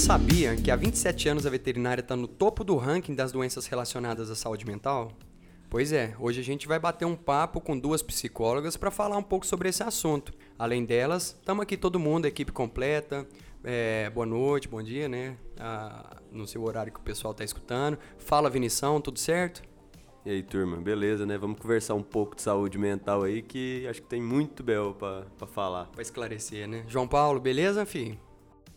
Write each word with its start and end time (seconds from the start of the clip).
sabia 0.00 0.56
que 0.56 0.70
há 0.70 0.76
27 0.76 1.28
anos 1.28 1.44
a 1.44 1.50
veterinária 1.50 2.00
está 2.00 2.16
no 2.16 2.26
topo 2.26 2.64
do 2.64 2.74
ranking 2.74 3.14
das 3.14 3.32
doenças 3.32 3.66
relacionadas 3.66 4.30
à 4.30 4.34
saúde 4.34 4.64
mental? 4.64 5.12
Pois 5.68 5.92
é, 5.92 6.16
hoje 6.18 6.40
a 6.40 6.42
gente 6.42 6.66
vai 6.66 6.78
bater 6.78 7.04
um 7.04 7.14
papo 7.14 7.60
com 7.60 7.78
duas 7.78 8.02
psicólogas 8.02 8.78
para 8.78 8.90
falar 8.90 9.18
um 9.18 9.22
pouco 9.22 9.46
sobre 9.46 9.68
esse 9.68 9.82
assunto. 9.82 10.32
Além 10.58 10.86
delas, 10.86 11.36
estamos 11.38 11.62
aqui 11.62 11.76
todo 11.76 11.98
mundo, 11.98 12.24
equipe 12.24 12.50
completa. 12.50 13.28
É, 13.62 14.08
boa 14.08 14.24
noite, 14.24 14.68
bom 14.68 14.82
dia, 14.82 15.06
né? 15.06 15.36
Ah, 15.58 16.16
no 16.32 16.46
seu 16.46 16.64
horário 16.64 16.90
que 16.90 16.98
o 16.98 17.02
pessoal 17.02 17.32
está 17.32 17.44
escutando. 17.44 17.98
Fala, 18.16 18.48
Vinição, 18.48 19.02
tudo 19.02 19.18
certo? 19.18 19.62
E 20.24 20.30
aí, 20.30 20.42
turma, 20.42 20.78
beleza, 20.78 21.26
né? 21.26 21.36
Vamos 21.36 21.60
conversar 21.60 21.94
um 21.94 22.02
pouco 22.02 22.34
de 22.34 22.40
saúde 22.40 22.78
mental 22.78 23.22
aí, 23.22 23.42
que 23.42 23.86
acho 23.86 24.00
que 24.00 24.08
tem 24.08 24.22
muito 24.22 24.62
bel 24.62 24.94
para 24.94 25.46
falar. 25.46 25.90
Para 25.92 26.00
esclarecer, 26.00 26.66
né? 26.66 26.84
João 26.88 27.06
Paulo, 27.06 27.38
beleza, 27.38 27.84
filho? 27.84 28.18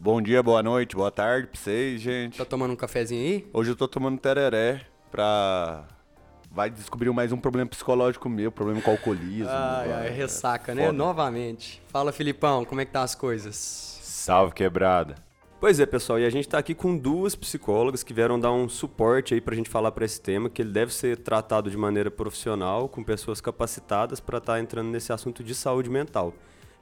Bom 0.03 0.21
dia, 0.21 0.43
boa 0.43 0.62
noite, 0.62 0.98
boa 0.98 1.09
tarde 1.09 1.48
pra 1.48 1.57
vocês, 1.57 2.02
gente. 2.02 2.38
Tá 2.38 2.44
tomando 2.44 2.71
um 2.71 2.75
cafezinho 2.75 3.21
aí? 3.21 3.48
Hoje 3.53 3.71
eu 3.71 3.75
tô 3.77 3.88
tomando 3.88 4.20
tereré 4.20 4.81
pra. 5.09 5.85
Vai 6.52 6.70
descobrir 6.70 7.09
mais 7.11 7.31
um 7.31 7.38
problema 7.38 7.70
psicológico 7.70 8.27
meu, 8.27 8.52
problema 8.52 8.81
com 8.81 8.91
alcoolismo. 8.91 9.47
Ai, 9.49 9.94
ai, 9.94 10.09
ressaca, 10.09 10.73
é 10.73 10.75
né? 10.75 10.85
Foda. 10.88 10.97
Novamente. 10.97 11.81
Fala, 11.88 12.11
Filipão, 12.11 12.66
como 12.66 12.81
é 12.81 12.85
que 12.85 12.91
tá 12.91 13.02
as 13.02 13.16
coisas? 13.16 13.55
Salve, 13.55 14.53
quebrada. 14.53 15.16
Pois 15.58 15.80
é, 15.80 15.85
pessoal, 15.85 16.20
e 16.20 16.25
a 16.25 16.30
gente 16.30 16.47
está 16.47 16.58
aqui 16.58 16.75
com 16.75 16.97
duas 16.97 17.33
psicólogas 17.33 18.03
que 18.03 18.13
vieram 18.13 18.38
dar 18.38 18.52
um 18.52 18.67
suporte 18.67 19.33
aí 19.33 19.39
para 19.39 19.53
a 19.53 19.55
gente 19.55 19.70
falar 19.70 19.94
para 19.94 20.03
esse 20.03 20.20
tema, 20.20 20.49
que 20.49 20.61
ele 20.61 20.73
deve 20.73 20.94
ser 20.94 21.16
tratado 21.20 21.72
de 21.72 21.77
maneira 21.77 22.11
profissional, 22.11 22.89
com 22.89 23.02
pessoas 23.02 23.39
capacitadas 23.39 24.20
para 24.20 24.39
estar 24.39 24.55
tá 24.55 24.59
entrando 24.59 24.89
nesse 24.89 25.13
assunto 25.13 25.41
de 25.45 25.56
saúde 25.56 25.89
mental. 25.89 26.33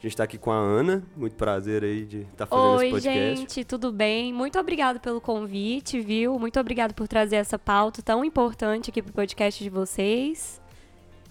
A 0.02 0.04
gente 0.04 0.14
está 0.14 0.24
aqui 0.24 0.40
com 0.40 0.50
a 0.50 0.56
Ana, 0.56 1.04
muito 1.16 1.36
prazer 1.36 1.84
aí 1.84 2.04
de 2.04 2.22
estar 2.22 2.48
tá 2.48 2.48
fazendo 2.48 2.78
Oi, 2.78 2.86
esse 2.86 2.92
podcast. 2.92 3.20
Oi, 3.20 3.36
gente, 3.36 3.64
tudo 3.64 3.92
bem? 3.92 4.34
Muito 4.34 4.58
obrigado 4.58 5.00
pelo 5.00 5.22
convite, 5.22 6.02
viu? 6.02 6.40
Muito 6.40 6.60
obrigado 6.60 6.96
por 6.96 7.08
trazer 7.08 7.36
essa 7.36 7.60
pauta 7.60 8.02
tão 8.02 8.26
importante 8.26 8.90
aqui 8.90 9.00
para 9.00 9.12
o 9.12 9.14
podcast 9.14 9.64
de 9.64 9.70
vocês. 9.70 10.60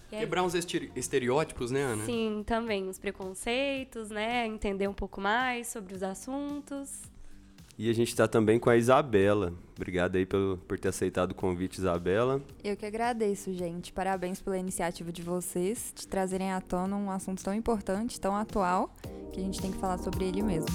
Quebrar 0.08 0.44
uns 0.44 0.54
estereótipos, 0.54 1.72
né, 1.72 1.82
Ana? 1.82 2.04
Sim, 2.04 2.44
também 2.46 2.88
os 2.88 2.96
preconceitos, 2.96 4.08
né? 4.08 4.46
Entender 4.46 4.86
um 4.86 4.94
pouco 4.94 5.20
mais 5.20 5.66
sobre 5.66 5.92
os 5.92 6.04
assuntos. 6.04 7.10
E 7.82 7.88
a 7.88 7.94
gente 7.94 8.08
está 8.08 8.28
também 8.28 8.58
com 8.58 8.68
a 8.68 8.76
Isabela. 8.76 9.54
Obrigado 9.74 10.16
aí 10.16 10.26
por, 10.26 10.58
por 10.68 10.78
ter 10.78 10.88
aceitado 10.88 11.30
o 11.30 11.34
convite, 11.34 11.78
Isabela. 11.78 12.42
Eu 12.62 12.76
que 12.76 12.84
agradeço, 12.84 13.54
gente. 13.54 13.90
Parabéns 13.90 14.38
pela 14.38 14.58
iniciativa 14.58 15.10
de 15.10 15.22
vocês 15.22 15.90
de 15.96 16.06
trazerem 16.06 16.52
à 16.52 16.60
tona 16.60 16.94
um 16.94 17.10
assunto 17.10 17.42
tão 17.42 17.54
importante, 17.54 18.20
tão 18.20 18.36
atual, 18.36 18.94
que 19.32 19.40
a 19.40 19.42
gente 19.42 19.62
tem 19.62 19.72
que 19.72 19.78
falar 19.78 19.96
sobre 19.96 20.26
ele 20.26 20.42
mesmo. 20.42 20.68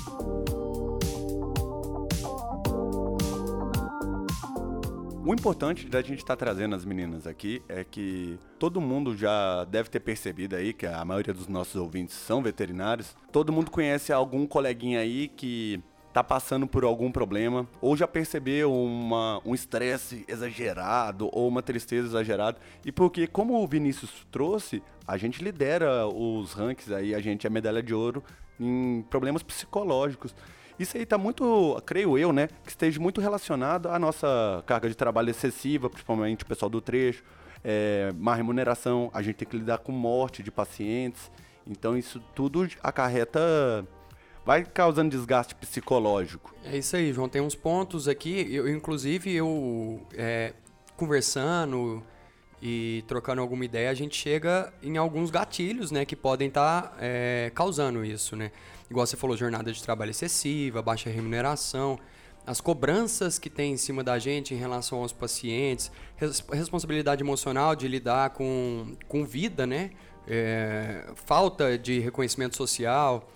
O 5.24 5.32
importante 5.32 5.88
da 5.88 6.02
gente 6.02 6.22
estar 6.22 6.36
tá 6.36 6.44
trazendo 6.44 6.74
as 6.74 6.86
meninas 6.86 7.28
aqui 7.28 7.62
é 7.70 7.84
que 7.84 8.40
todo 8.58 8.82
mundo 8.82 9.16
já 9.16 9.64
deve 9.66 9.90
ter 9.90 10.00
percebido 10.00 10.56
aí 10.56 10.74
que 10.74 10.88
a 10.88 11.06
maioria 11.06 11.36
dos 11.36 11.48
nossos 11.48 11.76
ouvintes 11.76 12.16
são 12.16 12.42
veterinários. 12.42 13.16
Todo 13.32 13.54
mundo 13.54 13.70
conhece 13.70 14.12
algum 14.12 14.48
coleguinha 14.48 15.02
aí 15.02 15.28
que 15.28 15.84
tá 16.16 16.24
passando 16.24 16.66
por 16.66 16.86
algum 16.86 17.12
problema, 17.12 17.68
ou 17.82 17.98
já 17.98 18.08
percebeu 18.08 18.74
uma, 18.74 19.42
um 19.44 19.54
estresse 19.54 20.24
exagerado 20.30 21.30
ou 21.34 21.46
uma 21.46 21.62
tristeza 21.62 22.08
exagerada. 22.08 22.58
E 22.86 22.92
porque, 22.92 23.28
como 23.28 23.62
o 23.62 23.68
Vinícius 23.68 24.26
trouxe, 24.32 24.82
a 25.06 25.18
gente 25.18 25.44
lidera 25.44 26.08
os 26.08 26.54
rankings 26.54 26.94
aí, 26.94 27.14
a 27.14 27.20
gente 27.20 27.46
é 27.46 27.50
medalha 27.50 27.84
de 27.84 27.94
ouro 27.94 28.24
em 28.58 29.02
problemas 29.10 29.44
psicológicos. 29.44 30.34
Isso 30.80 30.96
aí 30.96 31.04
está 31.04 31.18
muito, 31.18 31.78
creio 31.86 32.18
eu, 32.18 32.32
né, 32.32 32.48
que 32.64 32.70
esteja 32.70 32.98
muito 32.98 33.20
relacionado 33.20 33.90
à 33.90 34.00
nossa 34.00 34.64
carga 34.66 34.88
de 34.88 34.96
trabalho 34.96 35.30
excessiva, 35.30 35.90
principalmente 35.90 36.46
o 36.46 36.48
pessoal 36.48 36.70
do 36.70 36.80
trecho, 36.80 37.26
é, 37.62 38.14
má 38.18 38.36
remuneração, 38.36 39.12
a 39.14 39.22
gente 39.22 39.36
tem 39.36 39.48
que 39.50 39.58
lidar 39.58 39.80
com 39.80 39.92
morte 39.92 40.42
de 40.42 40.50
pacientes. 40.50 41.30
Então 41.68 41.98
isso 41.98 42.22
tudo 42.34 42.66
acarreta 42.82 43.86
vai 44.46 44.64
causando 44.64 45.10
desgaste 45.10 45.56
psicológico. 45.56 46.54
É 46.64 46.78
isso 46.78 46.96
aí, 46.96 47.12
João. 47.12 47.28
Tem 47.28 47.42
uns 47.42 47.56
pontos 47.56 48.08
aqui. 48.08 48.48
Eu, 48.54 48.70
inclusive, 48.70 49.34
eu 49.34 50.00
é, 50.14 50.54
conversando 50.96 52.04
e 52.62 53.04
trocando 53.08 53.42
alguma 53.42 53.66
ideia, 53.66 53.90
a 53.90 53.94
gente 53.94 54.16
chega 54.16 54.74
em 54.82 54.98
alguns 54.98 55.30
gatilhos, 55.30 55.92
né, 55.92 56.06
que 56.06 56.16
podem 56.16 56.48
estar 56.48 56.82
tá, 56.84 56.98
é, 57.00 57.52
causando 57.54 58.04
isso, 58.04 58.36
né? 58.36 58.52
Igual 58.90 59.06
você 59.06 59.18
falou, 59.18 59.36
jornada 59.36 59.72
de 59.72 59.84
trabalho 59.84 60.12
excessiva, 60.12 60.82
baixa 60.82 61.10
remuneração, 61.10 62.00
as 62.46 62.62
cobranças 62.62 63.38
que 63.38 63.50
tem 63.50 63.74
em 63.74 63.78
cima 63.78 64.04
da 64.04 64.18
gente 64.20 64.54
em 64.54 64.58
relação 64.58 65.00
aos 65.00 65.12
pacientes, 65.12 65.92
res, 66.16 66.44
responsabilidade 66.52 67.22
emocional 67.22 67.76
de 67.76 67.88
lidar 67.88 68.32
com, 68.32 68.96
com 69.08 69.26
vida, 69.26 69.66
né? 69.68 69.92
É, 70.28 71.06
falta 71.16 71.78
de 71.78 72.00
reconhecimento 72.00 72.56
social, 72.56 73.30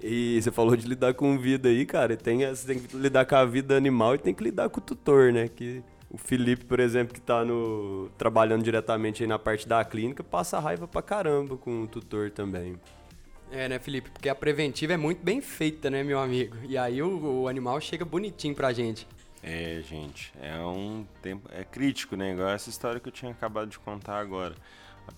e 0.00 0.40
você 0.40 0.50
falou 0.50 0.76
de 0.76 0.86
lidar 0.86 1.14
com 1.14 1.38
vida 1.38 1.68
aí, 1.68 1.86
cara. 1.86 2.16
Tem, 2.16 2.46
você 2.46 2.66
tem 2.66 2.78
que 2.78 2.96
lidar 2.96 3.24
com 3.24 3.36
a 3.36 3.44
vida 3.44 3.76
animal 3.76 4.14
e 4.14 4.18
tem 4.18 4.34
que 4.34 4.44
lidar 4.44 4.68
com 4.68 4.80
o 4.80 4.82
tutor, 4.82 5.32
né? 5.32 5.48
Que 5.48 5.82
o 6.10 6.18
Felipe, 6.18 6.64
por 6.64 6.80
exemplo, 6.80 7.14
que 7.14 7.20
tá 7.20 7.44
no, 7.44 8.10
trabalhando 8.16 8.62
diretamente 8.62 9.22
aí 9.22 9.28
na 9.28 9.38
parte 9.38 9.66
da 9.66 9.84
clínica, 9.84 10.22
passa 10.22 10.58
raiva 10.58 10.86
pra 10.86 11.02
caramba 11.02 11.56
com 11.56 11.82
o 11.82 11.86
tutor 11.86 12.30
também. 12.30 12.78
É, 13.50 13.68
né, 13.68 13.78
Felipe? 13.78 14.10
Porque 14.10 14.28
a 14.28 14.34
preventiva 14.34 14.92
é 14.92 14.96
muito 14.96 15.22
bem 15.22 15.40
feita, 15.40 15.88
né, 15.88 16.02
meu 16.02 16.18
amigo? 16.18 16.56
E 16.68 16.76
aí 16.76 17.02
o, 17.02 17.42
o 17.42 17.48
animal 17.48 17.80
chega 17.80 18.04
bonitinho 18.04 18.54
pra 18.54 18.72
gente. 18.72 19.06
É, 19.42 19.80
gente, 19.88 20.32
é 20.40 20.58
um 20.58 21.06
tempo. 21.22 21.48
É 21.52 21.62
crítico, 21.64 22.16
né? 22.16 22.32
Igual 22.32 22.48
essa 22.48 22.68
história 22.68 22.98
que 22.98 23.08
eu 23.08 23.12
tinha 23.12 23.30
acabado 23.30 23.68
de 23.68 23.78
contar 23.78 24.18
agora. 24.18 24.54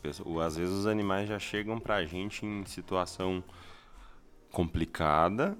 Pessoa, 0.03 0.45
às 0.45 0.57
vezes 0.57 0.75
os 0.75 0.87
animais 0.87 1.27
já 1.27 1.39
chegam 1.39 1.81
pra 1.81 2.05
gente 2.05 2.45
em 2.45 2.63
situação 2.67 3.43
complicada 4.51 5.57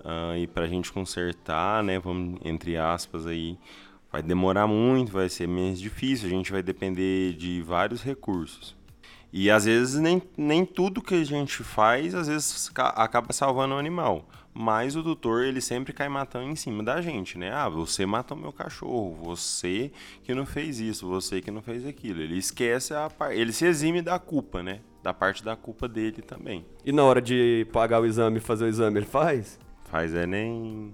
uh, 0.00 0.36
e 0.36 0.46
para 0.46 0.64
a 0.64 0.68
gente 0.68 0.92
consertar, 0.92 1.82
né, 1.82 1.98
vamos 1.98 2.40
entre 2.44 2.76
aspas 2.76 3.26
aí, 3.26 3.58
vai 4.10 4.22
demorar 4.22 4.66
muito, 4.66 5.12
vai 5.12 5.28
ser 5.28 5.46
menos 5.46 5.80
difícil, 5.80 6.28
a 6.28 6.30
gente 6.30 6.50
vai 6.50 6.62
depender 6.62 7.34
de 7.34 7.62
vários 7.62 8.02
recursos. 8.02 8.76
E 9.32 9.50
às 9.50 9.66
vezes 9.66 10.00
nem, 10.00 10.22
nem 10.36 10.64
tudo 10.64 11.02
que 11.02 11.14
a 11.14 11.24
gente 11.24 11.62
faz, 11.62 12.14
às 12.14 12.28
vezes 12.28 12.70
acaba 12.74 13.32
salvando 13.32 13.74
o 13.74 13.78
animal. 13.78 14.26
Mas 14.60 14.96
o 14.96 15.02
tutor, 15.04 15.44
ele 15.44 15.60
sempre 15.60 15.92
cai 15.92 16.08
matando 16.08 16.50
em 16.50 16.56
cima 16.56 16.82
da 16.82 17.00
gente, 17.00 17.38
né? 17.38 17.52
Ah, 17.52 17.68
você 17.68 18.04
matou 18.04 18.36
meu 18.36 18.52
cachorro, 18.52 19.14
você 19.14 19.92
que 20.24 20.34
não 20.34 20.44
fez 20.44 20.80
isso, 20.80 21.06
você 21.06 21.40
que 21.40 21.50
não 21.50 21.62
fez 21.62 21.86
aquilo. 21.86 22.20
Ele 22.20 22.36
esquece 22.36 22.92
a 22.92 23.08
parte, 23.08 23.38
ele 23.38 23.52
se 23.52 23.64
exime 23.64 24.02
da 24.02 24.18
culpa, 24.18 24.60
né? 24.62 24.80
da 25.00 25.14
parte 25.14 25.44
da 25.44 25.56
culpa 25.56 25.88
dele 25.88 26.22
também. 26.22 26.66
E 26.84 26.92
na 26.92 27.04
hora 27.04 27.22
de 27.22 27.66
pagar 27.72 28.00
o 28.00 28.06
exame 28.06 28.40
fazer 28.40 28.64
o 28.64 28.68
exame, 28.68 28.98
ele 28.98 29.06
faz? 29.06 29.58
Faz 29.84 30.14
é 30.14 30.26
nem. 30.26 30.92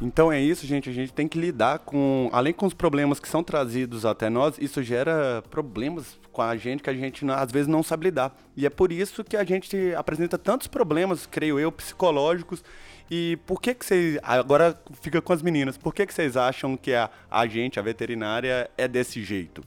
Então 0.00 0.30
é 0.30 0.40
isso, 0.40 0.66
gente. 0.66 0.88
A 0.88 0.92
gente 0.92 1.12
tem 1.12 1.26
que 1.26 1.38
lidar 1.38 1.80
com, 1.80 2.30
além 2.32 2.52
com 2.52 2.66
os 2.66 2.74
problemas 2.74 3.18
que 3.18 3.28
são 3.28 3.42
trazidos 3.42 4.04
até 4.04 4.30
nós, 4.30 4.56
isso 4.58 4.82
gera 4.82 5.42
problemas 5.50 6.18
com 6.32 6.42
a 6.42 6.56
gente 6.56 6.82
que 6.84 6.90
a 6.90 6.94
gente 6.94 7.28
às 7.28 7.50
vezes 7.50 7.66
não 7.66 7.82
sabe 7.82 8.04
lidar. 8.04 8.36
E 8.56 8.64
é 8.64 8.70
por 8.70 8.92
isso 8.92 9.24
que 9.24 9.36
a 9.36 9.42
gente 9.42 9.92
apresenta 9.96 10.38
tantos 10.38 10.68
problemas, 10.68 11.26
creio 11.26 11.58
eu, 11.58 11.72
psicológicos. 11.72 12.62
E 13.10 13.38
por 13.44 13.60
que 13.60 13.74
que 13.74 13.84
vocês, 13.84 14.18
agora 14.22 14.80
fica 15.00 15.20
com 15.20 15.32
as 15.32 15.42
meninas, 15.42 15.76
por 15.76 15.92
que 15.92 16.06
que 16.06 16.14
vocês 16.14 16.36
acham 16.36 16.76
que 16.76 16.94
a, 16.94 17.10
a 17.28 17.46
gente, 17.46 17.80
a 17.80 17.82
veterinária, 17.82 18.70
é 18.76 18.86
desse 18.86 19.24
jeito? 19.24 19.64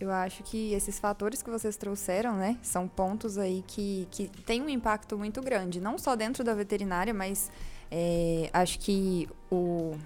Eu 0.00 0.10
acho 0.10 0.42
que 0.44 0.72
esses 0.72 0.98
fatores 0.98 1.42
que 1.42 1.50
vocês 1.50 1.76
trouxeram, 1.76 2.36
né, 2.36 2.56
são 2.62 2.86
pontos 2.86 3.36
aí 3.36 3.64
que, 3.66 4.06
que 4.10 4.28
têm 4.46 4.62
um 4.62 4.68
impacto 4.68 5.18
muito 5.18 5.42
grande, 5.42 5.80
não 5.80 5.98
só 5.98 6.14
dentro 6.14 6.44
da 6.44 6.54
veterinária, 6.54 7.12
mas 7.12 7.50
é, 7.90 8.50
acho 8.52 8.78
que 8.78 9.28
o, 9.50 9.96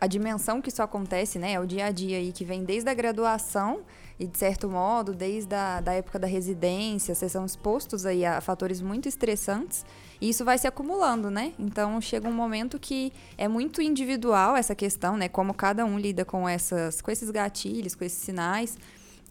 a 0.00 0.06
dimensão 0.06 0.60
que 0.60 0.68
isso 0.68 0.82
acontece, 0.82 1.38
né, 1.38 1.52
é 1.52 1.60
o 1.60 1.66
dia 1.66 1.86
a 1.86 1.90
dia 1.92 2.18
aí 2.18 2.32
que 2.32 2.44
vem 2.44 2.64
desde 2.64 2.90
a 2.90 2.94
graduação 2.94 3.82
e, 4.18 4.26
de 4.26 4.36
certo 4.36 4.68
modo, 4.68 5.14
desde 5.14 5.54
a 5.54 5.80
da 5.80 5.92
época 5.92 6.18
da 6.18 6.26
residência, 6.26 7.14
vocês 7.14 7.32
são 7.32 7.44
expostos 7.44 8.04
aí 8.04 8.24
a 8.24 8.40
fatores 8.40 8.80
muito 8.80 9.08
estressantes 9.08 9.84
e 10.20 10.28
isso 10.28 10.44
vai 10.44 10.58
se 10.58 10.66
acumulando, 10.66 11.30
né? 11.30 11.52
Então, 11.58 12.00
chega 12.00 12.28
um 12.28 12.32
momento 12.32 12.78
que 12.78 13.12
é 13.36 13.48
muito 13.48 13.82
individual 13.82 14.56
essa 14.56 14.74
questão, 14.74 15.16
né, 15.16 15.28
como 15.28 15.52
cada 15.54 15.84
um 15.84 15.98
lida 15.98 16.24
com, 16.24 16.48
essas, 16.48 17.00
com 17.00 17.10
esses 17.10 17.30
gatilhos, 17.30 17.94
com 17.94 18.04
esses 18.04 18.22
sinais, 18.22 18.78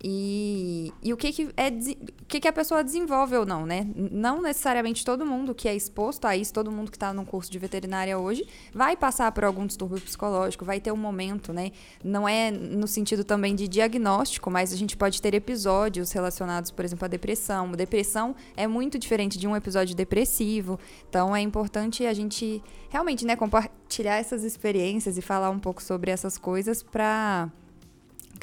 e, 0.04 0.92
e 1.04 1.14
o 1.14 1.18
que 1.18 1.32
que, 1.32 1.50
é, 1.56 1.68
o 1.68 2.26
que 2.26 2.40
que 2.40 2.48
a 2.48 2.54
pessoa 2.54 2.84
desenvolve 2.84 3.36
ou 3.36 3.46
não, 3.46 3.68
né? 3.68 3.88
Não 3.96 4.42
necessariamente 4.42 5.06
todo 5.06 5.24
mundo 5.26 5.54
que 5.54 5.68
é 5.68 5.76
exposto 5.76 6.26
a 6.26 6.36
isso, 6.36 6.52
todo 6.52 6.72
mundo 6.72 6.90
que 6.90 6.98
está 6.98 7.14
no 7.14 7.24
curso 7.24 7.52
de 7.52 7.60
veterinária 7.60 8.18
hoje, 8.18 8.48
vai 8.74 8.98
passar 8.98 9.32
por 9.32 9.44
algum 9.44 9.66
distúrbio 9.66 10.02
psicológico, 10.02 10.66
vai 10.66 10.80
ter 10.80 10.92
um 10.92 10.98
momento, 10.98 11.54
né? 11.54 11.72
Não 12.04 12.28
é 12.28 12.50
no 12.50 12.88
sentido 12.88 13.24
também 13.24 13.54
de 13.54 13.68
diagnóstico, 13.68 14.50
mas 14.50 14.74
a 14.74 14.76
gente 14.76 14.98
pode 14.98 15.22
ter 15.22 15.36
episódios 15.36 16.12
relacionados, 16.12 16.72
por 16.72 16.84
exemplo, 16.84 17.06
à 17.06 17.08
depressão. 17.08 17.72
Depressão 17.72 18.36
é 18.58 18.66
muito 18.66 18.98
diferente 18.98 19.38
de 19.38 19.48
um 19.48 19.56
episódio 19.56 19.96
depressivo, 19.96 20.80
então 21.08 21.36
é 21.36 21.42
importante 21.42 22.06
a 22.08 22.14
gente 22.14 22.64
realmente, 22.90 23.24
né, 23.26 23.36
compartilhar 23.36 24.18
essas 24.18 24.44
experiências 24.44 25.18
e 25.18 25.22
falar 25.22 25.52
um 25.52 25.60
pouco 25.60 25.82
sobre 25.82 26.10
essas 26.10 26.38
coisas 26.38 26.82
para 26.82 27.52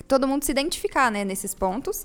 todo 0.09 0.27
mundo 0.27 0.45
se 0.45 0.51
identificar, 0.51 1.11
né, 1.13 1.25
nesses 1.25 1.55
pontos. 1.55 2.05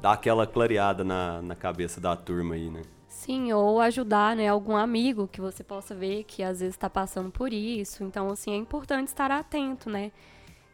Dá 0.00 0.12
aquela 0.12 0.46
clareada 0.46 1.02
na, 1.04 1.40
na 1.40 1.54
cabeça 1.54 2.00
da 2.00 2.14
turma 2.14 2.56
aí, 2.56 2.68
né? 2.68 2.82
Sim, 3.08 3.52
ou 3.52 3.80
ajudar, 3.80 4.36
né, 4.36 4.48
algum 4.48 4.76
amigo 4.76 5.28
que 5.28 5.40
você 5.40 5.64
possa 5.64 5.94
ver 5.94 6.24
que 6.24 6.42
às 6.42 6.60
vezes 6.60 6.74
está 6.74 6.90
passando 6.90 7.30
por 7.30 7.52
isso. 7.52 8.04
Então, 8.04 8.28
assim, 8.28 8.52
é 8.52 8.56
importante 8.56 9.08
estar 9.08 9.30
atento, 9.30 9.88
né? 9.88 10.12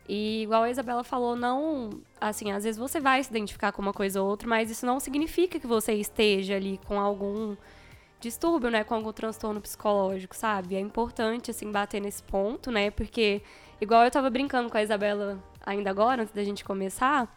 E 0.07 0.43
igual 0.43 0.65
a 0.65 0.71
Isabela 0.71 1.03
falou, 1.03 1.35
não, 1.35 1.91
assim, 2.21 2.53
às 2.53 2.65
vezes 2.65 2.79
você 2.79 3.01
vai 3.01 3.23
se 3.23 3.31
identificar 3.31 3.73
com 3.73 3.81
uma 3.81 3.93
coisa 3.93 4.21
ou 4.21 4.29
outra, 4.29 4.47
mas 4.47 4.71
isso 4.71 4.85
não 4.85 5.01
significa 5.01 5.59
que 5.59 5.67
você 5.67 5.95
esteja 5.95 6.57
ali 6.57 6.79
com 6.87 7.01
algum 7.01 7.57
distúrbio, 8.21 8.71
né, 8.71 8.85
com 8.85 8.95
algum 8.95 9.13
transtorno 9.13 9.61
psicológico, 9.61 10.37
sabe? 10.37 10.75
É 10.77 10.81
importante 10.81 11.51
assim 11.51 11.71
bater 11.71 12.01
nesse 12.01 12.23
ponto, 12.23 12.71
né? 12.71 12.91
Porque 12.91 13.43
igual 13.85 14.05
eu 14.05 14.11
tava 14.11 14.29
brincando 14.31 14.69
com 14.69 14.77
a 14.77 14.83
Isabela 14.83 15.39
ainda 15.65 15.91
agora, 15.91 16.23
antes 16.23 16.35
da 16.35 16.43
gente 16.43 16.65
começar, 16.65 17.33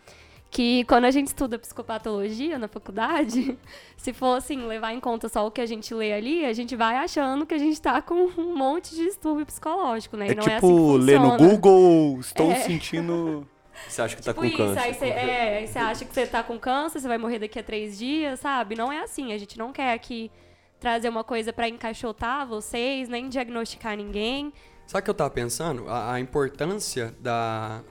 que 0.50 0.84
quando 0.86 1.06
a 1.06 1.12
gente 1.12 1.28
estuda 1.28 1.60
psicopatologia 1.60 2.58
na 2.58 2.68
faculdade, 2.68 3.58
se 3.98 4.14
for 4.14 4.38
assim, 4.38 4.66
levar 4.66 4.94
em 4.94 5.00
conta 5.00 5.30
só 5.30 5.46
o 5.46 5.52
que 5.52 5.62
a 5.62 5.66
gente 5.66 5.94
lê 5.94 6.14
ali, 6.14 6.46
a 6.46 6.54
gente 6.54 6.76
vai 6.76 6.96
achando 6.98 7.46
que 7.46 7.54
a 7.54 7.58
gente 7.58 7.80
tá 7.82 8.02
com 8.02 8.16
um 8.38 8.56
monte 8.56 8.96
de 8.96 9.04
distúrbio 9.06 9.46
psicológico, 9.46 10.18
né? 10.18 10.28
É 10.28 10.32
e 10.32 10.36
não 10.36 10.42
tipo 10.44 10.52
é 10.52 10.56
assim 10.58 10.98
ler 11.00 11.20
no. 11.20 11.38
Google, 11.38 12.18
estou 12.22 12.52
É. 12.52 12.56
sentindo. 12.56 13.48
Você 13.88 14.02
acha 14.02 14.16
que 14.16 14.24
tá 14.24 14.32
Tipo 14.32 14.42
com 14.42 14.46
isso, 14.48 14.58
câncer? 14.58 14.80
aí 14.80 14.94
você, 14.96 15.06
é, 15.06 15.58
aí 15.60 15.68
você 15.68 15.78
acha 15.78 16.04
que 16.04 16.12
você 16.12 16.26
tá 16.26 16.42
com 16.42 16.58
câncer, 16.58 17.00
você 17.00 17.08
vai 17.08 17.20
morrer 17.20 17.38
daqui 17.38 17.60
a 17.60 17.64
três 17.64 17.96
dias, 18.00 18.40
sabe? 18.40 18.76
Não 18.76 18.92
é 18.92 19.02
assim, 19.04 19.32
a 19.34 19.38
gente 19.38 19.56
não 19.56 19.72
quer 19.72 19.94
aqui 19.94 20.32
trazer 20.80 21.08
uma 21.10 21.24
coisa 21.24 21.54
pra 21.54 21.70
encaixotar 21.70 22.48
vocês, 22.48 23.08
nem 23.08 23.30
diagnosticar 23.30 23.96
ninguém. 23.96 24.52
Sabe 24.88 25.02
o 25.02 25.04
que 25.04 25.10
eu 25.10 25.14
tava 25.14 25.30
pensando? 25.30 25.88
A, 25.90 26.14
a 26.14 26.20
importância 26.20 27.14
da 27.20 27.84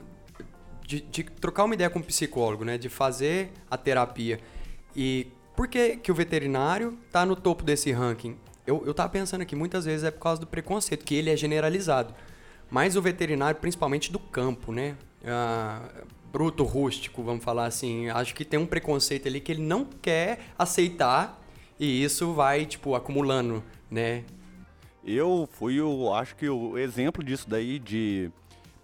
de, 0.83 1.01
de 1.01 1.23
trocar 1.23 1.65
uma 1.65 1.75
ideia 1.75 1.89
com 1.89 1.99
o 1.99 2.03
psicólogo, 2.03 2.65
né? 2.65 2.77
De 2.77 2.89
fazer 2.89 3.51
a 3.69 3.77
terapia. 3.77 4.39
E 4.95 5.27
por 5.55 5.67
que, 5.67 5.97
que 5.97 6.11
o 6.11 6.15
veterinário 6.15 6.97
tá 7.11 7.25
no 7.25 7.35
topo 7.35 7.63
desse 7.63 7.91
ranking? 7.91 8.37
Eu, 8.65 8.83
eu 8.85 8.93
tava 8.93 9.09
pensando 9.09 9.41
aqui, 9.41 9.55
muitas 9.55 9.85
vezes 9.85 10.03
é 10.03 10.11
por 10.11 10.21
causa 10.21 10.41
do 10.41 10.47
preconceito, 10.47 11.05
que 11.05 11.13
ele 11.13 11.29
é 11.29 11.35
generalizado. 11.35 12.15
Mas 12.69 12.95
o 12.95 13.01
veterinário, 13.01 13.59
principalmente 13.59 14.11
do 14.11 14.19
campo, 14.19 14.71
né? 14.71 14.95
Ah, 15.25 15.81
bruto, 16.31 16.63
rústico, 16.63 17.21
vamos 17.21 17.43
falar 17.43 17.65
assim. 17.65 18.09
Acho 18.09 18.33
que 18.33 18.43
tem 18.43 18.59
um 18.59 18.65
preconceito 18.65 19.27
ali 19.27 19.39
que 19.39 19.51
ele 19.51 19.61
não 19.61 19.85
quer 20.01 20.39
aceitar 20.57 21.41
e 21.79 22.03
isso 22.03 22.33
vai, 22.33 22.65
tipo, 22.65 22.95
acumulando, 22.95 23.63
né? 23.89 24.23
Eu 25.09 25.47
fui, 25.49 25.79
o, 25.79 26.13
acho 26.13 26.35
que 26.35 26.49
o 26.49 26.77
exemplo 26.77 27.23
disso 27.23 27.49
daí 27.49 27.79
de 27.79 28.29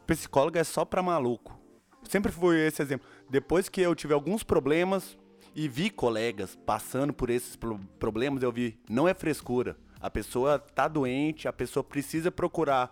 psicólogo 0.08 0.58
é 0.58 0.64
só 0.64 0.86
pra 0.86 1.04
maluco. 1.04 1.60
Sempre 2.04 2.32
fui 2.32 2.66
esse 2.66 2.82
exemplo. 2.82 3.06
Depois 3.30 3.68
que 3.68 3.82
eu 3.82 3.94
tive 3.94 4.14
alguns 4.14 4.42
problemas 4.42 5.18
e 5.54 5.68
vi 5.68 5.90
colegas 5.90 6.58
passando 6.66 7.12
por 7.12 7.30
esses 7.30 7.58
pro- 7.58 7.78
problemas, 8.00 8.42
eu 8.42 8.54
vi, 8.54 8.80
não 8.90 9.06
é 9.06 9.14
frescura. 9.14 9.76
A 10.00 10.10
pessoa 10.10 10.58
tá 10.60 10.88
doente, 10.88 11.46
a 11.46 11.52
pessoa 11.54 11.84
precisa 11.84 12.32
procurar 12.32 12.90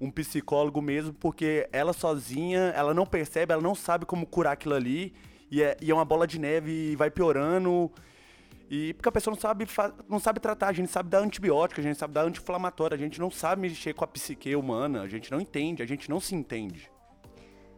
um 0.00 0.08
psicólogo 0.08 0.80
mesmo, 0.80 1.12
porque 1.12 1.68
ela 1.72 1.92
sozinha, 1.92 2.72
ela 2.76 2.94
não 2.94 3.04
percebe, 3.04 3.52
ela 3.52 3.62
não 3.62 3.74
sabe 3.74 4.06
como 4.06 4.24
curar 4.24 4.52
aquilo 4.52 4.74
ali, 4.74 5.12
e 5.50 5.60
é, 5.60 5.76
e 5.82 5.90
é 5.90 5.94
uma 5.94 6.04
bola 6.04 6.28
de 6.28 6.38
neve 6.38 6.92
e 6.92 6.96
vai 6.96 7.10
piorando. 7.10 7.90
E 8.70 8.92
porque 8.94 9.08
a 9.08 9.12
pessoa 9.12 9.34
não 9.34 9.40
sabe, 9.40 9.66
não 10.08 10.18
sabe 10.18 10.40
tratar, 10.40 10.68
a 10.68 10.72
gente 10.72 10.90
sabe 10.90 11.08
dar 11.08 11.20
antibiótico, 11.20 11.80
a 11.80 11.82
gente 11.82 11.96
sabe 11.96 12.12
dar 12.12 12.24
anti-inflamatório, 12.26 12.94
a 12.94 12.98
gente 12.98 13.18
não 13.18 13.30
sabe 13.30 13.62
mexer 13.62 13.94
com 13.94 14.04
a 14.04 14.06
psique 14.06 14.54
humana, 14.54 15.02
a 15.02 15.08
gente 15.08 15.30
não 15.30 15.40
entende, 15.40 15.82
a 15.82 15.86
gente 15.86 16.10
não 16.10 16.20
se 16.20 16.34
entende. 16.34 16.90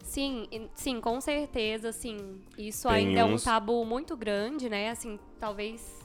Sim, 0.02 0.48
sim, 0.74 1.00
com 1.00 1.20
certeza, 1.20 1.90
assim, 1.90 2.40
isso 2.58 2.88
Tem 2.88 3.08
ainda 3.08 3.20
é 3.20 3.24
um 3.24 3.34
uns- 3.34 3.44
tabu 3.44 3.84
muito 3.84 4.16
grande, 4.16 4.68
né? 4.68 4.90
Assim, 4.90 5.18
talvez 5.38 6.00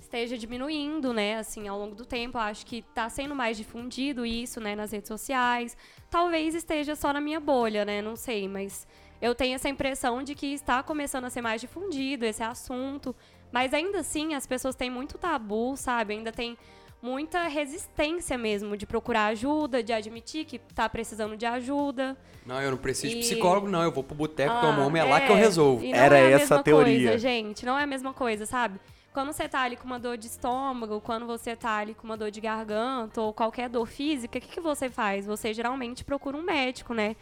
esteja 0.00 0.38
diminuindo, 0.38 1.12
né? 1.12 1.36
Assim, 1.38 1.68
ao 1.68 1.78
longo 1.78 1.94
do 1.94 2.06
tempo, 2.06 2.38
acho 2.38 2.64
que 2.64 2.80
tá 2.94 3.08
sendo 3.10 3.34
mais 3.34 3.56
difundido 3.58 4.24
isso, 4.24 4.60
né, 4.60 4.74
nas 4.74 4.92
redes 4.92 5.08
sociais. 5.08 5.76
Talvez 6.08 6.54
esteja 6.54 6.94
só 6.96 7.12
na 7.12 7.20
minha 7.20 7.40
bolha, 7.40 7.84
né? 7.84 8.00
Não 8.00 8.16
sei, 8.16 8.48
mas 8.48 8.86
eu 9.20 9.34
tenho 9.34 9.54
essa 9.54 9.68
impressão 9.68 10.22
de 10.22 10.34
que 10.34 10.46
está 10.54 10.82
começando 10.82 11.24
a 11.26 11.30
ser 11.30 11.42
mais 11.42 11.60
difundido 11.60 12.24
esse 12.24 12.42
assunto, 12.42 13.14
mas 13.52 13.72
ainda 13.74 13.98
assim 14.00 14.34
as 14.34 14.46
pessoas 14.46 14.74
têm 14.74 14.90
muito 14.90 15.18
tabu, 15.18 15.76
sabe? 15.76 16.14
Ainda 16.14 16.32
tem 16.32 16.56
muita 17.00 17.48
resistência 17.48 18.38
mesmo 18.38 18.76
de 18.76 18.86
procurar 18.86 19.26
ajuda, 19.26 19.82
de 19.82 19.92
admitir 19.92 20.44
que 20.44 20.58
tá 20.58 20.88
precisando 20.88 21.36
de 21.36 21.44
ajuda. 21.44 22.16
Não, 22.46 22.60
eu 22.62 22.70
não 22.70 22.78
preciso 22.78 23.12
de 23.12 23.18
E- 23.18 23.22
psicólogo, 23.22 23.68
não. 23.68 23.82
Eu 23.82 23.90
vou 23.92 24.02
pro 24.04 24.14
boteco, 24.14 24.52
Ah, 24.54 24.60
tomo 24.60 24.86
uma, 24.86 24.98
é 24.98 25.04
lá 25.04 25.18
é. 25.20 25.26
que 25.26 25.32
eu 25.32 25.36
resolvo. 25.36 25.84
E 25.84 25.90
não 25.92 25.98
Era 25.98 26.16
é 26.16 26.26
a 26.26 26.30
essa 26.30 26.38
mesma 26.38 26.56
a 26.56 26.62
teoria. 26.62 27.08
Coisa, 27.10 27.18
gente, 27.18 27.66
não 27.66 27.78
é 27.78 27.82
a 27.82 27.86
mesma 27.86 28.12
coisa, 28.12 28.46
sabe? 28.46 28.80
Quando 29.12 29.32
você 29.32 29.46
tá 29.48 29.60
ali 29.60 29.76
com 29.76 29.84
uma 29.84 29.98
dor 29.98 30.16
de 30.16 30.26
estômago, 30.26 31.00
quando 31.00 31.26
você 31.26 31.54
tá 31.54 31.76
ali 31.76 31.92
com 31.92 32.04
uma 32.04 32.16
dor 32.16 32.30
de 32.30 32.40
garganta 32.40 33.20
ou 33.20 33.32
qualquer 33.32 33.68
dor 33.68 33.86
física, 33.86 34.38
o 34.38 34.40
que, 34.40 34.48
que 34.48 34.60
você 34.60 34.88
faz? 34.88 35.26
Você 35.26 35.52
geralmente 35.52 36.02
procura 36.04 36.36
um 36.36 36.42
médico, 36.42 36.94
né? 36.94 37.14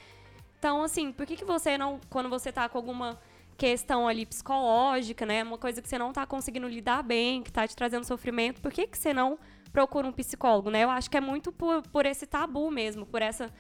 Então, 0.59 0.83
assim, 0.85 1.11
por 1.11 1.27
que, 1.27 1.37
que 1.37 1.45
você 1.45 1.77
não, 1.77 1.99
quando 2.09 2.29
você 2.29 2.53
tá 2.53 2.69
com 2.69 2.79
alguma 2.79 3.19
questão 3.61 4.09
ali 4.09 4.25
psicológica, 4.25 5.27
né? 5.27 5.43
Uma 5.43 5.59
coisa 5.59 5.83
que 5.83 5.89
você 5.89 5.99
não 5.99 6.15
tá 6.15 6.25
conseguindo 6.25 6.67
lidar 6.67 7.03
bem, 7.03 7.43
que 7.43 7.53
tá 7.53 7.69
te 7.69 7.77
trazendo 7.77 8.05
sofrimento, 8.05 8.59
por 8.63 8.73
que, 8.73 8.87
que 8.87 8.97
você 8.97 9.13
não 9.13 9.39
procura 9.71 10.09
um 10.09 10.13
psicólogo, 10.13 10.71
né? 10.71 10.85
Eu 10.85 10.89
acho 10.89 11.11
que 11.11 11.17
é 11.19 11.21
muito 11.21 11.53
por, 11.53 11.83
por 11.89 12.07
esse 12.07 12.27
tabu 12.27 12.71
mesmo, 12.71 13.05
por 13.05 13.21
essa, 13.21 13.53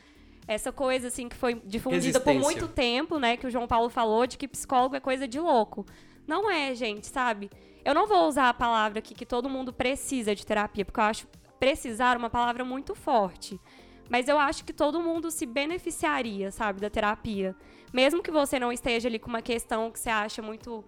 essa 0.48 0.72
coisa, 0.72 1.08
assim, 1.08 1.28
que 1.28 1.36
foi 1.36 1.60
difundida 1.66 2.18
por 2.18 2.32
muito 2.32 2.66
tempo, 2.66 3.18
né? 3.18 3.36
Que 3.36 3.46
o 3.46 3.50
João 3.50 3.66
Paulo 3.66 3.90
falou 3.90 4.26
de 4.26 4.38
que 4.38 4.48
psicólogo 4.48 4.96
é 4.96 5.00
coisa 5.00 5.28
de 5.28 5.38
louco. 5.38 5.84
Não 6.26 6.50
é, 6.50 6.74
gente, 6.74 7.06
sabe? 7.06 7.50
Eu 7.84 7.94
não 7.94 8.06
vou 8.06 8.26
usar 8.26 8.48
a 8.48 8.54
palavra 8.54 9.00
aqui 9.00 9.14
que 9.14 9.26
todo 9.26 9.50
mundo 9.50 9.70
precisa 9.70 10.34
de 10.34 10.46
terapia, 10.46 10.82
porque 10.82 10.98
eu 10.98 11.04
acho 11.04 11.26
precisar 11.58 12.16
uma 12.16 12.30
palavra 12.30 12.64
muito 12.64 12.94
forte. 12.94 13.60
Mas 14.10 14.28
eu 14.28 14.38
acho 14.38 14.64
que 14.64 14.72
todo 14.72 15.00
mundo 15.00 15.30
se 15.30 15.46
beneficiaria, 15.46 16.50
sabe, 16.50 16.80
da 16.80 16.90
terapia. 16.90 17.54
Mesmo 17.92 18.20
que 18.20 18.30
você 18.30 18.58
não 18.58 18.72
esteja 18.72 19.08
ali 19.08 19.20
com 19.20 19.28
uma 19.28 19.40
questão 19.40 19.88
que 19.90 20.00
você 20.00 20.10
acha 20.10 20.42
muito, 20.42 20.84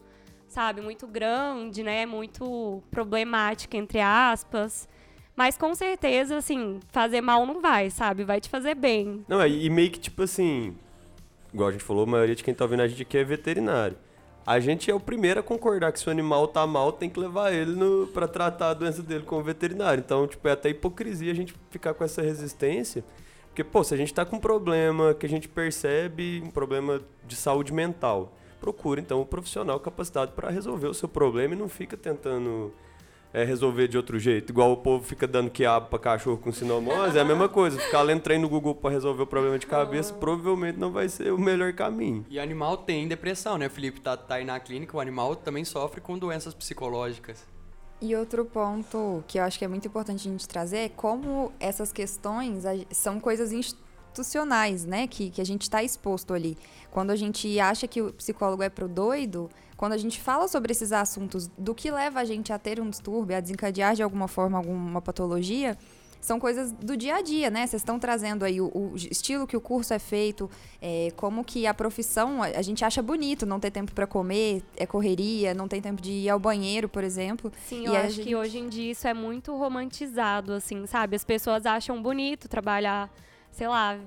sabe, 0.49 0.81
muito 0.81 1.07
grande, 1.07 1.85
né? 1.85 2.05
Muito 2.05 2.83
problemática, 2.91 3.77
entre 3.77 4.01
aspas. 4.01 4.89
Mas 5.37 5.57
com 5.57 5.73
certeza, 5.73 6.37
assim, 6.37 6.81
fazer 6.89 7.21
mal 7.21 7.47
não 7.47 7.61
vai, 7.61 7.91
sabe? 7.91 8.25
Vai 8.25 8.41
te 8.41 8.49
fazer 8.51 8.75
bem. 8.75 9.25
Não, 9.29 9.47
e 9.47 9.71
meio 9.71 9.91
que 9.93 10.01
tipo 10.01 10.25
assim, 10.25 10.77
igual 11.55 11.69
a 11.69 11.73
gente 11.73 11.85
falou, 11.85 12.03
a 12.03 12.07
maioria 12.07 12.35
de 12.35 12.43
quem 12.43 12.53
tá 12.53 12.65
ouvindo 12.65 12.83
a 12.83 12.89
gente 12.89 13.03
aqui 13.03 13.17
é 13.17 13.25
veterinário. 13.25 13.97
A 14.45 14.59
gente 14.59 14.91
é 14.91 14.95
o 14.95 14.99
primeiro 14.99 15.39
a 15.39 15.43
concordar 15.43 15.93
que 15.93 16.01
se 16.01 16.09
o 16.09 16.11
animal 16.11 16.49
tá 16.49 16.67
mal, 16.67 16.93
tem 16.93 17.09
que 17.09 17.21
levar 17.21 17.53
ele 17.53 17.73
no, 17.73 18.09
pra 18.09 18.27
tratar 18.27 18.71
a 18.71 18.75
doença 18.75 19.03
dele 19.03 19.23
com 19.25 19.37
o 19.37 19.43
veterinário. 19.43 20.03
Então, 20.05 20.27
tipo, 20.27 20.47
é 20.49 20.53
até 20.53 20.69
hipocrisia 20.69 21.31
a 21.31 21.35
gente 21.35 21.55
ficar 21.71 21.95
com 21.95 22.03
essa 22.03 22.21
resistência. 22.21 23.05
Porque, 23.47 23.63
pô, 23.63 23.85
se 23.85 23.95
a 23.95 23.97
gente 23.97 24.13
tá 24.13 24.25
com 24.25 24.37
um 24.37 24.41
problema 24.41 25.15
que 25.15 25.27
a 25.27 25.29
gente 25.29 25.49
percebe, 25.49 26.43
um 26.45 26.51
problema 26.51 27.01
de 27.25 27.37
saúde 27.37 27.73
mental, 27.73 28.33
procura 28.61 29.01
então 29.01 29.21
um 29.21 29.27
profissional 29.27 29.79
capacitado 29.79 30.33
para 30.33 30.51
resolver 30.51 30.87
o 30.87 30.95
seu 30.95 31.09
problema 31.09 31.55
e 31.55 31.59
não 31.59 31.69
fica 31.69 31.97
tentando 31.97 32.73
é, 33.33 33.45
resolver 33.45 33.89
de 33.89 33.97
outro 33.97 34.19
jeito. 34.19 34.51
Igual 34.51 34.73
o 34.73 34.77
povo 34.77 35.05
fica 35.05 35.27
dando 35.27 35.51
quiabo 35.51 35.89
pra 35.89 35.99
cachorro 35.99 36.37
com 36.37 36.53
sinomose, 36.53 37.17
é 37.17 37.21
a 37.21 37.25
mesma 37.25 37.49
coisa. 37.49 37.79
Ficar 37.79 38.03
lendo 38.03 38.21
trem 38.21 38.39
no 38.39 38.49
Google 38.49 38.75
pra 38.75 38.91
resolver 38.91 39.23
o 39.23 39.27
problema 39.27 39.59
de 39.59 39.67
cabeça, 39.67 40.13
provavelmente 40.13 40.79
não 40.79 40.91
vai 40.91 41.09
ser 41.09 41.33
o 41.33 41.39
melhor 41.39 41.73
caminho. 41.73 42.25
E 42.29 42.39
animal 42.39 42.77
tem 42.77 43.09
depressão, 43.09 43.57
né? 43.57 43.67
O 43.67 43.71
Felipe 43.71 44.01
tá, 44.01 44.17
tá 44.17 44.35
aí 44.37 44.45
na 44.45 44.59
clínica, 44.61 44.97
o 44.97 45.01
animal 45.01 45.35
também 45.37 45.65
sofre 45.65 46.01
com 46.01 46.19
doenças 46.19 46.55
psicológicas. 46.55 47.45
E 48.01 48.17
outro 48.17 48.45
ponto 48.45 49.23
que 49.29 49.39
eu 49.39 49.45
acho 49.45 49.57
que 49.57 49.65
é 49.65 49.69
muito 49.69 49.87
importante 49.87 50.27
a 50.29 50.31
gente 50.31 50.49
trazer 50.49 50.79
é 50.79 50.89
como 50.89 51.53
essas 51.61 51.93
questões 51.93 52.65
são 52.91 53.21
coisas 53.21 53.53
institucionais, 53.53 54.85
né? 54.85 55.07
Que, 55.07 55.31
que 55.31 55.41
a 55.41 55.45
gente 55.45 55.63
está 55.63 55.85
exposto 55.85 56.35
ali. 56.35 56.59
Quando 56.91 57.13
a 57.13 57.17
gente 57.17 57.61
acha 57.61 57.87
que 57.87 58.03
o 58.03 58.13
psicólogo 58.13 58.61
é 58.61 58.69
pro 58.69 58.89
doido, 58.89 59.49
quando 59.83 59.95
a 59.95 59.99
gente 59.99 60.21
fala 60.21 60.47
sobre 60.47 60.71
esses 60.71 60.93
assuntos 60.93 61.49
do 61.59 61.75
que 61.75 61.91
leva 61.91 62.21
a 62.21 62.25
gente 62.25 62.53
a 62.53 62.59
ter 62.59 62.81
um 62.81 62.89
distúrbio, 62.89 63.37
a 63.37 63.41
desencadear 63.41 63.97
de 63.97 64.03
alguma 64.05 64.29
forma 64.29 64.57
alguma 64.57 65.03
patologia, 65.03 65.77
são 66.21 66.39
coisas 66.39 66.71
do 66.71 66.97
dia 66.97 67.17
a 67.17 67.21
dia, 67.21 67.51
né? 67.51 67.67
Vocês 67.67 67.83
estão 67.83 67.99
trazendo 67.99 68.45
aí 68.45 68.61
o, 68.61 68.67
o, 68.67 68.95
estilo 68.95 69.45
que 69.45 69.57
o 69.57 69.61
curso 69.61 69.93
é 69.93 69.99
feito, 69.99 70.49
é, 70.81 71.13
como 71.17 71.43
que 71.43 71.67
a 71.67 71.75
profissão, 71.75 72.45
a 72.45 72.63
gente 72.63 72.85
acha 72.85 73.03
bonito 73.03 73.45
não 73.45 73.59
ter 73.59 73.73
tempo 73.73 73.93
para 73.93 74.07
comer, 74.07 74.63
é 74.77 74.87
correria, 74.87 75.53
não 75.53 75.67
tem 75.67 75.83
tempo 75.83 76.01
de 76.01 76.13
ir 76.13 76.31
ao 76.31 76.39
banheiro, 76.39 76.89
por 76.89 77.03
exemplo. 77.03 77.51
Sim, 77.67 77.87
eu 77.87 77.97
acho 77.97 78.11
gente... 78.11 78.29
que 78.29 78.37
hoje 78.37 78.59
em 78.59 78.69
dia 78.69 78.93
isso 78.93 79.09
é 79.09 79.13
muito 79.13 79.53
romantizado, 79.57 80.53
assim, 80.53 80.87
sabe? 80.87 81.17
As 81.17 81.25
pessoas 81.25 81.67
acham 81.67 82.01
bonito 82.01 82.49
trabalhar, 82.49 83.13
sei 83.51 83.67
lá, 83.67 83.99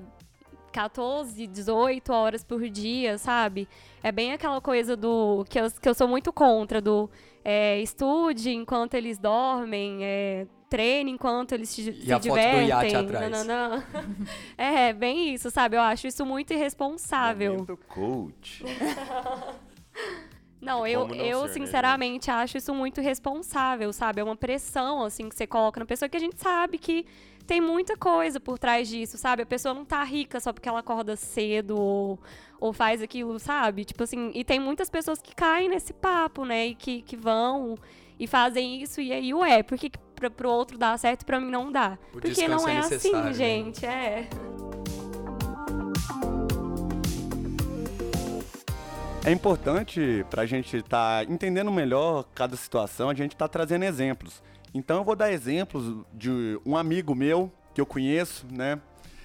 14, 0.75 1.47
18 1.47 2.11
horas 2.11 2.43
por 2.43 2.67
dia, 2.67 3.17
sabe? 3.17 3.65
É 4.03 4.11
bem 4.11 4.33
aquela 4.33 4.59
coisa 4.59 4.97
do. 4.97 5.45
que 5.49 5.57
eu, 5.57 5.71
que 5.71 5.87
eu 5.87 5.93
sou 5.93 6.05
muito 6.05 6.33
contra, 6.33 6.81
do 6.81 7.09
é, 7.45 7.79
estude 7.79 8.53
enquanto 8.53 8.95
eles 8.95 9.17
dormem, 9.17 10.03
é, 10.03 10.45
treine 10.69 11.11
enquanto 11.11 11.53
eles 11.53 11.69
se, 11.69 11.89
e 11.89 12.05
se 12.07 12.11
a 12.11 12.19
divertem. 12.19 12.69
Foto 12.69 12.79
do 12.79 12.85
iate 12.87 12.95
atrás. 12.97 13.31
Não, 13.31 13.43
não, 13.45 13.69
não. 13.77 13.83
é, 14.57 14.91
bem 14.91 15.33
isso, 15.33 15.49
sabe? 15.49 15.77
Eu 15.77 15.81
acho 15.81 16.07
isso 16.07 16.25
muito 16.25 16.51
irresponsável. 16.51 17.53
Momento 17.53 17.79
coach. 17.87 18.65
Não, 20.61 20.87
eu, 20.87 21.07
não 21.07 21.13
eu 21.13 21.41
ser, 21.41 21.59
né, 21.59 21.65
sinceramente 21.65 22.27
né? 22.27 22.37
acho 22.37 22.57
isso 22.57 22.73
muito 22.73 22.99
irresponsável, 22.99 23.93
sabe? 23.93 24.19
É 24.19 24.23
uma 24.23 24.35
pressão, 24.35 25.03
assim, 25.03 25.29
que 25.29 25.35
você 25.35 25.45
coloca 25.45 25.79
na 25.79 25.85
pessoa 25.85 26.09
que 26.09 26.17
a 26.17 26.19
gente 26.19 26.41
sabe 26.41 26.79
que 26.79 27.05
tem 27.45 27.61
muita 27.61 27.95
coisa 27.95 28.39
por 28.39 28.57
trás 28.57 28.87
disso, 28.87 29.17
sabe? 29.17 29.43
A 29.43 29.45
pessoa 29.45 29.73
não 29.73 29.85
tá 29.85 30.03
rica 30.03 30.39
só 30.39 30.51
porque 30.51 30.67
ela 30.67 30.79
acorda 30.79 31.15
cedo 31.15 31.79
ou, 31.79 32.19
ou 32.59 32.73
faz 32.73 33.01
aquilo, 33.01 33.37
sabe? 33.39 33.85
Tipo 33.85 34.03
assim, 34.03 34.31
e 34.33 34.43
tem 34.43 34.59
muitas 34.59 34.89
pessoas 34.89 35.21
que 35.21 35.35
caem 35.35 35.69
nesse 35.69 35.93
papo, 35.93 36.43
né? 36.43 36.67
E 36.67 36.75
que, 36.75 37.01
que 37.01 37.15
vão 37.15 37.77
e 38.19 38.25
fazem 38.27 38.81
isso 38.81 38.99
e 38.99 39.11
aí, 39.11 39.33
ué, 39.33 39.61
por 39.61 39.77
que 39.77 39.91
pra, 40.15 40.29
pro 40.29 40.49
outro 40.49 40.77
dar 40.77 40.97
certo 40.97 41.21
e 41.21 41.25
pra 41.25 41.39
mim 41.39 41.51
não 41.51 41.71
dá? 41.71 41.97
O 42.13 42.19
Porque 42.19 42.47
não 42.47 42.67
é, 42.67 42.75
é 42.75 42.77
assim, 42.79 43.11
né? 43.11 43.33
gente, 43.33 43.85
é. 43.85 44.27
É 49.23 49.31
importante 49.31 50.23
para 50.29 50.43
a 50.43 50.45
gente 50.45 50.77
estar 50.77 51.25
tá 51.25 51.31
entendendo 51.31 51.71
melhor 51.71 52.25
cada 52.33 52.55
situação, 52.55 53.09
a 53.09 53.13
gente 53.13 53.33
está 53.33 53.47
trazendo 53.47 53.83
exemplos. 53.83 54.41
Então 54.75 54.97
eu 54.97 55.03
vou 55.05 55.15
dar 55.15 55.31
exemplos 55.31 56.05
de 56.13 56.59
um 56.65 56.75
amigo 56.75 57.15
meu 57.15 57.49
que 57.73 57.79
eu 57.79 57.85
conheço, 57.85 58.45
né? 58.51 58.77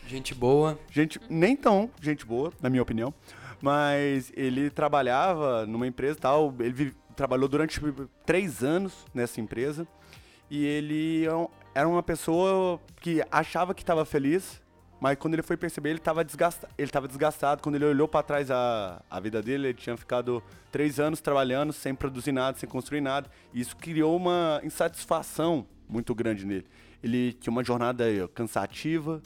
Gente 0.07 0.33
boa. 0.33 0.79
Gente, 0.93 1.21
nem 1.29 1.57
tão 1.57 1.91
gente 2.01 2.25
boa, 2.25 2.53
na 2.63 2.71
minha 2.71 2.81
opinião. 2.81 3.13
Mas 3.61 4.33
ele 4.37 4.71
trabalhava 4.71 5.67
numa 5.67 5.89
empresa 5.89 6.21
tal, 6.21 6.55
ele 6.61 6.95
trabalhou 7.17 7.49
durante 7.49 7.81
três 8.25 8.63
anos 8.63 9.05
nessa 9.13 9.41
empresa. 9.41 9.89
E 10.49 10.65
ele 10.65 11.27
é 11.27 11.49
era 11.75 11.89
uma 11.89 12.03
pessoa 12.03 12.81
que 13.01 13.21
achava 13.29 13.75
que 13.75 13.83
estava 13.83 14.05
feliz, 14.05 14.63
mas 15.01 15.17
quando 15.19 15.35
ele 15.35 15.43
foi 15.43 15.57
perceber, 15.57 15.91
ele 15.91 15.99
estava 15.99 16.23
desgastado, 16.23 16.73
ele 16.77 16.91
desgastado. 17.09 17.63
Quando 17.63 17.77
ele 17.77 17.87
olhou 17.87 18.07
para 18.07 18.23
trás 18.23 18.51
a, 18.51 19.03
a 19.09 19.19
vida 19.19 19.43
dele, 19.43 19.69
ele 19.69 19.75
tinha 19.75 19.97
ficado 19.97 20.43
três 20.71 21.01
anos 21.01 21.23
trabalhando 21.23 21.73
sem 21.73 21.95
produzir 21.95 22.33
nada, 22.33 22.59
sem 22.59 22.69
construir 22.69 23.01
nada. 23.01 23.31
E 23.55 23.61
isso 23.61 23.75
criou 23.77 24.15
uma 24.15 24.61
insatisfação 24.63 25.67
muito 25.89 26.15
grande 26.15 26.45
nele. 26.45 26.67
Ele 27.03 27.33
tinha 27.33 27.51
uma 27.51 27.65
jornada 27.65 28.05
cansativa, 28.35 29.23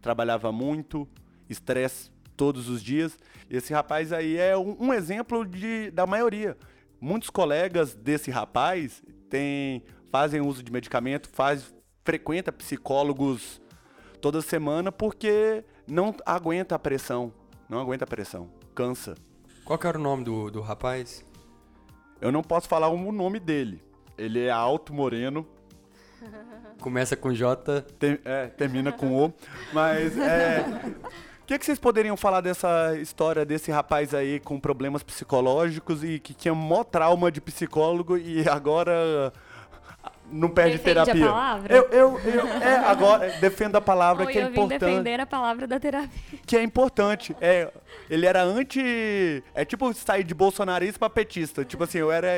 trabalhava 0.00 0.50
muito, 0.50 1.06
estresse 1.48 2.10
todos 2.34 2.70
os 2.70 2.82
dias. 2.82 3.18
Esse 3.50 3.74
rapaz 3.74 4.14
aí 4.14 4.38
é 4.38 4.56
um, 4.56 4.76
um 4.80 4.94
exemplo 4.94 5.44
de, 5.44 5.90
da 5.90 6.06
maioria. 6.06 6.56
Muitos 6.98 7.28
colegas 7.28 7.94
desse 7.94 8.30
rapaz 8.30 9.02
têm 9.28 9.82
fazem 10.10 10.40
uso 10.40 10.62
de 10.62 10.72
medicamento, 10.72 11.28
faz, 11.28 11.70
frequenta 12.02 12.50
psicólogos 12.50 13.60
toda 14.18 14.42
semana 14.42 14.92
porque 14.92 15.64
não 15.86 16.14
aguenta 16.26 16.74
a 16.74 16.78
pressão. 16.78 17.32
Não 17.68 17.80
aguenta 17.80 18.04
a 18.04 18.06
pressão. 18.06 18.50
Cansa. 18.74 19.14
Qual 19.64 19.78
que 19.78 19.86
era 19.86 19.98
o 19.98 20.00
nome 20.00 20.24
do, 20.24 20.50
do 20.50 20.60
rapaz? 20.60 21.24
Eu 22.20 22.32
não 22.32 22.42
posso 22.42 22.68
falar 22.68 22.88
o 22.88 23.12
nome 23.12 23.38
dele. 23.38 23.82
Ele 24.16 24.44
é 24.44 24.50
alto, 24.50 24.92
moreno. 24.92 25.46
Começa 26.80 27.16
com 27.16 27.32
J. 27.32 27.82
Tem, 27.98 28.18
é, 28.24 28.46
termina 28.46 28.92
com 28.92 29.24
O. 29.24 29.32
Mas 29.72 30.16
é. 30.18 30.64
O 31.42 31.44
que, 31.46 31.58
que 31.58 31.64
vocês 31.64 31.78
poderiam 31.78 32.16
falar 32.16 32.40
dessa 32.40 32.96
história 32.96 33.44
desse 33.44 33.70
rapaz 33.70 34.14
aí 34.14 34.40
com 34.40 34.58
problemas 34.58 35.02
psicológicos 35.02 36.02
e 36.02 36.18
que 36.18 36.34
tinha 36.34 36.54
mó 36.54 36.82
trauma 36.82 37.30
de 37.30 37.40
psicólogo 37.40 38.16
e 38.16 38.48
agora 38.48 39.32
não 40.30 40.48
perde 40.48 40.78
Defende 40.78 40.94
terapia. 41.04 41.24
A 41.24 41.32
palavra? 41.32 41.74
Eu, 41.74 41.88
eu, 41.90 42.20
eu 42.20 42.46
é, 42.62 42.76
agora 42.86 43.30
defendo 43.40 43.76
a 43.76 43.80
palavra 43.80 44.26
Oi, 44.26 44.32
que 44.32 44.38
é 44.38 44.42
eu 44.42 44.48
importante. 44.48 44.80
Vim 44.84 44.90
defender 44.90 45.20
a 45.20 45.26
palavra 45.26 45.66
da 45.66 45.80
terapia. 45.80 46.10
Que 46.46 46.56
é 46.56 46.62
importante. 46.62 47.36
É, 47.40 47.70
ele 48.08 48.26
era 48.26 48.42
anti. 48.42 49.42
É 49.54 49.64
tipo 49.64 49.92
sair 49.94 50.24
de 50.24 50.34
bolsonarista 50.34 50.98
pra 50.98 51.10
petista. 51.10 51.64
Tipo 51.64 51.84
assim, 51.84 51.98
eu 51.98 52.12
era. 52.12 52.28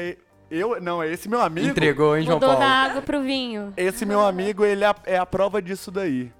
Eu, 0.51 0.81
não, 0.81 1.03
é 1.03 1.11
esse 1.11 1.29
meu 1.29 1.41
amigo. 1.41 1.69
Entregou, 1.69 2.17
hein, 2.17 2.25
João 2.25 2.37
Mudou 2.37 2.51
Paulo? 2.51 2.65
da 2.65 2.71
água 2.71 3.03
pro 3.03 3.23
vinho. 3.23 3.73
Esse 3.77 4.05
meu 4.05 4.21
amigo, 4.21 4.65
ele 4.65 4.85
é, 4.85 4.95
é 5.07 5.17
a 5.17 5.27
prova 5.27 5.63
disso 5.63 5.91
daí. 5.91 6.33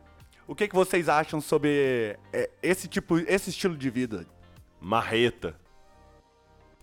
O 0.49 0.55
que, 0.55 0.67
que 0.67 0.75
vocês 0.75 1.09
acham 1.09 1.41
sobre 1.41 2.17
é, 2.33 2.51
esse 2.61 2.89
tipo, 2.89 3.19
esse 3.19 3.51
estilo 3.51 3.77
de 3.77 3.89
vida? 3.89 4.27
Marreta 4.81 5.55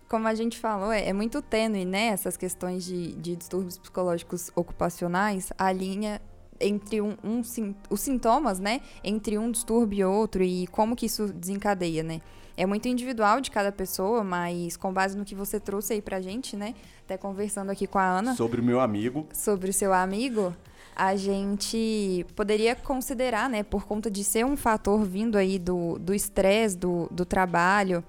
como 0.08 0.26
a 0.26 0.34
gente 0.34 0.58
falou, 0.58 0.90
é, 0.90 1.08
é 1.08 1.12
muito 1.12 1.42
tênue, 1.42 1.84
né? 1.84 2.06
Essas 2.06 2.36
questões 2.36 2.84
de, 2.84 3.12
de 3.14 3.36
distúrbios 3.36 3.76
psicológicos 3.78 4.50
ocupacionais, 4.56 5.52
a 5.58 5.70
linha 5.70 6.20
entre 6.60 7.00
um, 7.00 7.14
um, 7.22 7.42
os 7.90 8.00
sintomas, 8.00 8.58
né? 8.58 8.80
Entre 9.04 9.38
um 9.38 9.50
distúrbio 9.50 9.98
e 9.98 10.04
outro 10.04 10.42
e 10.42 10.66
como 10.68 10.96
que 10.96 11.06
isso 11.06 11.32
desencadeia, 11.32 12.02
né? 12.02 12.20
É 12.56 12.66
muito 12.66 12.88
individual 12.88 13.40
de 13.40 13.50
cada 13.50 13.70
pessoa, 13.70 14.24
mas 14.24 14.76
com 14.76 14.92
base 14.92 15.16
no 15.16 15.24
que 15.24 15.34
você 15.34 15.60
trouxe 15.60 15.92
aí 15.92 16.02
pra 16.02 16.20
gente, 16.20 16.56
né? 16.56 16.74
Até 17.04 17.16
conversando 17.16 17.70
aqui 17.70 17.86
com 17.86 17.98
a 17.98 18.18
Ana. 18.18 18.34
Sobre 18.34 18.60
o 18.60 18.64
meu 18.64 18.80
amigo. 18.80 19.28
Sobre 19.32 19.70
o 19.70 19.72
seu 19.72 19.92
amigo, 19.92 20.52
a 20.96 21.14
gente 21.14 22.26
poderia 22.34 22.74
considerar, 22.74 23.48
né? 23.48 23.62
Por 23.62 23.86
conta 23.86 24.10
de 24.10 24.24
ser 24.24 24.44
um 24.44 24.56
fator 24.56 25.04
vindo 25.04 25.38
aí 25.38 25.56
do 25.58 26.12
estresse 26.12 26.76
do, 26.76 27.06
do, 27.06 27.16
do 27.18 27.24
trabalho, 27.24 28.02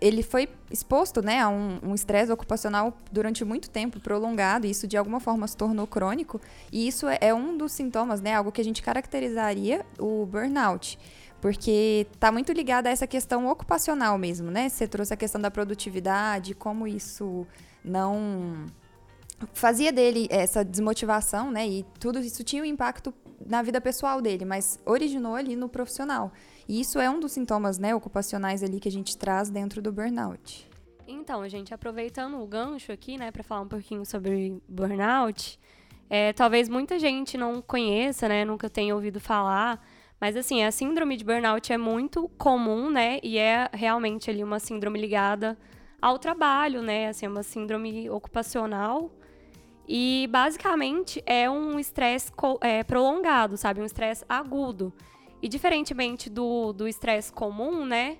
ele 0.00 0.22
foi 0.22 0.48
exposto 0.70 1.22
né, 1.22 1.40
a 1.40 1.48
um 1.48 1.94
estresse 1.94 2.30
ocupacional 2.30 2.96
durante 3.10 3.44
muito 3.44 3.70
tempo, 3.70 4.00
prolongado, 4.00 4.66
e 4.66 4.70
isso 4.70 4.86
de 4.86 4.96
alguma 4.96 5.20
forma 5.20 5.46
se 5.46 5.56
tornou 5.56 5.86
crônico, 5.86 6.40
e 6.72 6.86
isso 6.86 7.06
é, 7.08 7.18
é 7.20 7.34
um 7.34 7.56
dos 7.56 7.72
sintomas, 7.72 8.20
né, 8.20 8.34
algo 8.34 8.52
que 8.52 8.60
a 8.60 8.64
gente 8.64 8.82
caracterizaria 8.82 9.84
o 9.98 10.26
burnout. 10.26 10.98
Porque 11.40 12.06
está 12.12 12.32
muito 12.32 12.52
ligado 12.52 12.88
a 12.88 12.90
essa 12.90 13.06
questão 13.06 13.46
ocupacional 13.46 14.18
mesmo, 14.18 14.50
né? 14.50 14.68
Você 14.68 14.88
trouxe 14.88 15.14
a 15.14 15.16
questão 15.16 15.40
da 15.40 15.48
produtividade, 15.52 16.52
como 16.52 16.84
isso 16.84 17.46
não 17.84 18.66
fazia 19.52 19.92
dele 19.92 20.26
essa 20.30 20.64
desmotivação, 20.64 21.50
né? 21.50 21.66
E 21.66 21.84
tudo 22.00 22.18
isso 22.18 22.42
tinha 22.42 22.62
um 22.62 22.66
impacto 22.66 23.12
na 23.46 23.62
vida 23.62 23.80
pessoal 23.80 24.20
dele, 24.20 24.44
mas 24.44 24.78
originou 24.84 25.34
ali 25.34 25.54
no 25.54 25.68
profissional. 25.68 26.32
E 26.68 26.80
isso 26.80 26.98
é 26.98 27.08
um 27.08 27.20
dos 27.20 27.32
sintomas 27.32 27.78
né, 27.78 27.94
ocupacionais 27.94 28.62
ali 28.62 28.80
que 28.80 28.88
a 28.88 28.92
gente 28.92 29.16
traz 29.16 29.48
dentro 29.48 29.80
do 29.80 29.92
burnout. 29.92 30.68
Então, 31.06 31.48
gente, 31.48 31.72
aproveitando 31.72 32.38
o 32.38 32.46
gancho 32.46 32.92
aqui, 32.92 33.16
né, 33.16 33.30
para 33.30 33.42
falar 33.42 33.62
um 33.62 33.68
pouquinho 33.68 34.04
sobre 34.04 34.60
burnout, 34.68 35.58
é, 36.10 36.34
talvez 36.34 36.68
muita 36.68 36.98
gente 36.98 37.38
não 37.38 37.62
conheça, 37.62 38.28
né, 38.28 38.44
nunca 38.44 38.68
tenha 38.68 38.94
ouvido 38.94 39.18
falar, 39.18 39.82
mas 40.20 40.36
assim, 40.36 40.62
a 40.62 40.70
síndrome 40.70 41.16
de 41.16 41.24
burnout 41.24 41.72
é 41.72 41.78
muito 41.78 42.28
comum, 42.36 42.90
né, 42.90 43.20
e 43.22 43.38
é 43.38 43.70
realmente 43.72 44.28
ali 44.28 44.44
uma 44.44 44.58
síndrome 44.58 45.00
ligada 45.00 45.56
ao 46.00 46.18
trabalho, 46.18 46.82
né, 46.82 47.08
assim, 47.08 47.24
é 47.24 47.28
uma 47.28 47.42
síndrome 47.42 48.10
ocupacional 48.10 49.10
e 49.88 50.28
basicamente 50.30 51.22
é 51.24 51.48
um 51.48 51.80
estresse 51.80 52.30
é, 52.60 52.84
prolongado, 52.84 53.56
sabe, 53.56 53.80
um 53.80 53.86
estresse 53.86 54.22
agudo. 54.28 54.92
E 55.40 55.48
diferentemente 55.48 56.28
do 56.28 56.86
estresse 56.86 57.32
comum, 57.32 57.86
né? 57.86 58.18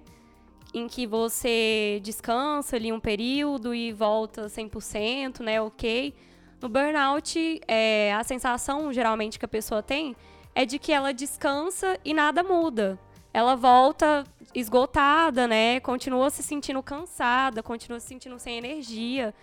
Em 0.73 0.87
que 0.87 1.07
você 1.07 2.01
descansa 2.03 2.77
ali 2.77 2.91
um 2.91 3.01
período 3.01 3.75
e 3.75 3.93
volta 3.93 4.47
100%, 4.47 5.41
né? 5.41 5.61
Ok. 5.61 6.15
No 6.61 6.69
burnout, 6.69 7.61
é, 7.69 8.15
a 8.15 8.25
sensação 8.25 8.93
geralmente 8.93 9.39
que 9.39 9.45
a 9.45 9.49
pessoa 9.49 9.83
tem 9.83 10.17
é 10.55 10.65
de 10.65 10.79
que 10.79 10.93
ela 10.93 11.13
descansa 11.13 11.99
e 12.05 12.15
nada 12.15 12.43
muda. 12.43 12.99
Ela 13.33 13.55
volta 13.55 14.25
esgotada, 14.55 15.47
né? 15.47 15.81
Continua 15.81 16.31
se 16.31 16.43
sentindo 16.43 16.83
cansada, 16.83 17.63
continua 17.63 18.01
se 18.01 18.07
sentindo 18.07 18.39
sem 18.39 18.57
energia. 18.57 19.35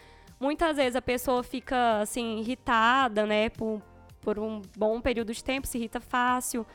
Muitas 0.45 0.77
vezes 0.77 0.95
a 0.95 1.01
pessoa 1.01 1.41
fica 1.43 1.99
assim 2.01 2.37
irritada, 2.39 3.25
né? 3.25 3.49
Por, 3.49 3.81
por 4.21 4.37
um 4.37 4.61
bom 4.77 5.01
período 5.01 5.33
de 5.33 5.43
tempo, 5.43 5.65
se 5.67 5.77
irrita 5.77 5.99
fácil 5.99 6.65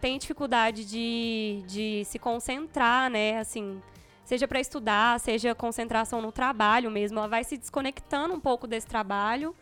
tem 0.00 0.18
dificuldade 0.18 0.84
de, 0.84 1.62
de 1.68 2.02
se 2.06 2.18
concentrar, 2.18 3.08
né? 3.08 3.38
Assim, 3.38 3.80
seja 4.24 4.48
para 4.48 4.58
estudar, 4.58 5.20
seja 5.20 5.54
concentração 5.54 6.20
no 6.20 6.32
trabalho 6.32 6.90
mesmo, 6.90 7.20
ela 7.20 7.28
vai 7.28 7.44
se 7.44 7.56
desconectando 7.56 8.34
um 8.34 8.40
pouco 8.40 8.66
desse 8.66 8.88
trabalho, 8.88 9.54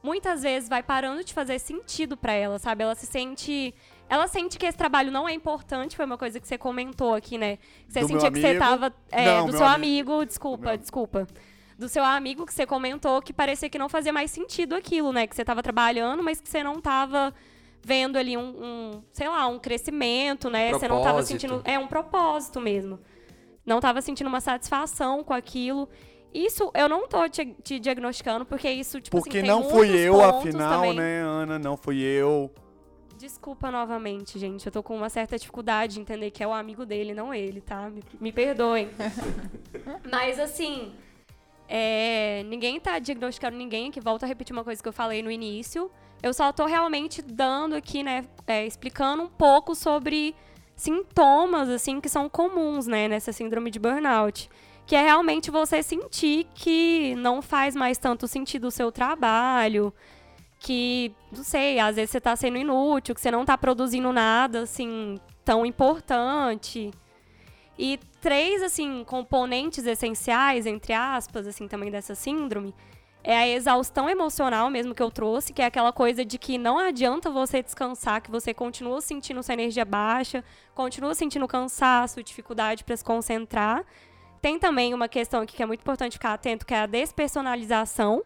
muitas 0.00 0.42
vezes 0.42 0.68
vai 0.68 0.80
parando 0.80 1.24
de 1.24 1.34
fazer 1.34 1.58
sentido 1.58 2.16
para 2.16 2.32
ela, 2.32 2.56
sabe? 2.60 2.84
Ela 2.84 2.94
se 2.94 3.04
sente. 3.04 3.74
Ela 4.08 4.28
sente 4.28 4.58
que 4.60 4.66
esse 4.66 4.78
trabalho 4.78 5.10
não 5.10 5.28
é 5.28 5.32
importante, 5.34 5.96
foi 5.96 6.04
uma 6.04 6.16
coisa 6.16 6.38
que 6.38 6.46
você 6.46 6.56
comentou 6.56 7.12
aqui, 7.12 7.36
né? 7.36 7.58
Você 7.88 8.00
Do 8.02 8.06
sentia 8.06 8.30
que 8.30 8.40
você 8.40 8.58
tava. 8.58 8.94
É, 9.10 9.24
Não, 9.24 9.46
do 9.46 9.56
seu 9.56 9.66
amigo- 9.66 10.12
amigo, 10.12 10.24
desculpa, 10.24 10.68
meu- 10.68 10.76
desculpa. 10.78 11.26
Do 11.80 11.88
seu 11.88 12.04
amigo 12.04 12.44
que 12.44 12.52
você 12.52 12.66
comentou 12.66 13.22
que 13.22 13.32
parecia 13.32 13.70
que 13.70 13.78
não 13.78 13.88
fazia 13.88 14.12
mais 14.12 14.30
sentido 14.30 14.74
aquilo, 14.74 15.14
né? 15.14 15.26
Que 15.26 15.34
você 15.34 15.42
tava 15.42 15.62
trabalhando, 15.62 16.22
mas 16.22 16.38
que 16.38 16.46
você 16.46 16.62
não 16.62 16.78
tava 16.78 17.32
vendo 17.82 18.18
ali 18.18 18.36
um, 18.36 18.42
um, 18.62 19.02
sei 19.14 19.26
lá, 19.26 19.46
um 19.46 19.58
crescimento, 19.58 20.50
né? 20.50 20.72
Você 20.72 20.86
não 20.86 20.96
tava 20.98 21.14
Propósito. 21.14 21.40
sentindo. 21.40 21.62
É 21.64 21.78
um 21.78 21.86
propósito 21.86 22.60
mesmo. 22.60 23.00
Não 23.64 23.80
tava 23.80 24.02
sentindo 24.02 24.26
uma 24.26 24.42
satisfação 24.42 25.24
com 25.24 25.32
aquilo. 25.32 25.88
Isso 26.34 26.70
eu 26.74 26.86
não 26.86 27.08
tô 27.08 27.26
te, 27.30 27.46
te 27.62 27.80
diagnosticando, 27.80 28.44
porque 28.44 28.70
isso, 28.70 29.00
tipo 29.00 29.16
Porque 29.16 29.38
assim, 29.38 29.46
tem 29.46 29.50
não 29.50 29.70
fui 29.70 29.88
eu, 29.96 30.22
afinal, 30.22 30.82
também. 30.82 30.96
né, 30.96 31.22
Ana? 31.22 31.58
Não 31.58 31.78
fui 31.78 32.02
eu. 32.02 32.50
Desculpa 33.16 33.70
novamente, 33.70 34.38
gente. 34.38 34.66
Eu 34.66 34.72
tô 34.72 34.82
com 34.82 34.94
uma 34.94 35.08
certa 35.08 35.38
dificuldade 35.38 35.94
de 35.94 36.00
entender 36.00 36.30
que 36.30 36.42
é 36.42 36.46
o 36.46 36.52
amigo 36.52 36.84
dele, 36.84 37.14
não 37.14 37.32
ele, 37.32 37.62
tá? 37.62 37.88
Me, 37.88 38.02
me 38.20 38.32
perdoem. 38.32 38.90
Mas 40.12 40.38
assim, 40.38 40.92
é, 41.72 42.42
ninguém 42.46 42.80
tá 42.80 42.98
diagnosticando 42.98 43.56
ninguém 43.56 43.90
aqui. 43.90 44.00
Volto 44.00 44.24
a 44.24 44.26
repetir 44.26 44.52
uma 44.52 44.64
coisa 44.64 44.82
que 44.82 44.88
eu 44.88 44.92
falei 44.92 45.22
no 45.22 45.30
início. 45.30 45.88
Eu 46.20 46.34
só 46.34 46.52
tô 46.52 46.66
realmente 46.66 47.22
dando 47.22 47.76
aqui, 47.76 48.02
né, 48.02 48.24
é, 48.44 48.66
explicando 48.66 49.22
um 49.22 49.28
pouco 49.28 49.74
sobre 49.76 50.34
sintomas, 50.74 51.68
assim, 51.68 52.00
que 52.00 52.08
são 52.08 52.28
comuns, 52.28 52.88
né, 52.88 53.06
nessa 53.06 53.32
síndrome 53.32 53.70
de 53.70 53.78
burnout. 53.78 54.50
Que 54.84 54.96
é 54.96 55.02
realmente 55.02 55.48
você 55.48 55.80
sentir 55.80 56.48
que 56.54 57.14
não 57.14 57.40
faz 57.40 57.76
mais 57.76 57.96
tanto 57.96 58.26
sentido 58.26 58.66
o 58.66 58.70
seu 58.72 58.90
trabalho, 58.90 59.94
que, 60.58 61.14
não 61.30 61.44
sei, 61.44 61.78
às 61.78 61.94
vezes 61.94 62.10
você 62.10 62.20
tá 62.20 62.34
sendo 62.34 62.58
inútil, 62.58 63.14
que 63.14 63.20
você 63.20 63.30
não 63.30 63.44
tá 63.44 63.56
produzindo 63.56 64.12
nada, 64.12 64.62
assim, 64.62 65.20
tão 65.44 65.64
importante. 65.64 66.90
E 67.82 67.98
três, 68.20 68.62
assim, 68.62 69.02
componentes 69.04 69.86
essenciais, 69.86 70.66
entre 70.66 70.92
aspas, 70.92 71.46
assim, 71.46 71.66
também 71.66 71.90
dessa 71.90 72.14
síndrome, 72.14 72.74
é 73.24 73.34
a 73.34 73.48
exaustão 73.48 74.06
emocional 74.06 74.68
mesmo 74.68 74.94
que 74.94 75.02
eu 75.02 75.10
trouxe, 75.10 75.54
que 75.54 75.62
é 75.62 75.64
aquela 75.64 75.90
coisa 75.90 76.22
de 76.22 76.36
que 76.36 76.58
não 76.58 76.78
adianta 76.78 77.30
você 77.30 77.62
descansar, 77.62 78.20
que 78.20 78.30
você 78.30 78.52
continua 78.52 79.00
sentindo 79.00 79.42
sua 79.42 79.54
energia 79.54 79.86
baixa, 79.86 80.44
continua 80.74 81.14
sentindo 81.14 81.48
cansaço, 81.48 82.22
dificuldade 82.22 82.84
para 82.84 82.94
se 82.98 83.02
concentrar. 83.02 83.82
Tem 84.42 84.58
também 84.58 84.92
uma 84.92 85.08
questão 85.08 85.40
aqui 85.40 85.56
que 85.56 85.62
é 85.62 85.66
muito 85.66 85.80
importante 85.80 86.12
ficar 86.12 86.34
atento, 86.34 86.66
que 86.66 86.74
é 86.74 86.80
a 86.80 86.86
despersonalização, 86.86 88.22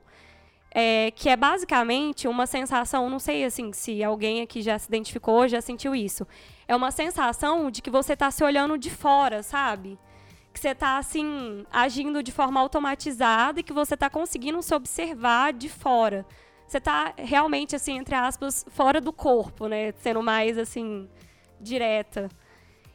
é, 0.74 1.12
que 1.12 1.28
é 1.28 1.36
basicamente 1.36 2.26
uma 2.26 2.46
sensação, 2.46 3.08
não 3.08 3.20
sei 3.20 3.44
assim 3.44 3.72
se 3.72 4.02
alguém 4.02 4.42
aqui 4.42 4.60
já 4.60 4.76
se 4.76 4.88
identificou, 4.88 5.46
já 5.46 5.60
sentiu 5.60 5.94
isso. 5.94 6.26
É 6.66 6.74
uma 6.74 6.90
sensação 6.90 7.70
de 7.70 7.80
que 7.80 7.90
você 7.90 8.14
está 8.14 8.28
se 8.32 8.42
olhando 8.42 8.76
de 8.76 8.90
fora, 8.90 9.44
sabe? 9.44 9.96
Que 10.52 10.58
você 10.58 10.70
está 10.70 10.98
assim 10.98 11.64
agindo 11.72 12.24
de 12.24 12.32
forma 12.32 12.58
automatizada 12.60 13.60
e 13.60 13.62
que 13.62 13.72
você 13.72 13.94
está 13.94 14.10
conseguindo 14.10 14.60
se 14.62 14.74
observar 14.74 15.52
de 15.52 15.68
fora. 15.68 16.26
Você 16.66 16.78
está 16.78 17.14
realmente 17.16 17.76
assim 17.76 17.96
entre 17.96 18.16
aspas 18.16 18.66
fora 18.70 19.00
do 19.00 19.12
corpo, 19.12 19.68
né? 19.68 19.92
Sendo 19.98 20.22
mais 20.24 20.58
assim 20.58 21.08
direta. 21.60 22.28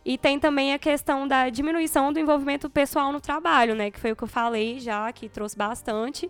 E 0.04 0.18
tem 0.18 0.38
também 0.38 0.74
a 0.74 0.80
questão 0.80 1.26
da 1.26 1.50
diminuição 1.50 2.12
do 2.12 2.20
envolvimento 2.20 2.70
pessoal 2.70 3.12
no 3.14 3.22
trabalho, 3.22 3.74
né? 3.74 3.90
Que 3.90 4.00
foi 4.00 4.12
o 4.12 4.16
que 4.16 4.24
eu 4.24 4.28
falei 4.28 4.80
já, 4.80 5.12
que 5.14 5.30
trouxe 5.30 5.56
bastante. 5.56 6.30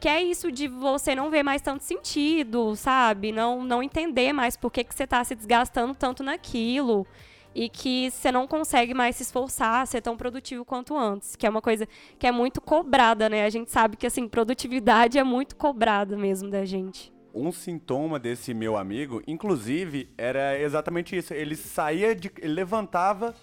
Que 0.00 0.08
é 0.08 0.22
isso 0.22 0.50
de 0.50 0.66
você 0.66 1.14
não 1.14 1.30
ver 1.30 1.42
mais 1.42 1.60
tanto 1.60 1.84
sentido, 1.84 2.74
sabe? 2.74 3.32
Não, 3.32 3.62
não 3.62 3.82
entender 3.82 4.32
mais 4.32 4.56
por 4.56 4.70
que, 4.70 4.82
que 4.82 4.94
você 4.94 5.04
está 5.04 5.22
se 5.22 5.34
desgastando 5.34 5.94
tanto 5.94 6.22
naquilo. 6.22 7.06
E 7.54 7.68
que 7.68 8.10
você 8.10 8.30
não 8.32 8.46
consegue 8.46 8.94
mais 8.94 9.16
se 9.16 9.24
esforçar, 9.24 9.86
ser 9.86 10.00
tão 10.00 10.16
produtivo 10.16 10.64
quanto 10.64 10.96
antes. 10.96 11.36
Que 11.36 11.46
é 11.46 11.50
uma 11.50 11.60
coisa 11.60 11.86
que 12.18 12.26
é 12.26 12.32
muito 12.32 12.60
cobrada, 12.60 13.28
né? 13.28 13.44
A 13.44 13.50
gente 13.50 13.70
sabe 13.70 13.96
que, 13.96 14.06
assim, 14.06 14.26
produtividade 14.28 15.18
é 15.18 15.24
muito 15.24 15.54
cobrada 15.56 16.16
mesmo 16.16 16.48
da 16.48 16.64
gente. 16.64 17.12
Um 17.34 17.52
sintoma 17.52 18.18
desse 18.18 18.54
meu 18.54 18.76
amigo, 18.76 19.20
inclusive, 19.26 20.08
era 20.16 20.58
exatamente 20.58 21.14
isso. 21.16 21.34
Ele 21.34 21.54
saía 21.56 22.14
de. 22.14 22.30
Ele 22.38 22.54
levantava 22.54 23.34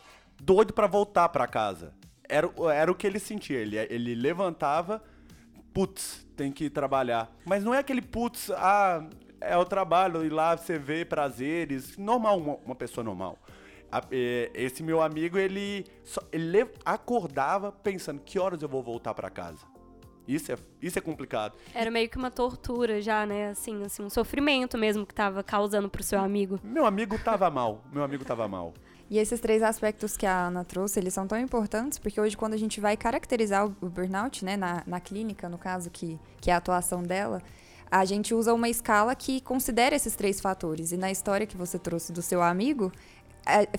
doido 0.42 0.74
pra 0.74 0.88
voltar 0.88 1.30
pra 1.30 1.46
casa. 1.46 1.94
Era, 2.28 2.50
o- 2.56 2.70
era 2.70 2.92
o 2.92 2.96
que 2.96 3.06
ele 3.06 3.20
sentia. 3.20 3.60
Ele, 3.60 3.78
ele 3.78 4.16
levantava, 4.16 5.04
putz, 5.82 6.26
tem 6.36 6.52
que 6.52 6.72
trabalhar. 6.72 7.32
Mas 7.46 7.64
não 7.64 7.72
é 7.72 7.78
aquele 7.78 8.02
putz, 8.02 8.50
ah, 8.52 9.08
é 9.40 9.56
o 9.56 9.64
trabalho, 9.64 10.26
e 10.26 10.30
lá 10.30 10.58
você 10.58 10.80
vê 10.80 11.06
prazeres. 11.06 11.96
Normal, 11.98 12.40
uma, 12.40 12.56
uma 12.66 12.76
pessoa 12.76 13.04
normal. 13.04 13.38
É, 14.12 14.50
esse 14.56 14.82
meu 14.82 15.00
amigo, 15.04 15.38
ele, 15.38 15.86
só- 16.04 16.22
ele 16.32 16.46
le- 16.64 16.72
acordava 16.84 17.72
pensando 17.72 18.20
que 18.22 18.40
horas 18.40 18.62
eu 18.64 18.68
vou 18.68 18.82
voltar 18.82 19.14
pra 19.14 19.30
casa. 19.30 19.66
Isso 20.28 20.52
é, 20.52 20.56
isso 20.82 20.98
é 20.98 21.02
complicado. 21.02 21.56
Era 21.76 21.92
meio 21.92 22.10
que 22.10 22.18
uma 22.18 22.32
tortura 22.32 23.00
já, 23.00 23.26
né? 23.26 23.50
Assim, 23.50 23.84
assim 23.86 24.04
um 24.04 24.10
sofrimento 24.10 24.78
mesmo 24.80 25.06
que 25.06 25.14
tava 25.14 25.42
causando 25.44 25.88
pro 25.90 26.02
seu 26.04 26.20
amigo. 26.20 26.60
Meu 26.64 26.86
amigo 26.88 27.18
tava 27.20 27.50
mal. 27.52 27.84
Meu 27.94 28.04
amigo 28.04 28.26
tava 28.26 28.46
mal. 28.48 28.74
E 29.10 29.18
esses 29.18 29.40
três 29.40 29.64
aspectos 29.64 30.18
que 30.18 30.26
a 30.26 30.48
Ana 30.48 30.66
trouxe, 30.66 31.00
eles 31.00 31.14
são 31.14 31.26
tão 31.26 31.40
importantes, 31.40 31.98
porque 31.98 32.20
hoje 32.20 32.36
quando 32.36 32.54
a 32.54 32.58
gente 32.58 32.82
vai 32.82 32.98
caracterizar 32.98 33.66
o 33.66 33.90
burnout, 33.90 34.44
né, 34.44 34.58
na, 34.58 34.84
na 34.86 35.00
clínica, 35.00 35.48
no 35.48 35.58
caso, 35.58 35.90
que, 35.90 36.20
que 36.42 36.52
é 36.52 36.54
a 36.54 36.58
atuação 36.58 37.02
dela, 37.02 37.42
a 37.90 38.04
gente 38.04 38.34
usa 38.34 38.54
uma 38.54 38.68
escala 38.68 39.16
que 39.16 39.40
considera 39.40 39.96
esses 39.96 40.16
três 40.16 40.42
fatores. 40.42 40.92
E 40.92 40.98
na 40.98 41.10
história 41.10 41.48
que 41.48 41.56
você 41.56 41.80
trouxe 41.80 42.12
do 42.12 42.22
seu 42.22 42.42
amigo, 42.42 42.92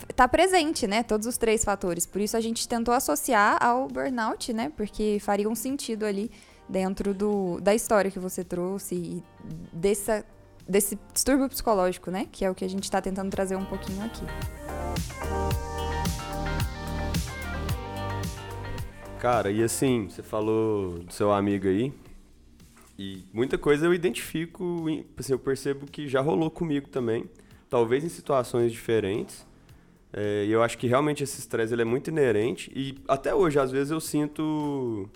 está 0.08 0.26
presente, 0.26 0.86
né, 0.86 1.02
todos 1.02 1.26
os 1.26 1.36
três 1.36 1.62
fatores. 1.62 2.06
Por 2.06 2.20
isso 2.20 2.36
a 2.36 2.40
gente 2.40 2.66
tentou 2.66 2.94
associar 2.94 3.62
ao 3.62 3.86
burnout, 3.86 4.52
né, 4.52 4.72
porque 4.76 5.18
faria 5.20 5.48
um 5.48 5.54
sentido 5.54 6.04
ali 6.04 6.30
dentro 6.68 7.14
do, 7.14 7.60
da 7.60 7.74
história 7.74 8.10
que 8.10 8.18
você 8.18 8.44
trouxe 8.44 8.94
e 8.94 9.22
dessa, 9.72 10.24
desse 10.68 10.98
distúrbio 11.14 11.48
psicológico, 11.48 12.10
né, 12.10 12.28
que 12.30 12.44
é 12.44 12.50
o 12.50 12.54
que 12.54 12.64
a 12.64 12.68
gente 12.68 12.84
está 12.84 13.00
tentando 13.00 13.30
trazer 13.30 13.56
um 13.56 13.64
pouquinho 13.64 14.04
aqui. 14.04 14.24
Cara, 19.18 19.50
e 19.50 19.62
assim, 19.62 20.08
você 20.08 20.22
falou 20.22 21.00
do 21.00 21.12
seu 21.12 21.32
amigo 21.32 21.66
aí, 21.66 21.92
e 22.96 23.24
muita 23.32 23.56
coisa 23.56 23.86
eu 23.86 23.94
identifico, 23.94 24.86
assim, 25.16 25.32
eu 25.32 25.38
percebo 25.38 25.86
que 25.86 26.06
já 26.06 26.20
rolou 26.20 26.50
comigo 26.50 26.88
também, 26.88 27.28
talvez 27.68 28.04
em 28.04 28.08
situações 28.08 28.70
diferentes, 28.70 29.46
é, 30.12 30.44
e 30.46 30.50
eu 30.50 30.62
acho 30.62 30.78
que 30.78 30.86
realmente 30.86 31.22
esse 31.22 31.38
estresse 31.40 31.72
ele 31.72 31.82
é 31.82 31.84
muito 31.84 32.10
inerente, 32.10 32.70
e 32.74 32.96
até 33.08 33.34
hoje, 33.34 33.58
às 33.58 33.70
vezes, 33.70 33.90
eu 33.90 34.00
sinto 34.00 35.08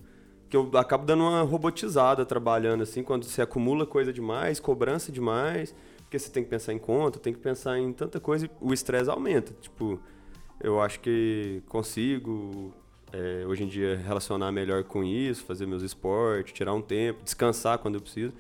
que 0.53 0.57
eu 0.59 0.71
acabo 0.75 1.07
dando 1.07 1.23
uma 1.23 1.41
robotizada 1.41 2.27
trabalhando, 2.27 2.83
assim, 2.83 3.03
quando 3.03 3.25
você 3.25 3.41
acumula 3.41 3.87
coisa 3.87 4.13
demais, 4.13 4.61
cobrança 4.61 5.11
demais, 5.11 5.75
porque 6.03 6.19
você 6.19 6.31
tem 6.31 6.45
que 6.45 6.51
pensar 6.51 6.75
em 6.75 6.79
conta, 6.79 7.19
tem 7.19 7.33
que 7.33 7.39
pensar 7.39 7.79
em 7.79 7.91
tanta 7.91 8.21
coisa, 8.21 8.45
e 8.45 8.51
o 8.61 8.75
estresse 8.75 9.09
aumenta, 9.09 9.55
tipo... 9.63 9.99
Eu 10.61 10.81
acho 10.81 11.01
que 11.01 11.63
consigo 11.69 12.73
é, 13.13 13.45
hoje 13.47 13.65
em 13.65 13.67
dia 13.67 13.97
relacionar 13.97 14.53
melhor 14.53 14.85
com 14.85 15.03
isso, 15.03 15.43
fazer 15.43 15.67
meus 15.67 15.83
esportes, 15.83 16.53
tirar 16.53 16.75
um 16.75 16.83
tempo, 16.83 17.25
descansar 17.25 17.79
quando 17.79 17.97
eu 17.97 18.01
preciso. 18.01 18.33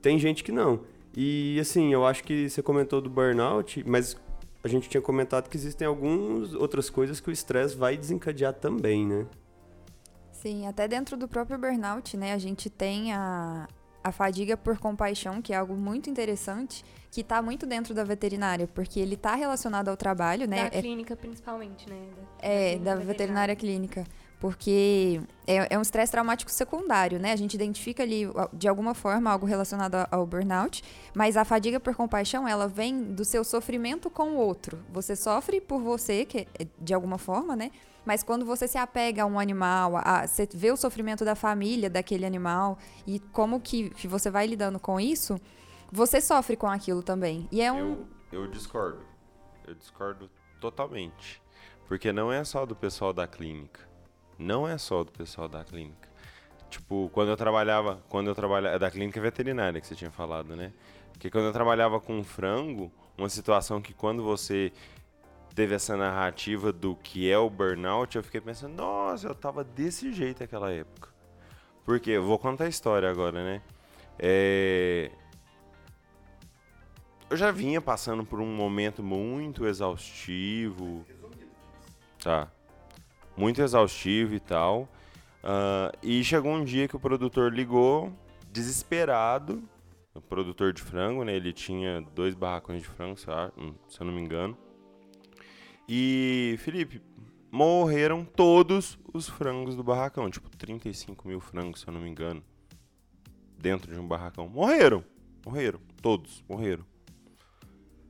Tem 0.00 0.18
gente 0.18 0.42
que 0.42 0.52
não. 0.52 0.80
E 1.14 1.58
assim, 1.60 1.92
eu 1.92 2.06
acho 2.06 2.24
que 2.24 2.48
você 2.48 2.62
comentou 2.62 3.00
do 3.02 3.10
burnout, 3.10 3.84
mas 3.86 4.16
a 4.64 4.68
gente 4.68 4.88
tinha 4.88 5.02
comentado 5.02 5.50
que 5.50 5.56
existem 5.56 5.86
algumas 5.86 6.54
outras 6.54 6.88
coisas 6.88 7.20
que 7.20 7.28
o 7.28 7.32
estresse 7.32 7.76
vai 7.76 7.94
desencadear 7.94 8.54
também, 8.54 9.04
né? 9.04 9.26
Sim, 10.40 10.66
até 10.66 10.88
dentro 10.88 11.16
do 11.16 11.28
próprio 11.28 11.58
burnout, 11.58 12.16
né, 12.16 12.32
a 12.32 12.38
gente 12.38 12.70
tem 12.70 13.12
a, 13.12 13.68
a 14.02 14.10
fadiga 14.10 14.56
por 14.56 14.78
compaixão, 14.78 15.42
que 15.42 15.52
é 15.52 15.56
algo 15.56 15.74
muito 15.74 16.08
interessante, 16.08 16.82
que 17.10 17.20
está 17.20 17.42
muito 17.42 17.66
dentro 17.66 17.92
da 17.92 18.04
veterinária, 18.04 18.66
porque 18.66 18.98
ele 19.00 19.14
está 19.16 19.34
relacionado 19.34 19.88
ao 19.88 19.96
trabalho, 19.96 20.48
né? 20.48 20.70
Da 20.70 20.78
é 20.78 20.80
clínica, 20.80 21.14
principalmente, 21.14 21.88
né? 21.90 22.08
Da- 22.16 22.48
É, 22.48 22.70
clínica 22.70 22.84
da 22.84 22.94
veterinária 23.04 23.54
clínica. 23.56 24.04
Porque 24.40 25.20
é, 25.46 25.74
é 25.74 25.78
um 25.78 25.82
estresse 25.82 26.10
traumático 26.10 26.50
secundário, 26.50 27.20
né? 27.20 27.32
A 27.32 27.36
gente 27.36 27.52
identifica 27.54 28.02
ali, 28.02 28.22
de 28.54 28.66
alguma 28.66 28.94
forma, 28.94 29.30
algo 29.30 29.44
relacionado 29.44 29.96
ao 30.10 30.26
burnout, 30.26 30.82
mas 31.14 31.36
a 31.36 31.44
fadiga 31.44 31.78
por 31.78 31.94
compaixão, 31.94 32.48
ela 32.48 32.66
vem 32.66 33.02
do 33.12 33.22
seu 33.22 33.44
sofrimento 33.44 34.08
com 34.08 34.30
o 34.30 34.36
outro. 34.38 34.78
Você 34.90 35.14
sofre 35.14 35.60
por 35.60 35.82
você, 35.82 36.24
que 36.24 36.48
é 36.58 36.66
de 36.78 36.94
alguma 36.94 37.18
forma, 37.18 37.54
né? 37.54 37.70
Mas 38.02 38.22
quando 38.22 38.46
você 38.46 38.66
se 38.66 38.78
apega 38.78 39.24
a 39.24 39.26
um 39.26 39.38
animal, 39.38 39.94
a, 39.98 40.22
a- 40.22 40.26
você 40.26 40.48
vê 40.54 40.70
o 40.72 40.76
sofrimento 40.76 41.22
da 41.22 41.34
família 41.34 41.90
daquele 41.90 42.24
animal 42.24 42.78
e 43.06 43.20
como 43.20 43.60
que, 43.60 43.90
que 43.90 44.08
você 44.08 44.30
vai 44.30 44.46
lidando 44.46 44.80
com 44.80 44.98
isso, 44.98 45.38
você 45.92 46.18
sofre 46.18 46.56
com 46.56 46.66
aquilo 46.66 47.02
também. 47.02 47.46
E 47.52 47.60
é 47.60 47.70
um. 47.70 47.76
Eu, 48.32 48.44
eu 48.44 48.46
discordo. 48.46 49.00
Eu 49.68 49.74
discordo 49.74 50.30
totalmente. 50.62 51.42
Porque 51.86 52.10
não 52.10 52.32
é 52.32 52.42
só 52.42 52.64
do 52.64 52.74
pessoal 52.74 53.12
da 53.12 53.26
clínica. 53.26 53.89
Não 54.40 54.66
é 54.66 54.78
só 54.78 55.04
do 55.04 55.12
pessoal 55.12 55.46
da 55.46 55.62
clínica. 55.62 56.08
Tipo, 56.70 57.10
quando 57.12 57.28
eu 57.28 57.36
trabalhava, 57.36 58.02
quando 58.08 58.28
eu 58.28 58.34
trabalhava, 58.34 58.76
é 58.76 58.78
da 58.78 58.90
clínica 58.90 59.20
veterinária 59.20 59.78
que 59.80 59.86
você 59.86 59.94
tinha 59.94 60.10
falado, 60.10 60.56
né? 60.56 60.72
Porque 61.12 61.30
quando 61.30 61.44
eu 61.44 61.52
trabalhava 61.52 62.00
com 62.00 62.24
frango, 62.24 62.90
uma 63.18 63.28
situação 63.28 63.82
que 63.82 63.92
quando 63.92 64.22
você 64.22 64.72
teve 65.54 65.74
essa 65.74 65.94
narrativa 65.94 66.72
do 66.72 66.96
que 66.96 67.30
é 67.30 67.36
o 67.36 67.50
burnout, 67.50 68.16
eu 68.16 68.22
fiquei 68.22 68.40
pensando, 68.40 68.76
nossa, 68.76 69.26
eu 69.26 69.34
tava 69.34 69.62
desse 69.62 70.10
jeito 70.10 70.40
naquela 70.40 70.72
época. 70.72 71.10
Porque, 71.84 72.18
vou 72.18 72.38
contar 72.38 72.64
a 72.64 72.68
história 72.68 73.10
agora, 73.10 73.44
né? 73.44 73.62
É... 74.18 75.10
Eu 77.28 77.36
já 77.36 77.50
vinha 77.50 77.80
passando 77.80 78.24
por 78.24 78.40
um 78.40 78.46
momento 78.46 79.02
muito 79.02 79.66
exaustivo. 79.66 81.04
Tá. 82.22 82.50
Muito 83.40 83.62
exaustivo 83.62 84.34
e 84.34 84.40
tal. 84.40 84.82
Uh, 85.42 85.96
e 86.02 86.22
chegou 86.22 86.52
um 86.52 86.62
dia 86.62 86.86
que 86.86 86.94
o 86.94 87.00
produtor 87.00 87.50
ligou, 87.50 88.12
desesperado. 88.52 89.62
O 90.14 90.20
produtor 90.20 90.74
de 90.74 90.82
frango, 90.82 91.24
né? 91.24 91.34
Ele 91.34 91.50
tinha 91.50 92.02
dois 92.14 92.34
barracões 92.34 92.82
de 92.82 92.88
frango, 92.88 93.16
se 93.18 93.26
eu 93.28 94.04
não 94.04 94.12
me 94.12 94.20
engano. 94.20 94.58
E, 95.88 96.56
Felipe, 96.58 97.00
morreram 97.50 98.26
todos 98.26 98.98
os 99.14 99.26
frangos 99.26 99.74
do 99.74 99.82
barracão. 99.82 100.28
Tipo, 100.28 100.50
35 100.50 101.26
mil 101.26 101.40
frangos, 101.40 101.80
se 101.80 101.88
eu 101.88 101.94
não 101.94 102.00
me 102.02 102.10
engano. 102.10 102.44
Dentro 103.56 103.90
de 103.90 103.98
um 103.98 104.06
barracão. 104.06 104.50
Morreram. 104.50 105.02
Morreram. 105.46 105.80
Todos. 106.02 106.44
Morreram. 106.46 106.84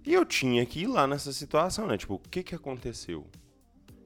E 0.05 0.13
eu 0.13 0.25
tinha 0.25 0.67
que 0.67 0.81
ir 0.81 0.87
lá 0.89 1.07
nessa 1.07 1.33
situação, 1.33 1.87
né? 1.87 1.97
Tipo, 1.97 2.15
o 2.15 2.19
que 2.19 2.43
que 2.43 2.55
aconteceu? 2.57 3.29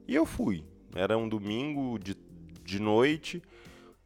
E 0.07 0.13
eu 0.13 0.23
fui. 0.23 0.63
Era 0.95 1.17
um 1.17 1.27
domingo 1.27 1.99
de, 1.99 2.15
de 2.63 2.79
noite. 2.79 3.43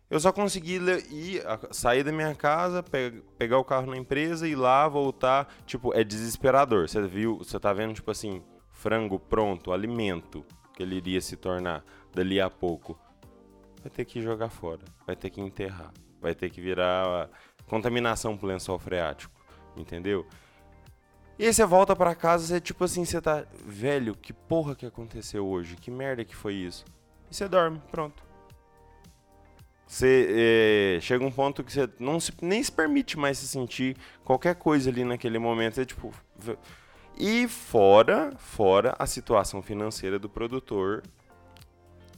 Eu 0.09 0.19
só 0.19 0.31
consegui 0.31 0.79
ir, 1.11 1.43
sair 1.71 2.03
da 2.03 2.11
minha 2.11 2.33
casa, 2.33 2.81
pe 2.81 3.21
pegar 3.37 3.59
o 3.59 3.63
carro 3.63 3.91
na 3.91 3.97
empresa, 3.97 4.47
ir 4.47 4.55
lá, 4.55 4.87
voltar. 4.87 5.47
Tipo, 5.67 5.93
é 5.93 6.03
desesperador. 6.03 6.89
Você 6.89 7.01
viu, 7.03 7.37
você 7.37 7.59
tá 7.59 7.71
vendo, 7.71 7.93
tipo 7.93 8.09
assim, 8.09 8.41
frango 8.71 9.19
pronto, 9.19 9.71
alimento 9.71 10.43
que 10.73 10.81
ele 10.81 10.95
iria 10.95 11.21
se 11.21 11.35
tornar 11.35 11.83
dali 12.13 12.41
a 12.41 12.49
pouco. 12.49 12.99
Vai 13.81 13.91
ter 13.91 14.05
que 14.05 14.21
jogar 14.21 14.49
fora, 14.49 14.81
vai 15.05 15.15
ter 15.15 15.29
que 15.29 15.39
enterrar, 15.39 15.93
vai 16.19 16.33
ter 16.33 16.49
que 16.49 16.59
virar 16.59 17.29
contaminação 17.67 18.35
pro 18.35 18.47
lençol 18.47 18.79
freático, 18.79 19.33
entendeu? 19.77 20.25
E 21.39 21.45
aí 21.45 21.53
você 21.53 21.65
volta 21.65 21.95
para 21.95 22.13
casa, 22.13 22.45
você 22.45 22.59
tipo 22.59 22.83
assim, 22.83 23.05
você 23.05 23.21
tá, 23.21 23.45
velho, 23.65 24.13
que 24.13 24.33
porra 24.33 24.75
que 24.75 24.85
aconteceu 24.85 25.47
hoje? 25.47 25.77
Que 25.77 25.89
merda 25.89 26.25
que 26.25 26.35
foi 26.35 26.53
isso? 26.53 26.83
E 27.31 27.33
você 27.33 27.47
dorme, 27.47 27.81
pronto. 27.89 28.21
Você 29.87 30.97
é, 30.97 30.99
chega 30.99 31.23
um 31.23 31.31
ponto 31.31 31.63
que 31.63 31.71
você 31.71 31.89
não 31.97 32.19
se, 32.19 32.33
nem 32.41 32.61
se 32.61 32.69
permite 32.69 33.17
mais 33.17 33.37
se 33.37 33.47
sentir 33.47 33.95
qualquer 34.25 34.55
coisa 34.55 34.89
ali 34.89 35.05
naquele 35.05 35.39
momento. 35.39 35.75
Você 35.75 35.85
tipo. 35.85 36.11
E 37.17 37.47
fora, 37.47 38.33
fora 38.37 38.93
a 38.99 39.05
situação 39.05 39.61
financeira 39.61 40.19
do 40.19 40.27
produtor, 40.27 41.03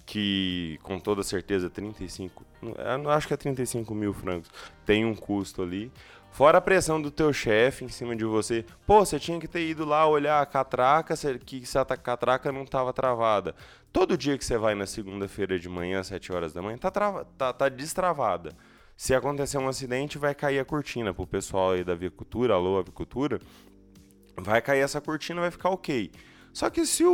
que 0.04 0.80
com 0.82 1.00
toda 1.00 1.22
certeza 1.22 1.70
35, 1.70 2.44
eu 2.62 3.10
acho 3.12 3.28
que 3.28 3.34
é 3.34 3.38
35 3.38 3.94
mil 3.96 4.14
francos, 4.14 4.50
tem 4.84 5.06
um 5.06 5.16
custo 5.16 5.62
ali. 5.62 5.92
Fora 6.32 6.60
a 6.60 6.62
pressão 6.62 7.02
do 7.02 7.12
teu 7.12 7.34
chefe 7.34 7.84
em 7.84 7.90
cima 7.90 8.16
de 8.16 8.24
você. 8.24 8.66
Pô, 8.88 9.06
você 9.06 9.20
tinha 9.20 9.38
que 9.38 9.48
ter 9.48 9.68
ido 9.68 9.84
lá 9.84 10.08
olhar 10.08 10.42
a 10.42 10.46
catraca, 10.46 11.14
que 11.46 11.66
se 11.66 11.78
a 11.78 11.86
catraca 11.86 12.52
não 12.54 12.64
estava 12.64 12.94
travada. 12.94 13.54
Todo 13.92 14.18
dia 14.18 14.38
que 14.38 14.46
você 14.46 14.58
vai 14.58 14.74
na 14.74 14.86
segunda-feira 14.86 15.60
de 15.60 15.68
manhã, 15.68 16.00
às 16.00 16.08
7 16.08 16.32
horas 16.32 16.54
da 16.54 16.62
manhã, 16.62 16.78
tá, 16.78 16.90
trava, 16.90 17.26
tá, 17.38 17.52
tá 17.52 17.68
destravada. 17.68 18.56
Se 18.96 19.14
acontecer 19.14 19.58
um 19.58 19.68
acidente, 19.68 20.18
vai 20.18 20.34
cair 20.34 20.60
a 20.60 20.66
cortina. 20.66 21.14
Pro 21.14 21.28
pessoal 21.28 21.72
aí 21.72 21.84
da 21.84 21.92
avicultura, 21.92 22.54
alô 22.54 22.80
avicultura, 22.80 23.40
vai 24.38 24.62
cair 24.62 24.80
essa 24.80 25.02
cortina, 25.02 25.42
vai 25.42 25.52
ficar 25.52 25.70
ok. 25.70 26.12
Só 26.54 26.70
que 26.70 26.86
se 26.86 27.04
o, 27.04 27.12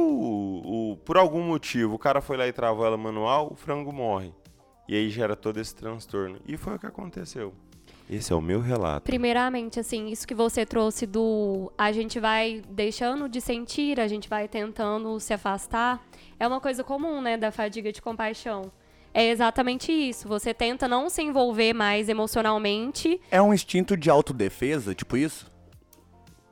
o, 0.93 0.97
por 0.97 1.17
algum 1.17 1.41
motivo 1.41 1.95
o 1.95 1.99
cara 1.99 2.21
foi 2.21 2.37
lá 2.37 2.47
e 2.47 2.53
travou 2.53 2.85
ela 2.85 2.97
manual, 2.97 3.51
o 3.51 3.55
frango 3.55 3.91
morre. 3.91 4.31
E 4.87 4.95
aí 4.95 5.09
gera 5.09 5.35
todo 5.35 5.59
esse 5.59 5.75
transtorno. 5.75 6.39
E 6.47 6.55
foi 6.55 6.75
o 6.75 6.79
que 6.79 6.85
aconteceu. 6.85 7.53
Esse 8.09 8.31
é 8.31 8.35
o 8.35 8.41
meu 8.41 8.61
relato. 8.61 9.03
Primeiramente, 9.03 9.79
assim, 9.79 10.07
isso 10.07 10.25
que 10.25 10.33
você 10.33 10.65
trouxe 10.65 11.05
do 11.05 11.71
a 11.77 11.91
gente 11.91 12.19
vai 12.19 12.61
deixando 12.69 13.27
de 13.27 13.41
sentir, 13.41 13.99
a 13.99 14.07
gente 14.07 14.29
vai 14.29 14.47
tentando 14.47 15.19
se 15.19 15.33
afastar, 15.33 16.01
é 16.39 16.47
uma 16.47 16.61
coisa 16.61 16.83
comum, 16.83 17.21
né, 17.21 17.35
da 17.35 17.51
fadiga 17.51 17.91
de 17.91 18.01
compaixão. 18.01 18.71
É 19.13 19.29
exatamente 19.29 19.91
isso. 19.91 20.27
Você 20.27 20.53
tenta 20.53 20.87
não 20.87 21.09
se 21.09 21.21
envolver 21.21 21.73
mais 21.73 22.07
emocionalmente. 22.07 23.19
É 23.31 23.41
um 23.41 23.53
instinto 23.53 23.97
de 23.97 24.09
autodefesa, 24.09 24.93
tipo 24.93 25.17
isso? 25.17 25.51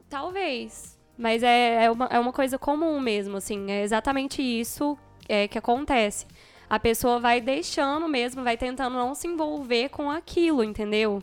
Talvez. 0.10 0.98
Mas 1.18 1.44
é, 1.44 1.86
é, 1.86 1.92
uma, 1.92 2.06
é 2.08 2.20
uma 2.20 2.34
coisa 2.34 2.58
comum 2.58 3.00
mesmo, 3.00 3.38
assim. 3.38 3.72
É 3.72 3.84
exatamente 3.84 4.42
isso 4.42 4.98
é, 5.30 5.48
que 5.48 5.58
acontece. 5.58 6.26
A 6.68 6.80
pessoa 6.80 7.20
vai 7.20 7.40
deixando 7.40 8.08
mesmo, 8.08 8.44
vai 8.44 8.58
tentando 8.58 8.96
não 8.96 9.14
se 9.14 9.28
envolver 9.28 9.90
com 9.90 10.10
aquilo, 10.10 10.64
entendeu? 10.64 11.22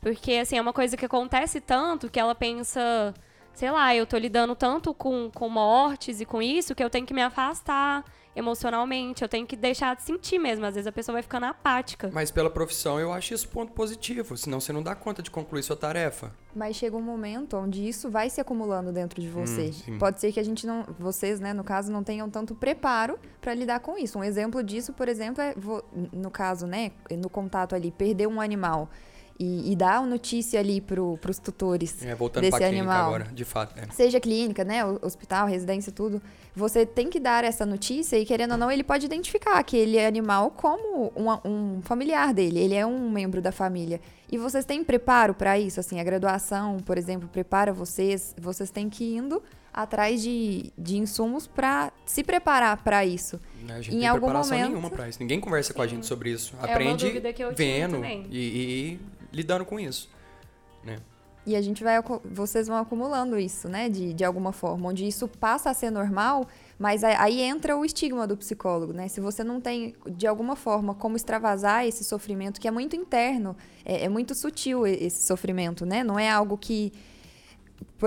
Porque, 0.00 0.32
assim, 0.32 0.56
é 0.56 0.60
uma 0.60 0.72
coisa 0.72 0.96
que 0.96 1.04
acontece 1.04 1.60
tanto 1.60 2.10
que 2.10 2.20
ela 2.20 2.34
pensa, 2.34 3.12
sei 3.52 3.70
lá, 3.70 3.94
eu 3.94 4.06
tô 4.06 4.16
lidando 4.16 4.54
tanto 4.54 4.94
com, 4.94 5.30
com 5.32 5.48
mortes 5.48 6.20
e 6.20 6.24
com 6.24 6.40
isso 6.40 6.74
que 6.74 6.82
eu 6.82 6.90
tenho 6.90 7.06
que 7.06 7.14
me 7.14 7.22
afastar 7.22 8.04
emocionalmente, 8.38 9.22
eu 9.22 9.28
tenho 9.28 9.44
que 9.44 9.56
deixar 9.56 9.96
de 9.96 10.02
sentir 10.02 10.38
mesmo. 10.38 10.64
Às 10.64 10.74
vezes 10.76 10.86
a 10.86 10.92
pessoa 10.92 11.14
vai 11.14 11.22
ficando 11.22 11.46
apática. 11.46 12.08
Mas 12.12 12.30
pela 12.30 12.48
profissão 12.48 13.00
eu 13.00 13.12
acho 13.12 13.34
isso 13.34 13.48
ponto 13.48 13.72
positivo, 13.72 14.36
senão 14.36 14.60
você 14.60 14.72
não 14.72 14.82
dá 14.82 14.94
conta 14.94 15.20
de 15.22 15.30
concluir 15.30 15.62
sua 15.64 15.76
tarefa. 15.76 16.32
Mas 16.54 16.76
chega 16.76 16.96
um 16.96 17.02
momento 17.02 17.56
onde 17.56 17.86
isso 17.86 18.08
vai 18.08 18.30
se 18.30 18.40
acumulando 18.40 18.92
dentro 18.92 19.20
de 19.20 19.28
você. 19.28 19.72
Hum, 19.88 19.98
Pode 19.98 20.20
ser 20.20 20.30
que 20.32 20.38
a 20.38 20.44
gente 20.44 20.66
não, 20.66 20.84
vocês, 20.98 21.40
né, 21.40 21.52
no 21.52 21.64
caso, 21.64 21.90
não 21.90 22.04
tenham 22.04 22.30
tanto 22.30 22.54
preparo 22.54 23.18
para 23.40 23.52
lidar 23.54 23.80
com 23.80 23.98
isso. 23.98 24.18
Um 24.18 24.24
exemplo 24.24 24.62
disso, 24.62 24.92
por 24.92 25.08
exemplo, 25.08 25.42
é 25.42 25.54
no 26.12 26.30
caso, 26.30 26.66
né, 26.66 26.92
no 27.10 27.28
contato 27.28 27.74
ali, 27.74 27.90
perder 27.90 28.28
um 28.28 28.40
animal 28.40 28.88
e, 29.38 29.72
e 29.72 29.76
dar 29.76 30.04
notícia 30.04 30.58
ali 30.58 30.80
para 30.80 31.00
os 31.00 31.38
tutores 31.38 32.02
é, 32.04 32.14
voltando 32.14 32.42
desse 32.42 32.64
animal. 32.64 33.06
agora, 33.06 33.24
de 33.32 33.44
fato. 33.44 33.78
É. 33.78 33.86
Seja 33.92 34.18
clínica, 34.18 34.64
né, 34.64 34.84
hospital, 34.84 35.46
residência, 35.46 35.92
tudo. 35.92 36.20
Você 36.56 36.84
tem 36.84 37.08
que 37.08 37.20
dar 37.20 37.44
essa 37.44 37.64
notícia 37.64 38.18
e, 38.18 38.26
querendo 38.26 38.52
ou 38.52 38.58
não, 38.58 38.70
ele 38.70 38.82
pode 38.82 39.06
identificar 39.06 39.58
aquele 39.58 40.04
animal 40.04 40.50
como 40.50 41.12
um, 41.16 41.48
um 41.48 41.82
familiar 41.82 42.34
dele. 42.34 42.58
Ele 42.58 42.74
é 42.74 42.84
um 42.84 43.08
membro 43.10 43.40
da 43.40 43.52
família. 43.52 44.00
E 44.30 44.36
vocês 44.36 44.64
têm 44.64 44.82
preparo 44.82 45.34
para 45.34 45.58
isso? 45.58 45.78
Assim, 45.78 46.00
a 46.00 46.04
graduação, 46.04 46.78
por 46.78 46.98
exemplo, 46.98 47.28
prepara 47.28 47.72
vocês. 47.72 48.34
Vocês 48.36 48.70
têm 48.70 48.90
que 48.90 49.04
ir 49.04 49.16
indo 49.18 49.40
atrás 49.72 50.20
de, 50.20 50.72
de 50.76 50.96
insumos 50.96 51.46
para 51.46 51.92
se 52.04 52.24
preparar 52.24 52.82
para 52.82 53.06
isso. 53.06 53.40
A 53.68 53.80
gente 53.80 53.94
em 53.94 54.00
tem 54.00 54.08
algum 54.08 54.26
preparação 54.26 54.56
momento... 54.56 54.70
nenhuma 54.70 54.90
para 54.90 55.08
isso. 55.08 55.20
Ninguém 55.20 55.38
conversa 55.38 55.68
Sim. 55.68 55.76
com 55.76 55.82
a 55.82 55.86
gente 55.86 56.06
sobre 56.06 56.30
isso. 56.32 56.56
Aprende 56.60 57.06
é 57.06 57.52
vendo 57.52 58.04
e, 58.04 58.18
e, 58.30 59.00
lidando 59.32 59.64
com 59.64 59.78
isso, 59.78 60.10
né? 60.84 60.98
E 61.46 61.56
a 61.56 61.62
gente 61.62 61.82
vai, 61.82 61.94
vocês 62.24 62.68
vão 62.68 62.76
acumulando 62.76 63.38
isso, 63.38 63.70
né, 63.70 63.88
de, 63.88 64.12
de 64.12 64.22
alguma 64.22 64.52
forma, 64.52 64.90
onde 64.90 65.06
isso 65.06 65.26
passa 65.26 65.70
a 65.70 65.74
ser 65.74 65.90
normal, 65.90 66.46
mas 66.78 67.02
aí 67.02 67.40
entra 67.40 67.74
o 67.74 67.86
estigma 67.86 68.26
do 68.26 68.36
psicólogo, 68.36 68.92
né? 68.92 69.08
Se 69.08 69.18
você 69.18 69.42
não 69.42 69.58
tem, 69.58 69.94
de 70.10 70.26
alguma 70.26 70.54
forma, 70.54 70.94
como 70.94 71.16
extravasar 71.16 71.86
esse 71.86 72.04
sofrimento, 72.04 72.60
que 72.60 72.68
é 72.68 72.70
muito 72.70 72.94
interno, 72.94 73.56
é, 73.82 74.04
é 74.04 74.08
muito 74.10 74.34
sutil 74.34 74.86
esse 74.86 75.26
sofrimento, 75.26 75.86
né? 75.86 76.04
Não 76.04 76.18
é 76.18 76.30
algo 76.30 76.58
que 76.58 76.92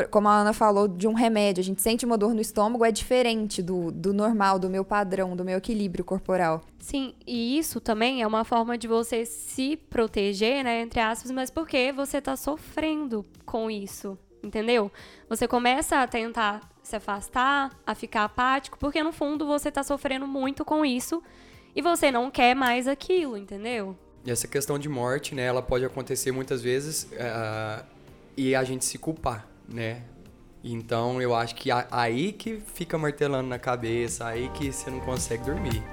como 0.10 0.28
a 0.30 0.40
Ana 0.40 0.54
falou, 0.54 0.88
de 0.88 1.08
um 1.08 1.14
remédio. 1.14 1.62
A 1.62 1.64
gente 1.64 1.82
sente 1.82 2.06
uma 2.06 2.18
dor 2.18 2.34
no 2.34 2.42
estômago, 2.42 2.86
é 2.86 2.92
diferente 2.92 3.62
do, 3.62 3.92
do 3.92 4.14
normal, 4.14 4.58
do 4.58 4.70
meu 4.70 4.86
padrão, 4.86 5.36
do 5.36 5.44
meu 5.44 5.58
equilíbrio 5.58 6.04
corporal. 6.04 6.62
Sim, 6.80 7.14
e 7.28 7.58
isso 7.58 7.82
também 7.82 8.22
é 8.22 8.28
uma 8.28 8.46
forma 8.46 8.78
de 8.78 8.88
você 8.88 9.26
se 9.26 9.76
proteger, 9.90 10.64
né, 10.64 10.82
entre 10.82 11.00
aspas, 11.00 11.32
mas 11.32 11.52
porque 11.52 11.92
você 11.92 12.18
está 12.18 12.36
sofrendo 12.36 13.26
com 13.46 13.70
isso, 13.70 14.18
entendeu? 14.42 14.92
Você 15.30 15.48
começa 15.48 16.02
a 16.02 16.08
tentar 16.08 16.62
se 16.82 16.96
afastar, 16.96 17.72
a 17.86 17.94
ficar 17.94 18.24
apático, 18.24 18.80
porque 18.80 19.04
no 19.04 19.12
fundo 19.12 19.46
você 19.46 19.70
está 19.70 19.84
sofrendo 19.84 20.26
muito 20.26 20.66
com 20.66 20.86
isso 20.86 21.22
e 21.76 21.82
você 21.82 22.12
não 22.12 22.32
quer 22.32 22.56
mais 22.56 22.88
aquilo, 22.88 23.38
entendeu? 23.38 23.96
E 24.26 24.32
essa 24.32 24.48
questão 24.48 24.80
de 24.80 24.88
morte, 24.88 25.36
né, 25.36 25.44
ela 25.44 25.62
pode 25.62 25.84
acontecer 25.84 26.32
muitas 26.32 26.62
vezes 26.62 27.04
uh, 27.04 27.86
e 28.36 28.56
a 28.56 28.64
gente 28.64 28.86
se 28.86 28.98
culpar 28.98 29.51
né? 29.74 30.04
Então 30.64 31.22
eu 31.22 31.34
acho 31.34 31.56
que 31.56 31.70
aí 31.90 32.32
que 32.34 32.60
fica 32.60 32.98
martelando 32.98 33.48
na 33.48 33.58
cabeça, 33.58 34.28
aí 34.28 34.50
que 34.50 34.72
você 34.72 34.90
não 34.92 35.00
consegue 35.00 35.44
dormir. 35.44 35.84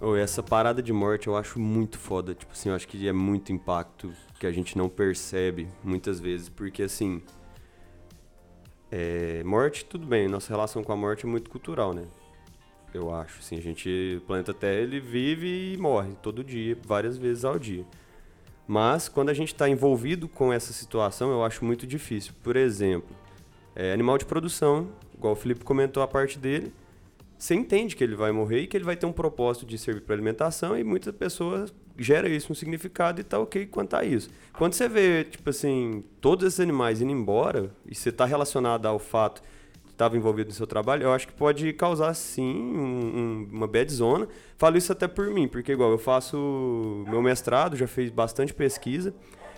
Oh, 0.00 0.14
essa 0.14 0.42
parada 0.42 0.82
de 0.82 0.92
morte 0.92 1.26
eu 1.26 1.36
acho 1.36 1.58
muito 1.58 1.98
foda. 1.98 2.34
Tipo 2.34 2.52
assim, 2.52 2.68
eu 2.68 2.74
acho 2.74 2.86
que 2.86 3.08
é 3.08 3.12
muito 3.12 3.52
impacto 3.52 4.12
que 4.38 4.46
a 4.46 4.52
gente 4.52 4.78
não 4.78 4.88
percebe 4.88 5.68
muitas 5.82 6.20
vezes, 6.20 6.48
porque 6.48 6.82
assim. 6.82 7.22
É, 8.88 9.42
morte, 9.42 9.84
tudo 9.84 10.06
bem, 10.06 10.28
nossa 10.28 10.48
relação 10.48 10.84
com 10.84 10.92
a 10.92 10.96
morte 10.96 11.26
é 11.26 11.28
muito 11.28 11.50
cultural, 11.50 11.92
né? 11.92 12.06
eu 12.96 13.14
acho. 13.14 13.38
Assim, 13.38 13.56
a 13.56 13.60
gente, 13.60 14.16
o 14.18 14.20
planeta 14.22 14.52
Terra, 14.54 14.80
ele 14.80 15.00
vive 15.00 15.74
e 15.74 15.76
morre 15.76 16.12
todo 16.22 16.42
dia, 16.42 16.76
várias 16.84 17.16
vezes 17.16 17.44
ao 17.44 17.58
dia. 17.58 17.84
Mas 18.66 19.08
quando 19.08 19.28
a 19.28 19.34
gente 19.34 19.52
está 19.52 19.68
envolvido 19.68 20.28
com 20.28 20.52
essa 20.52 20.72
situação, 20.72 21.30
eu 21.30 21.44
acho 21.44 21.64
muito 21.64 21.86
difícil. 21.86 22.32
Por 22.42 22.56
exemplo, 22.56 23.14
é, 23.74 23.92
animal 23.92 24.18
de 24.18 24.24
produção, 24.24 24.88
igual 25.14 25.34
o 25.34 25.36
Felipe 25.36 25.64
comentou 25.64 26.02
a 26.02 26.08
parte 26.08 26.38
dele, 26.38 26.72
você 27.38 27.54
entende 27.54 27.94
que 27.94 28.02
ele 28.02 28.16
vai 28.16 28.32
morrer 28.32 28.60
e 28.60 28.66
que 28.66 28.76
ele 28.76 28.84
vai 28.84 28.96
ter 28.96 29.06
um 29.06 29.12
propósito 29.12 29.66
de 29.66 29.76
servir 29.76 30.00
para 30.00 30.14
alimentação 30.14 30.76
e 30.76 30.82
muitas 30.82 31.14
pessoas 31.14 31.72
gera 31.98 32.28
isso 32.28 32.52
um 32.52 32.54
significado 32.54 33.20
e 33.20 33.24
tá 33.24 33.38
ok 33.38 33.66
quanto 33.66 33.94
a 33.94 34.04
isso. 34.04 34.30
Quando 34.52 34.72
você 34.72 34.88
vê, 34.88 35.24
tipo 35.24 35.48
assim, 35.50 36.02
todos 36.20 36.46
esses 36.46 36.60
animais 36.60 37.00
indo 37.00 37.12
embora 37.12 37.70
e 37.86 37.94
você 37.94 38.08
está 38.08 38.24
relacionado 38.24 38.86
ao 38.86 38.98
fato 38.98 39.42
estava 39.96 40.16
envolvido 40.16 40.48
no 40.48 40.54
seu 40.54 40.66
trabalho, 40.66 41.04
eu 41.04 41.12
acho 41.12 41.26
que 41.26 41.32
pode 41.32 41.72
causar 41.72 42.12
sim 42.14 42.54
um, 42.54 43.48
um, 43.48 43.48
uma 43.50 43.66
bad 43.66 43.90
zona. 43.90 44.28
Falo 44.58 44.76
isso 44.76 44.92
até 44.92 45.08
por 45.08 45.28
mim, 45.30 45.48
porque 45.48 45.72
igual 45.72 45.90
eu 45.90 45.98
faço 45.98 47.04
meu 47.08 47.22
mestrado, 47.22 47.76
já 47.76 47.86
fiz 47.86 48.10
bastante 48.10 48.52
pesquisa 48.52 49.14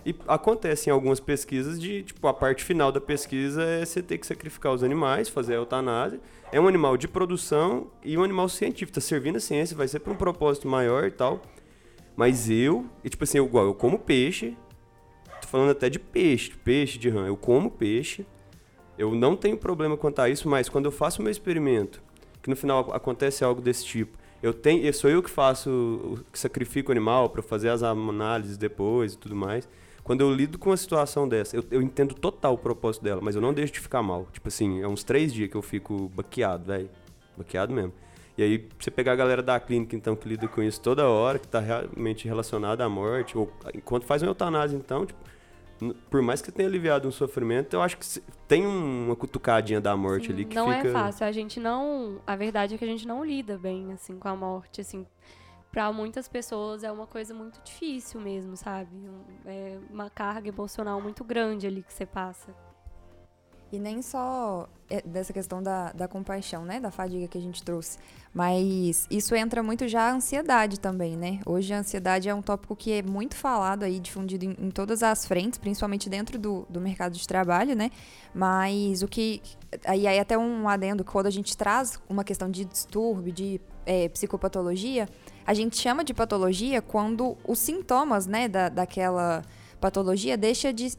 e 0.07 0.15
acontecem 0.27 0.93
algumas 0.93 1.19
pesquisas 1.19 1.81
de, 1.81 2.03
tipo, 2.05 2.27
a 2.29 2.33
parte 2.33 2.63
final 2.63 2.93
da 2.93 3.01
pesquisa 3.01 3.63
é 3.63 3.85
você 3.85 4.01
ter 4.01 4.17
que 4.17 4.27
sacrificar 4.27 4.73
os 4.73 4.83
animais, 4.83 5.29
fazer 5.29 5.55
a 5.55 5.57
eutanásia. 5.57 6.21
É 6.53 6.61
um 6.61 6.69
animal 6.69 6.97
de 6.97 7.09
produção 7.09 7.89
e 8.03 8.17
um 8.17 8.23
animal 8.23 8.49
científico, 8.49 8.93
tá 8.93 9.01
servindo 9.01 9.37
a 9.37 9.41
ciência, 9.41 9.77
vai 9.77 9.89
ser 9.89 9.99
para 9.99 10.13
um 10.13 10.17
propósito 10.17 10.69
maior 10.69 11.05
e 11.05 11.11
tal. 11.11 11.43
Mas 12.17 12.49
eu, 12.49 12.87
e 13.05 13.09
tipo 13.09 13.25
assim, 13.25 13.39
igual, 13.39 13.67
eu 13.67 13.75
como 13.75 13.99
peixe, 13.99 14.57
tô 15.43 15.49
falando 15.49 15.71
até 15.71 15.91
de 15.91 15.99
peixe, 15.99 16.53
peixe 16.65 16.99
de 16.99 17.09
rã, 17.09 17.27
eu 17.27 17.37
como 17.37 17.71
peixe, 17.71 18.25
eu 18.99 19.15
não 19.15 19.37
tenho 19.37 19.57
problema 19.57 19.97
quanto 19.97 20.21
a 20.21 20.29
isso, 20.29 20.49
mas 20.49 20.69
quando 20.69 20.87
eu 20.87 20.91
faço 20.91 21.21
o 21.21 21.23
meu 21.23 21.31
experimento, 21.31 22.03
que 22.43 22.51
no 22.51 22.57
final 22.57 22.91
acontece 22.93 23.45
algo 23.45 23.61
desse 23.61 23.85
tipo, 23.85 24.19
eu 24.43 24.53
tenho, 24.53 24.93
sou 24.93 25.09
eu 25.09 25.23
que 25.23 25.31
faço, 25.31 26.19
que 26.33 26.39
sacrifico 26.39 26.91
o 26.91 26.93
animal 26.93 27.29
para 27.31 27.43
fazer 27.43 27.69
as 27.69 27.83
análises 27.83 28.57
depois 28.57 29.15
e 29.15 29.19
tudo 29.19 29.35
mais. 29.35 29.69
Quando 30.05 30.23
eu 30.23 30.33
lido 30.33 30.59
com 30.59 30.71
uma 30.71 30.77
situação 30.77 31.29
dessa, 31.29 31.57
eu, 31.57 31.65
eu 31.71 31.83
entendo 31.83 32.15
total 32.15 32.55
o 32.55 32.59
propósito 32.59 33.03
dela, 33.03 33.21
mas 33.23 33.35
eu 33.35 33.43
não 33.43 33.53
deixo 33.53 33.75
de 33.75 33.81
ficar 33.81 34.03
mal. 34.03 34.27
Tipo 34.33 34.49
assim, 34.49 34.81
é 34.81 34.89
uns 34.89 35.05
três 35.05 35.33
dias 35.35 35.51
que 35.51 35.57
eu 35.57 35.63
fico 35.63 36.09
baqueado, 36.15 36.65
velho. 36.65 36.89
Baqueado 37.37 37.75
mesmo. 37.75 37.93
E 38.37 38.43
aí, 38.43 38.69
você 38.79 38.91
pegar 38.91 39.13
a 39.13 39.17
galera 39.17 39.43
da 39.43 39.59
clínica, 39.59 39.97
então, 39.97 40.15
que 40.15 40.29
lida 40.29 40.47
com 40.47 40.63
isso 40.63 40.81
toda 40.81 41.09
hora, 41.09 41.39
que 41.39 41.47
está 41.47 41.59
realmente 41.59 42.27
relacionada 42.27 42.85
à 42.85 42.89
morte, 42.89 43.37
ou 43.37 43.53
enquanto 43.75 44.05
faz 44.05 44.23
uma 44.23 44.31
eutanásia, 44.31 44.77
então, 44.77 45.05
tipo, 45.05 45.19
por 46.11 46.23
mais 46.23 46.43
que 46.43 46.51
tenha 46.51 46.69
aliviado 46.69 47.07
um 47.07 47.13
sofrimento, 47.13 47.75
eu 47.75 47.83
acho 47.83 47.97
que 47.97 48.07
tem 48.47 48.67
uma 48.67 49.15
cutucadinha 49.15 49.81
da 49.81 49.97
morte 49.97 50.27
Sim, 50.27 50.33
ali 50.33 50.45
que 50.45 50.57
não 50.57 50.73
fica... 50.73 50.89
é 50.89 50.93
fácil. 50.93 51.27
A 51.27 51.33
gente 51.33 51.61
não... 51.61 52.21
A 52.27 52.37
verdade 52.37 52.75
é 52.75 52.79
que 52.79 52.85
a 52.85 52.89
gente 52.89 53.07
não 53.07 53.25
lida 53.25 53.57
bem, 53.57 53.93
assim, 53.93 54.19
com 54.19 54.29
a 54.29 54.37
morte, 54.37 54.81
assim. 54.81 55.07
Pra 55.71 55.93
muitas 55.93 56.27
pessoas 56.27 56.83
é 56.83 56.91
uma 56.91 57.07
coisa 57.07 57.35
muito 57.35 57.61
difícil 57.63 58.21
mesmo, 58.21 58.57
sabe? 58.57 58.91
É 59.45 59.79
uma 59.91 60.09
carga 60.11 60.49
emocional 60.49 61.01
muito 61.01 61.23
grande 61.23 61.67
ali 61.67 61.83
que 61.83 61.93
você 61.93 62.07
passa. 62.07 62.55
E 63.71 63.79
nem 63.79 64.01
só 64.01 64.69
é, 64.89 65.03
dessa 65.03 65.33
questão 65.33 65.63
da, 65.63 65.93
da 65.93 66.09
compaixão, 66.09 66.65
né? 66.65 66.81
Da 66.81 66.91
fadiga 66.91 67.29
que 67.29 67.37
a 67.37 67.41
gente 67.41 67.63
trouxe. 67.63 67.99
Mas 68.33 69.07
isso 69.11 69.35
entra 69.35 69.63
muito 69.63 69.87
já 69.87 70.09
a 70.09 70.13
ansiedade 70.13 70.81
também, 70.81 71.17
né? 71.17 71.41
Hoje 71.45 71.75
a 71.75 71.79
ansiedade 71.79 72.29
é 72.29 72.35
um 72.35 72.41
tópico 72.41 72.75
que 72.75 72.93
é 72.93 73.03
muito 73.03 73.37
falado 73.37 73.83
aí, 73.83 74.01
difundido 74.01 74.47
em, 74.47 74.57
em 74.59 74.71
todas 74.71 75.03
as 75.03 75.27
frentes, 75.27 75.59
principalmente 75.59 76.09
dentro 76.09 76.39
do, 76.39 76.67
do 76.71 76.81
mercado 76.81 77.13
de 77.13 77.27
trabalho, 77.29 77.77
né? 77.77 77.91
Mas 78.35 79.03
o 79.03 79.09
que. 79.09 79.43
Aí, 79.85 80.07
aí 80.07 80.19
até 80.19 80.39
um 80.39 80.67
adendo, 80.67 81.05
quando 81.05 81.27
a 81.27 81.31
gente 81.31 81.57
traz 81.57 82.01
uma 82.09 82.25
questão 82.25 82.51
de 82.51 82.65
distúrbio, 82.65 83.33
de 83.33 83.61
é, 83.85 84.09
psicopatologia, 84.09 85.09
a 85.47 85.53
gente 85.53 85.77
chama 85.77 86.03
de 86.03 86.15
patologia 86.15 86.81
quando 86.81 87.37
os 87.47 87.59
sintomas, 87.59 88.27
né, 88.27 88.49
da, 88.49 88.69
daquela 88.69 89.43
patologia 89.81 90.37
deixa 90.37 90.73
de 90.73 90.93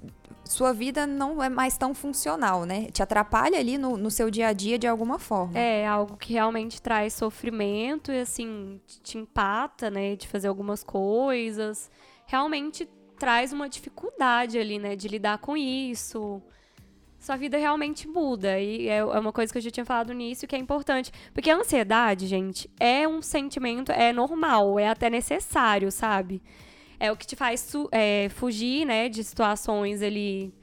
sua 0.49 0.73
vida 0.73 1.05
não 1.05 1.43
é 1.43 1.47
mais 1.47 1.77
tão 1.77 1.93
funcional, 1.93 2.65
né? 2.65 2.87
Te 2.91 3.03
atrapalha 3.03 3.59
ali 3.59 3.77
no, 3.77 3.95
no 3.95 4.09
seu 4.09 4.31
dia 4.31 4.47
a 4.47 4.53
dia 4.53 4.79
de 4.79 4.87
alguma 4.87 5.19
forma. 5.19 5.57
É, 5.57 5.87
algo 5.87 6.17
que 6.17 6.33
realmente 6.33 6.81
traz 6.81 7.13
sofrimento 7.13 8.11
e, 8.11 8.19
assim, 8.19 8.81
te 9.03 9.19
empata, 9.19 9.91
né? 9.91 10.15
De 10.15 10.27
fazer 10.27 10.47
algumas 10.47 10.83
coisas. 10.83 11.91
Realmente 12.25 12.89
traz 13.19 13.53
uma 13.53 13.69
dificuldade 13.69 14.57
ali, 14.57 14.79
né? 14.79 14.95
De 14.95 15.07
lidar 15.07 15.37
com 15.37 15.55
isso. 15.55 16.41
Sua 17.19 17.35
vida 17.35 17.55
realmente 17.55 18.07
muda. 18.07 18.59
E 18.59 18.87
é, 18.87 18.97
é 18.97 19.03
uma 19.03 19.31
coisa 19.31 19.53
que 19.53 19.59
eu 19.59 19.61
já 19.61 19.69
tinha 19.69 19.85
falado 19.85 20.13
nisso 20.13 20.47
que 20.47 20.55
é 20.55 20.59
importante. 20.59 21.11
Porque 21.31 21.51
a 21.51 21.57
ansiedade, 21.57 22.25
gente, 22.25 22.67
é 22.79 23.07
um 23.07 23.21
sentimento, 23.21 23.91
é 23.91 24.11
normal, 24.11 24.79
é 24.79 24.89
até 24.89 25.11
necessário, 25.11 25.91
sabe? 25.91 26.41
É 26.99 27.11
o 27.11 27.15
que 27.15 27.25
te 27.25 27.35
faz 27.35 27.71
é, 27.91 28.27
fugir, 28.29 28.85
né, 28.85 29.07
de 29.09 29.23
situações 29.23 30.01
ali 30.01 30.53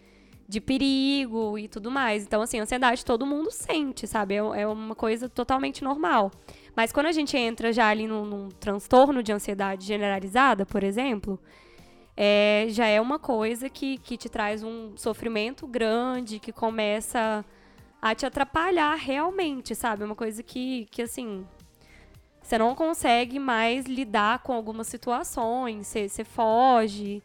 de 0.48 0.60
perigo 0.60 1.58
e 1.58 1.66
tudo 1.66 1.90
mais. 1.90 2.22
Então, 2.24 2.42
assim, 2.42 2.60
ansiedade 2.60 3.04
todo 3.04 3.26
mundo 3.26 3.50
sente, 3.50 4.06
sabe? 4.06 4.34
É, 4.34 4.38
é 4.38 4.66
uma 4.66 4.94
coisa 4.94 5.28
totalmente 5.28 5.82
normal. 5.82 6.30
Mas 6.74 6.92
quando 6.92 7.06
a 7.06 7.12
gente 7.12 7.36
entra 7.36 7.72
já 7.72 7.88
ali 7.88 8.06
num, 8.06 8.24
num 8.24 8.48
transtorno 8.48 9.22
de 9.22 9.32
ansiedade 9.32 9.84
generalizada, 9.84 10.64
por 10.64 10.84
exemplo, 10.84 11.40
é, 12.16 12.66
já 12.68 12.86
é 12.86 13.00
uma 13.00 13.18
coisa 13.18 13.68
que, 13.68 13.98
que 13.98 14.16
te 14.16 14.28
traz 14.28 14.62
um 14.62 14.96
sofrimento 14.96 15.66
grande, 15.66 16.38
que 16.38 16.52
começa 16.52 17.44
a 18.00 18.14
te 18.14 18.24
atrapalhar 18.24 18.94
realmente, 18.94 19.74
sabe? 19.74 20.02
É 20.02 20.06
uma 20.06 20.14
coisa 20.14 20.42
que, 20.42 20.86
que 20.90 21.02
assim, 21.02 21.44
você 22.46 22.58
não 22.58 22.76
consegue 22.76 23.40
mais 23.40 23.86
lidar 23.86 24.38
com 24.38 24.52
algumas 24.52 24.86
situações, 24.86 25.88
você, 25.88 26.08
você 26.08 26.22
foge, 26.22 27.20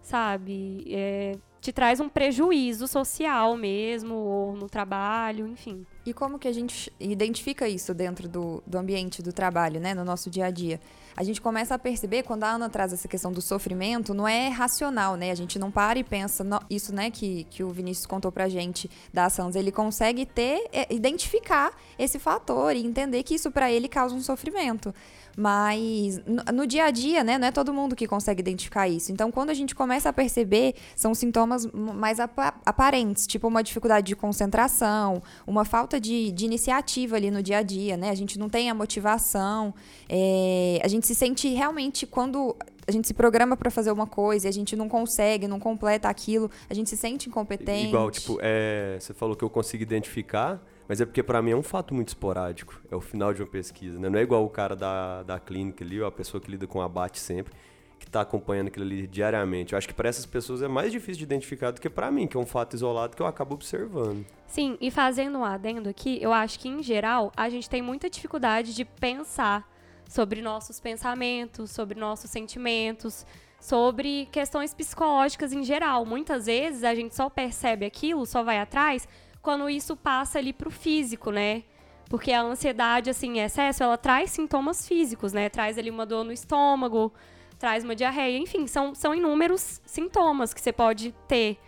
sabe? 0.00 0.82
É, 0.88 1.36
te 1.60 1.70
traz 1.74 2.00
um 2.00 2.08
prejuízo 2.08 2.88
social 2.88 3.54
mesmo, 3.54 4.14
ou 4.14 4.56
no 4.56 4.66
trabalho, 4.66 5.46
enfim. 5.46 5.84
E 6.06 6.14
como 6.14 6.38
que 6.38 6.48
a 6.48 6.52
gente 6.52 6.90
identifica 6.98 7.68
isso 7.68 7.92
dentro 7.92 8.30
do, 8.30 8.62
do 8.66 8.78
ambiente 8.78 9.22
do 9.22 9.30
trabalho, 9.30 9.78
né, 9.78 9.92
no 9.92 10.06
nosso 10.06 10.30
dia 10.30 10.46
a 10.46 10.50
dia? 10.50 10.80
A 11.16 11.24
gente 11.24 11.40
começa 11.40 11.74
a 11.74 11.78
perceber, 11.78 12.24
quando 12.24 12.44
a 12.44 12.50
Ana 12.50 12.68
traz 12.68 12.92
essa 12.92 13.08
questão 13.08 13.32
do 13.32 13.40
sofrimento, 13.40 14.12
não 14.12 14.28
é 14.28 14.48
racional, 14.48 15.16
né? 15.16 15.30
A 15.30 15.34
gente 15.34 15.58
não 15.58 15.70
para 15.70 15.98
e 15.98 16.04
pensa, 16.04 16.44
no, 16.44 16.60
isso, 16.68 16.94
né, 16.94 17.10
que, 17.10 17.44
que 17.44 17.64
o 17.64 17.70
Vinícius 17.70 18.04
contou 18.04 18.30
pra 18.30 18.50
gente 18.50 18.90
da 19.14 19.30
Sans, 19.30 19.56
ele 19.56 19.72
consegue 19.72 20.26
ter, 20.26 20.68
é, 20.70 20.92
identificar 20.94 21.72
esse 21.98 22.18
fator 22.18 22.76
e 22.76 22.84
entender 22.84 23.22
que 23.22 23.34
isso 23.34 23.50
para 23.50 23.72
ele 23.72 23.88
causa 23.88 24.14
um 24.14 24.20
sofrimento. 24.20 24.94
Mas 25.36 26.18
no, 26.52 26.66
dia 26.66 26.84
a 26.84 26.90
dia, 26.90 27.22
né, 27.22 27.36
não 27.36 27.46
é 27.46 27.52
todo 27.52 27.72
mundo 27.72 27.94
que 27.94 28.06
consegue 28.06 28.40
identificar 28.40 28.88
isso. 28.88 29.12
Então, 29.12 29.30
quando 29.30 29.50
a 29.50 29.54
gente 29.54 29.74
começa 29.74 30.08
a 30.08 30.12
perceber, 30.12 30.74
são 30.94 31.14
sintomas 31.14 31.66
mais 31.66 32.18
ap 32.18 32.36
aparentes, 32.64 33.26
tipo 33.26 33.46
uma 33.46 33.62
dificuldade 33.62 34.06
de 34.06 34.16
concentração, 34.16 35.22
uma 35.46 35.64
falta 35.64 36.00
de, 36.00 36.32
de, 36.32 36.46
iniciativa 36.46 37.16
ali 37.16 37.30
no 37.30 37.42
dia 37.42 37.58
a 37.58 37.62
dia, 37.62 37.96
né? 37.96 38.08
A 38.08 38.14
gente 38.14 38.38
não 38.38 38.48
tem 38.48 38.70
a 38.70 38.74
motivação, 38.74 39.74
é, 40.08 40.80
a 40.82 40.88
gente 40.88 41.06
se 41.06 41.14
sente 41.14 41.48
realmente 41.48 42.06
quando 42.06 42.56
a 42.86 42.92
gente 42.92 43.08
se 43.08 43.14
programa 43.14 43.56
para 43.56 43.70
fazer 43.70 43.90
uma 43.90 44.06
coisa 44.06 44.46
e 44.46 44.48
a 44.48 44.52
gente 44.52 44.76
não 44.76 44.88
consegue, 44.88 45.48
não 45.48 45.58
completa 45.58 46.08
aquilo, 46.08 46.50
a 46.70 46.72
gente 46.72 46.88
se 46.88 46.96
sente 46.96 47.28
incompetente. 47.28 47.88
Igual, 47.88 48.10
tipo, 48.10 48.38
é, 48.40 48.96
você 48.98 49.12
falou 49.12 49.34
que 49.34 49.44
eu 49.44 49.50
consigo 49.50 49.82
identificar 49.82 50.62
mas 50.88 51.00
é 51.00 51.06
porque 51.06 51.22
para 51.22 51.42
mim 51.42 51.50
é 51.50 51.56
um 51.56 51.62
fato 51.62 51.94
muito 51.94 52.08
esporádico. 52.08 52.80
É 52.90 52.96
o 52.96 53.00
final 53.00 53.34
de 53.34 53.42
uma 53.42 53.48
pesquisa, 53.48 53.98
né? 53.98 54.08
Não 54.08 54.18
é 54.18 54.22
igual 54.22 54.44
o 54.44 54.50
cara 54.50 54.76
da, 54.76 55.22
da 55.22 55.40
clínica 55.40 55.84
ali, 55.84 56.00
ou 56.00 56.06
a 56.06 56.12
pessoa 56.12 56.40
que 56.40 56.50
lida 56.50 56.66
com 56.66 56.80
abate 56.80 57.18
sempre, 57.18 57.52
que 57.98 58.06
está 58.06 58.20
acompanhando 58.20 58.68
aquilo 58.68 58.84
ali 58.84 59.06
diariamente. 59.06 59.72
Eu 59.72 59.78
acho 59.78 59.88
que 59.88 59.94
para 59.94 60.08
essas 60.08 60.26
pessoas 60.26 60.62
é 60.62 60.68
mais 60.68 60.92
difícil 60.92 61.18
de 61.18 61.24
identificar 61.24 61.70
do 61.70 61.80
que 61.80 61.90
para 61.90 62.10
mim, 62.10 62.26
que 62.26 62.36
é 62.36 62.40
um 62.40 62.46
fato 62.46 62.74
isolado 62.74 63.16
que 63.16 63.22
eu 63.22 63.26
acabo 63.26 63.54
observando. 63.54 64.24
Sim, 64.46 64.76
e 64.80 64.90
fazendo 64.90 65.38
um 65.38 65.44
adendo 65.44 65.88
aqui, 65.88 66.18
eu 66.22 66.32
acho 66.32 66.58
que 66.58 66.68
em 66.68 66.82
geral 66.82 67.32
a 67.36 67.48
gente 67.48 67.68
tem 67.68 67.82
muita 67.82 68.08
dificuldade 68.08 68.74
de 68.74 68.84
pensar 68.84 69.68
sobre 70.08 70.40
nossos 70.40 70.78
pensamentos, 70.78 71.70
sobre 71.72 71.98
nossos 71.98 72.30
sentimentos, 72.30 73.26
sobre 73.60 74.26
questões 74.30 74.72
psicológicas 74.72 75.52
em 75.52 75.64
geral. 75.64 76.06
Muitas 76.06 76.46
vezes 76.46 76.84
a 76.84 76.94
gente 76.94 77.14
só 77.14 77.28
percebe 77.28 77.84
aquilo, 77.84 78.24
só 78.24 78.44
vai 78.44 78.60
atrás 78.60 79.08
quando 79.46 79.70
isso 79.70 79.94
passa 79.94 80.40
ali 80.40 80.52
pro 80.52 80.72
físico, 80.72 81.30
né? 81.30 81.62
Porque 82.10 82.32
a 82.32 82.42
ansiedade, 82.42 83.10
assim, 83.10 83.38
em 83.38 83.44
excesso, 83.44 83.80
ela 83.80 83.96
traz 83.96 84.32
sintomas 84.32 84.88
físicos, 84.88 85.32
né? 85.32 85.48
Traz 85.48 85.78
ali 85.78 85.88
uma 85.88 86.04
dor 86.04 86.24
no 86.24 86.32
estômago, 86.32 87.12
traz 87.56 87.84
uma 87.84 87.94
diarreia, 87.94 88.36
enfim, 88.38 88.66
são, 88.66 88.92
são 88.92 89.14
inúmeros 89.14 89.80
sintomas 89.86 90.52
que 90.52 90.60
você 90.60 90.72
pode 90.72 91.14
ter. 91.28 91.60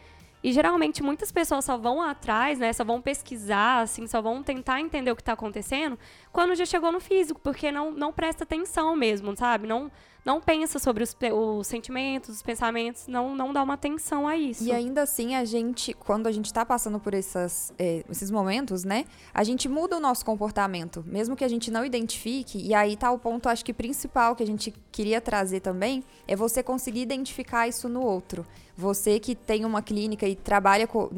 E 0.42 0.52
geralmente 0.52 1.04
muitas 1.04 1.30
pessoas 1.30 1.64
só 1.64 1.76
vão 1.76 2.02
atrás, 2.02 2.58
né? 2.58 2.72
Só 2.72 2.82
vão 2.82 3.00
pesquisar, 3.00 3.82
assim, 3.82 4.08
só 4.08 4.20
vão 4.20 4.42
tentar 4.42 4.80
entender 4.80 5.12
o 5.12 5.16
que 5.16 5.22
está 5.22 5.34
acontecendo 5.34 5.96
quando 6.32 6.54
já 6.54 6.66
chegou 6.66 6.92
no 6.92 7.00
físico, 7.00 7.40
porque 7.42 7.70
não, 7.72 7.90
não 7.90 8.12
presta 8.12 8.44
atenção 8.44 8.94
mesmo, 8.94 9.36
sabe? 9.36 9.66
Não, 9.66 9.90
não 10.28 10.40
pensa 10.40 10.78
sobre 10.78 11.02
os, 11.02 11.16
os 11.32 11.66
sentimentos, 11.66 12.36
os 12.36 12.42
pensamentos, 12.42 13.06
não, 13.06 13.34
não 13.34 13.50
dá 13.50 13.62
uma 13.62 13.74
atenção 13.74 14.28
a 14.28 14.36
isso. 14.36 14.62
E 14.62 14.70
ainda 14.70 15.02
assim, 15.02 15.34
a 15.34 15.44
gente, 15.44 15.94
quando 15.94 16.26
a 16.26 16.32
gente 16.32 16.46
está 16.46 16.66
passando 16.66 17.00
por 17.00 17.14
essas, 17.14 17.72
é, 17.78 18.04
esses 18.10 18.30
momentos, 18.30 18.84
né? 18.84 19.06
A 19.32 19.42
gente 19.42 19.68
muda 19.68 19.96
o 19.96 20.00
nosso 20.00 20.26
comportamento, 20.26 21.02
mesmo 21.06 21.34
que 21.34 21.44
a 21.44 21.48
gente 21.48 21.70
não 21.70 21.84
identifique. 21.84 22.58
E 22.58 22.74
aí 22.74 22.94
tá 22.94 23.10
o 23.10 23.18
ponto, 23.18 23.48
acho 23.48 23.64
que 23.64 23.72
principal 23.72 24.36
que 24.36 24.42
a 24.42 24.46
gente 24.46 24.74
queria 24.92 25.18
trazer 25.20 25.60
também, 25.60 26.04
é 26.26 26.36
você 26.36 26.62
conseguir 26.62 27.00
identificar 27.00 27.66
isso 27.66 27.88
no 27.88 28.02
outro. 28.02 28.44
Você 28.76 29.18
que 29.18 29.34
tem 29.34 29.64
uma 29.64 29.82
clínica 29.82 30.28
e 30.28 30.36
trabalha 30.36 30.86
com, 30.86 31.10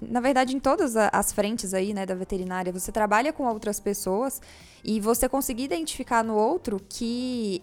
na 0.00 0.20
verdade, 0.20 0.54
em 0.54 0.60
todas 0.60 0.94
as 0.94 1.32
frentes 1.32 1.74
aí, 1.74 1.92
né, 1.92 2.06
da 2.06 2.14
veterinária, 2.14 2.72
você 2.72 2.92
trabalha 2.92 3.32
com 3.32 3.44
outras 3.44 3.80
pessoas 3.80 4.40
e 4.84 5.00
você 5.00 5.28
conseguir 5.28 5.64
identificar 5.64 6.22
no 6.22 6.34
outro 6.34 6.80
que 6.88 7.62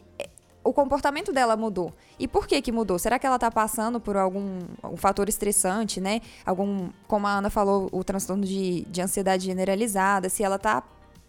o 0.65 0.73
comportamento 0.73 1.31
dela 1.31 1.55
mudou. 1.55 1.93
E 2.19 2.27
por 2.27 2.47
que 2.47 2.59
que 2.59 2.71
mudou? 2.71 2.97
Será 2.97 3.19
que 3.19 3.25
ela 3.27 3.35
está 3.35 3.51
passando 3.51 3.99
por 3.99 4.17
algum 4.17 4.59
um 4.83 4.97
fator 4.97 5.29
estressante, 5.29 6.01
né? 6.01 6.21
Algum, 6.43 6.89
como 7.07 7.27
a 7.27 7.37
Ana 7.37 7.51
falou, 7.51 7.87
o 7.91 8.03
transtorno 8.03 8.43
de, 8.43 8.81
de 8.85 8.99
ansiedade 8.99 9.45
generalizada, 9.45 10.27
se 10.27 10.43
ela 10.43 10.55
está 10.55 10.83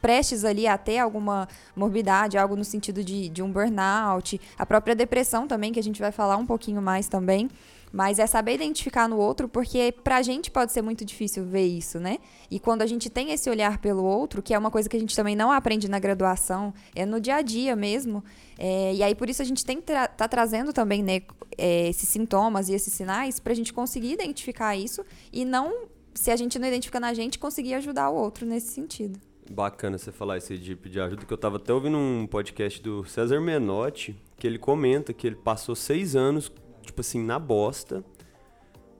prestes 0.06 0.44
ali 0.44 0.68
a 0.68 0.78
ter 0.78 0.98
alguma 0.98 1.48
morbidade, 1.74 2.38
algo 2.38 2.54
no 2.54 2.62
sentido 2.62 3.02
de, 3.02 3.28
de 3.28 3.42
um 3.42 3.50
burnout, 3.50 4.40
a 4.56 4.64
própria 4.64 4.94
depressão 4.94 5.48
também, 5.48 5.72
que 5.72 5.80
a 5.80 5.82
gente 5.82 6.00
vai 6.00 6.12
falar 6.12 6.36
um 6.36 6.46
pouquinho 6.46 6.80
mais 6.80 7.08
também. 7.08 7.50
Mas 7.92 8.20
é 8.20 8.26
saber 8.26 8.54
identificar 8.54 9.08
no 9.08 9.16
outro, 9.16 9.48
porque 9.48 9.92
pra 10.04 10.22
gente 10.22 10.48
pode 10.48 10.70
ser 10.70 10.80
muito 10.80 11.04
difícil 11.04 11.44
ver 11.44 11.66
isso, 11.66 11.98
né? 11.98 12.18
E 12.48 12.60
quando 12.60 12.82
a 12.82 12.86
gente 12.86 13.10
tem 13.10 13.32
esse 13.32 13.50
olhar 13.50 13.78
pelo 13.78 14.04
outro, 14.04 14.42
que 14.42 14.54
é 14.54 14.58
uma 14.58 14.70
coisa 14.70 14.88
que 14.88 14.96
a 14.96 15.00
gente 15.00 15.16
também 15.16 15.34
não 15.34 15.50
aprende 15.50 15.88
na 15.88 15.98
graduação, 15.98 16.72
é 16.94 17.04
no 17.04 17.20
dia 17.20 17.36
a 17.36 17.42
dia 17.42 17.74
mesmo. 17.74 18.22
É, 18.56 18.94
e 18.94 19.02
aí 19.02 19.14
por 19.14 19.28
isso 19.28 19.42
a 19.42 19.44
gente 19.44 19.64
tem 19.64 19.78
que 19.78 19.84
tra 19.84 20.06
tá 20.06 20.28
trazendo 20.28 20.72
também 20.72 21.02
né, 21.02 21.22
é, 21.58 21.88
esses 21.88 22.08
sintomas 22.08 22.68
e 22.68 22.74
esses 22.74 22.92
sinais 22.92 23.40
pra 23.40 23.54
gente 23.54 23.72
conseguir 23.72 24.12
identificar 24.12 24.76
isso 24.76 25.04
e 25.32 25.44
não, 25.44 25.86
se 26.14 26.30
a 26.30 26.36
gente 26.36 26.58
não 26.60 26.68
identifica 26.68 27.00
na 27.00 27.12
gente, 27.12 27.40
conseguir 27.40 27.74
ajudar 27.74 28.10
o 28.10 28.14
outro 28.14 28.46
nesse 28.46 28.68
sentido. 28.72 29.18
Bacana 29.50 29.98
você 29.98 30.12
falar 30.12 30.38
esse 30.38 30.58
de 30.58 30.74
pedir 30.74 31.00
ajuda, 31.00 31.24
que 31.24 31.32
eu 31.32 31.38
tava 31.38 31.56
até 31.56 31.72
ouvindo 31.72 31.96
um 31.96 32.26
podcast 32.26 32.82
do 32.82 33.04
César 33.04 33.40
Menotti, 33.40 34.20
que 34.36 34.46
ele 34.46 34.58
comenta 34.58 35.12
que 35.12 35.26
ele 35.26 35.36
passou 35.36 35.74
seis 35.74 36.16
anos 36.16 36.50
tipo 36.86 37.00
assim, 37.00 37.22
na 37.22 37.38
bosta. 37.38 38.04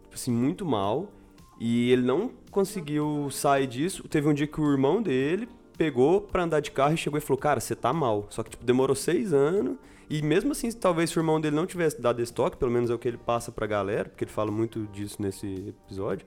Tipo 0.03 0.15
assim, 0.15 0.33
muito 0.33 0.67
mal. 0.67 1.11
E 1.59 1.91
ele 1.91 2.03
não 2.03 2.31
conseguiu 2.51 3.29
sair 3.31 3.67
disso. 3.67 4.07
Teve 4.09 4.29
um 4.29 4.35
dia 4.35 4.47
que 4.47 4.61
o 4.61 4.71
irmão 4.71 5.01
dele 5.01 5.49
pegou 5.79 6.21
pra 6.21 6.43
andar 6.43 6.61
de 6.61 6.71
carro 6.71 6.95
e 6.95 6.99
chegou 6.99 7.19
e 7.19 7.21
falou: 7.23 7.39
Cara, 7.39 7.61
você 7.61 7.75
tá 7.75 7.93
mal. 7.93 8.27
Só 8.29 8.43
que, 8.43 8.51
tipo, 8.51 8.65
demorou 8.65 8.95
seis 8.95 9.33
anos. 9.33 9.77
E 10.09 10.23
mesmo 10.23 10.53
assim, 10.53 10.71
talvez 10.71 11.11
se 11.11 11.19
o 11.19 11.21
irmão 11.21 11.41
dele 11.41 11.57
não 11.57 11.67
tivesse 11.67 12.01
dado 12.01 12.23
esse 12.23 12.33
toque, 12.33 12.57
pelo 12.57 12.71
menos 12.71 12.91
é 12.91 12.95
o 12.95 12.99
que 12.99 13.09
ele 13.09 13.17
passa 13.17 13.51
pra 13.51 13.67
galera, 13.67 14.09
porque 14.09 14.23
ele 14.23 14.31
fala 14.31 14.53
muito 14.53 14.87
disso 14.93 15.21
nesse 15.21 15.47
episódio, 15.69 16.25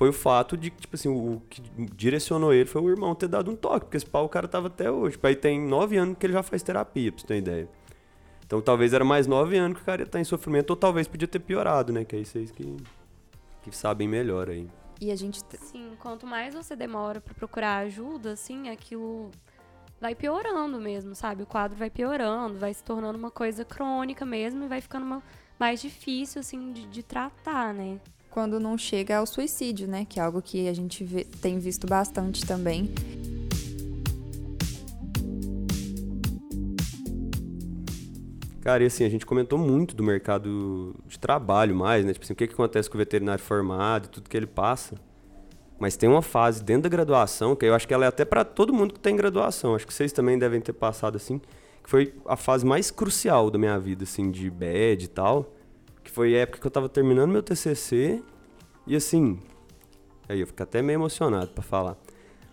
foi 0.00 0.08
o 0.08 0.14
fato 0.14 0.56
de 0.56 0.70
que, 0.70 0.80
tipo 0.80 0.96
assim, 0.96 1.10
o 1.10 1.42
que 1.50 1.60
direcionou 1.94 2.54
ele 2.54 2.64
foi 2.64 2.80
o 2.80 2.88
irmão 2.88 3.14
ter 3.14 3.28
dado 3.28 3.50
um 3.50 3.54
toque, 3.54 3.80
porque 3.80 3.98
esse 3.98 4.06
pau 4.06 4.24
o 4.24 4.30
cara 4.30 4.48
tava 4.48 4.68
até 4.68 4.90
hoje. 4.90 5.12
Tipo, 5.12 5.26
aí 5.26 5.36
tem 5.36 5.60
nove 5.60 5.98
anos 5.98 6.16
que 6.16 6.24
ele 6.24 6.32
já 6.32 6.42
faz 6.42 6.62
terapia, 6.62 7.12
pra 7.12 7.20
você 7.20 7.26
ter 7.26 7.36
ideia. 7.36 7.68
Então 8.46 8.62
talvez 8.62 8.94
era 8.94 9.04
mais 9.04 9.26
nove 9.26 9.58
anos 9.58 9.76
que 9.76 9.82
o 9.82 9.84
cara 9.84 10.00
ia 10.00 10.04
estar 10.04 10.16
tá 10.16 10.20
em 10.22 10.24
sofrimento, 10.24 10.70
ou 10.70 10.76
talvez 10.76 11.06
podia 11.06 11.28
ter 11.28 11.40
piorado, 11.40 11.92
né? 11.92 12.02
Que 12.02 12.16
é 12.16 12.24
vocês 12.24 12.50
que, 12.50 12.78
que 13.60 13.76
sabem 13.76 14.08
melhor 14.08 14.48
aí. 14.48 14.66
E 15.02 15.12
a 15.12 15.16
gente. 15.16 15.42
Sim, 15.58 15.92
quanto 15.98 16.26
mais 16.26 16.54
você 16.54 16.74
demora 16.74 17.20
para 17.20 17.34
procurar 17.34 17.76
ajuda, 17.80 18.32
assim, 18.32 18.70
aquilo 18.70 19.30
vai 20.00 20.14
piorando 20.14 20.80
mesmo, 20.80 21.14
sabe? 21.14 21.42
O 21.42 21.46
quadro 21.46 21.76
vai 21.76 21.90
piorando, 21.90 22.58
vai 22.58 22.72
se 22.72 22.82
tornando 22.82 23.18
uma 23.18 23.30
coisa 23.30 23.66
crônica 23.66 24.24
mesmo 24.24 24.64
e 24.64 24.66
vai 24.66 24.80
ficando 24.80 25.04
uma, 25.04 25.22
mais 25.58 25.78
difícil, 25.82 26.40
assim, 26.40 26.72
de, 26.72 26.86
de, 26.86 27.02
tratar, 27.02 27.74
né? 27.74 28.00
Quando 28.30 28.60
não 28.60 28.78
chega 28.78 29.16
ao 29.18 29.26
suicídio, 29.26 29.88
né? 29.88 30.06
Que 30.08 30.20
é 30.20 30.22
algo 30.22 30.40
que 30.40 30.68
a 30.68 30.72
gente 30.72 31.02
vê, 31.02 31.24
tem 31.24 31.58
visto 31.58 31.84
bastante 31.86 32.46
também. 32.46 32.88
Cara, 38.60 38.84
e 38.84 38.86
assim, 38.86 39.04
a 39.04 39.08
gente 39.08 39.26
comentou 39.26 39.58
muito 39.58 39.96
do 39.96 40.04
mercado 40.04 40.94
de 41.08 41.18
trabalho 41.18 41.74
mais, 41.74 42.04
né? 42.04 42.12
Tipo 42.12 42.24
assim, 42.24 42.34
o 42.34 42.36
que, 42.36 42.46
que 42.46 42.52
acontece 42.52 42.88
com 42.88 42.96
o 42.96 42.98
veterinário 42.98 43.42
formado, 43.42 44.08
tudo 44.08 44.28
que 44.28 44.36
ele 44.36 44.46
passa. 44.46 44.94
Mas 45.76 45.96
tem 45.96 46.08
uma 46.08 46.22
fase 46.22 46.62
dentro 46.62 46.82
da 46.82 46.88
graduação, 46.88 47.56
que 47.56 47.66
eu 47.66 47.74
acho 47.74 47.88
que 47.88 47.94
ela 47.94 48.04
é 48.04 48.08
até 48.08 48.24
para 48.24 48.44
todo 48.44 48.72
mundo 48.72 48.94
que 48.94 49.00
tem 49.00 49.16
graduação. 49.16 49.74
Acho 49.74 49.86
que 49.86 49.94
vocês 49.94 50.12
também 50.12 50.38
devem 50.38 50.60
ter 50.60 50.74
passado 50.74 51.16
assim, 51.16 51.40
que 51.82 51.90
foi 51.90 52.14
a 52.26 52.36
fase 52.36 52.64
mais 52.64 52.92
crucial 52.92 53.50
da 53.50 53.58
minha 53.58 53.76
vida, 53.76 54.04
assim, 54.04 54.30
de 54.30 54.48
bed 54.48 55.06
e 55.06 55.08
tal. 55.08 55.52
Que 56.10 56.14
foi 56.14 56.34
a 56.34 56.40
época 56.40 56.58
que 56.58 56.66
eu 56.66 56.70
tava 56.72 56.88
terminando 56.88 57.30
meu 57.30 57.40
TCC. 57.40 58.20
E 58.84 58.96
assim, 58.96 59.38
aí 60.28 60.40
eu 60.40 60.46
fico 60.48 60.60
até 60.60 60.82
meio 60.82 60.96
emocionado 60.96 61.52
para 61.52 61.62
falar. 61.62 61.96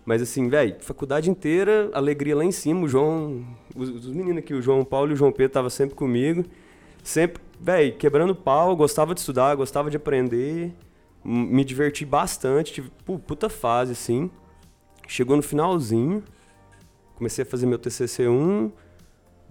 Mas 0.06 0.22
assim, 0.22 0.48
velho, 0.48 0.76
faculdade 0.78 1.28
inteira, 1.28 1.90
alegria 1.92 2.36
lá 2.36 2.44
em 2.44 2.52
cima. 2.52 2.82
O 2.82 2.88
João, 2.88 3.44
os, 3.74 3.88
os 3.88 4.06
meninos 4.06 4.38
aqui, 4.38 4.54
o 4.54 4.62
João 4.62 4.84
Paulo 4.84 5.10
e 5.10 5.14
o 5.14 5.16
João 5.16 5.32
Pedro 5.32 5.46
estavam 5.46 5.70
sempre 5.70 5.96
comigo. 5.96 6.44
Sempre, 7.02 7.42
velho, 7.60 7.96
quebrando 7.96 8.32
pau, 8.32 8.76
gostava 8.76 9.12
de 9.12 9.18
estudar, 9.18 9.56
gostava 9.56 9.90
de 9.90 9.96
aprender. 9.96 10.72
Me 11.24 11.64
diverti 11.64 12.04
bastante, 12.04 12.72
tive 12.72 12.92
pô, 13.04 13.18
puta 13.18 13.48
fase, 13.48 13.90
assim. 13.90 14.30
Chegou 15.08 15.34
no 15.34 15.42
finalzinho, 15.42 16.22
comecei 17.16 17.42
a 17.42 17.46
fazer 17.46 17.66
meu 17.66 17.78
TCC1, 17.78 18.70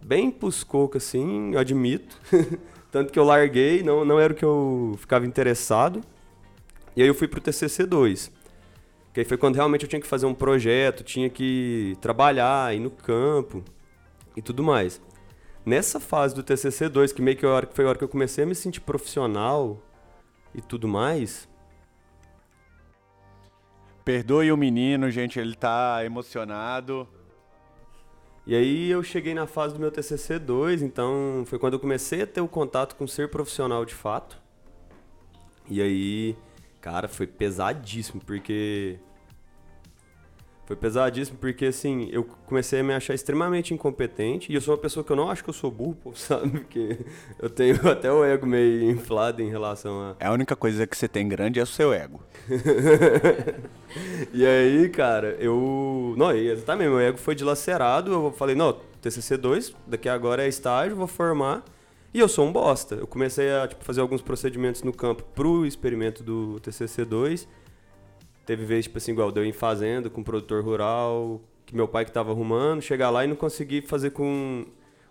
bem 0.01 0.31
pros 0.31 0.65
assim, 0.95 1.51
eu 1.51 1.59
admito. 1.59 2.17
Tanto 2.97 3.13
que 3.13 3.19
eu 3.19 3.23
larguei, 3.23 3.83
não, 3.83 4.03
não 4.03 4.19
era 4.19 4.33
o 4.33 4.35
que 4.35 4.43
eu 4.43 4.95
ficava 4.97 5.23
interessado. 5.23 6.01
E 6.95 7.01
aí 7.03 7.07
eu 7.07 7.13
fui 7.13 7.27
pro 7.27 7.39
TCC2. 7.39 8.31
Que 9.13 9.19
aí 9.19 9.23
foi 9.23 9.37
quando 9.37 9.53
realmente 9.53 9.83
eu 9.83 9.87
tinha 9.87 10.01
que 10.01 10.07
fazer 10.07 10.25
um 10.25 10.33
projeto, 10.33 11.03
tinha 11.03 11.29
que 11.29 11.95
trabalhar, 12.01 12.75
ir 12.75 12.79
no 12.79 12.89
campo 12.89 13.63
e 14.35 14.41
tudo 14.41 14.63
mais. 14.63 14.99
Nessa 15.63 15.99
fase 15.99 16.33
do 16.33 16.43
TCC2, 16.43 17.13
que 17.13 17.21
meio 17.21 17.37
que 17.37 17.45
foi 17.71 17.85
a 17.85 17.89
hora 17.89 17.97
que 17.99 18.03
eu 18.03 18.09
comecei 18.09 18.45
a 18.45 18.47
me 18.47 18.55
sentir 18.55 18.81
profissional 18.81 19.79
e 20.55 20.59
tudo 20.59 20.87
mais. 20.87 21.47
Perdoe 24.03 24.51
o 24.51 24.57
menino, 24.57 25.11
gente, 25.11 25.39
ele 25.39 25.55
tá 25.55 26.03
emocionado. 26.03 27.07
E 28.47 28.55
aí 28.55 28.89
eu 28.89 29.03
cheguei 29.03 29.33
na 29.33 29.45
fase 29.45 29.73
do 29.73 29.79
meu 29.81 29.91
TCC2, 29.91 30.81
então 30.81 31.43
foi 31.45 31.59
quando 31.59 31.73
eu 31.73 31.79
comecei 31.81 32.21
a 32.21 32.25
ter 32.25 32.39
o 32.39 32.47
contato 32.47 32.95
com 32.95 33.05
ser 33.05 33.29
profissional 33.29 33.83
de 33.83 33.93
fato. 33.93 34.41
E 35.69 35.81
aí, 35.81 36.33
cara, 36.79 37.09
foi 37.09 37.27
pesadíssimo, 37.27 38.21
porque 38.25 38.99
foi 40.67 40.75
pesadíssimo 40.75 41.37
porque, 41.37 41.67
assim, 41.67 42.09
eu 42.11 42.25
comecei 42.45 42.81
a 42.81 42.83
me 42.83 42.93
achar 42.93 43.13
extremamente 43.13 43.73
incompetente. 43.73 44.51
E 44.51 44.55
eu 44.55 44.59
sou 44.59 44.73
uma 44.73 44.81
pessoa 44.81 45.01
que 45.01 45.09
eu 45.09 45.15
não 45.15 45.31
acho 45.31 45.41
que 45.41 45.49
eu 45.49 45.53
sou 45.53 45.71
burro, 45.71 46.11
sabe? 46.13 46.49
Porque 46.49 46.99
eu 47.41 47.49
tenho 47.49 47.75
até 47.89 48.11
o 48.11 48.23
ego 48.23 48.45
meio 48.45 48.91
inflado 48.91 49.41
em 49.41 49.49
relação 49.49 49.97
a. 50.01 50.15
É 50.19 50.27
a 50.27 50.31
única 50.33 50.57
coisa 50.57 50.85
que 50.85 50.97
você 50.97 51.07
tem 51.07 51.25
grande 51.25 51.57
é 51.57 51.63
o 51.63 51.65
seu 51.65 51.93
ego. 51.93 52.21
e 54.33 54.45
aí, 54.45 54.89
cara, 54.89 55.37
eu. 55.39 56.13
Não, 56.17 56.33
exatamente, 56.33 56.89
meu 56.89 56.99
ego 56.99 57.17
foi 57.17 57.33
dilacerado. 57.33 58.11
Eu 58.11 58.33
falei, 58.33 58.53
não, 58.53 58.77
TCC2, 59.01 59.73
daqui 59.87 60.09
agora 60.09 60.43
é 60.43 60.49
estágio, 60.49 60.97
vou 60.97 61.07
formar. 61.07 61.63
E 62.13 62.19
eu 62.19 62.27
sou 62.27 62.45
um 62.45 62.51
bosta. 62.51 62.95
Eu 62.95 63.07
comecei 63.07 63.49
a 63.53 63.69
tipo, 63.69 63.85
fazer 63.85 64.01
alguns 64.01 64.21
procedimentos 64.21 64.83
no 64.83 64.91
campo 64.91 65.23
pro 65.33 65.65
experimento 65.65 66.21
do 66.23 66.59
TCC2 66.61 67.47
Teve 68.47 68.63
vez, 68.63 68.85
tipo 68.85 68.97
assim, 68.97 69.11
igual 69.11 69.29
deu 69.29 69.43
em 69.43 69.51
fazenda 69.51 70.09
com 70.09 70.21
um 70.21 70.23
produtor 70.23 70.63
rural, 70.63 71.41
que 71.65 71.75
meu 71.75 71.85
pai 71.85 72.05
que 72.05 72.13
tava 72.13 72.31
arrumando, 72.31 72.81
chegar 72.81 73.09
lá 73.09 73.25
e 73.25 73.27
não 73.27 73.35
conseguir 73.35 73.81
fazer 73.81 74.11
com 74.11 74.65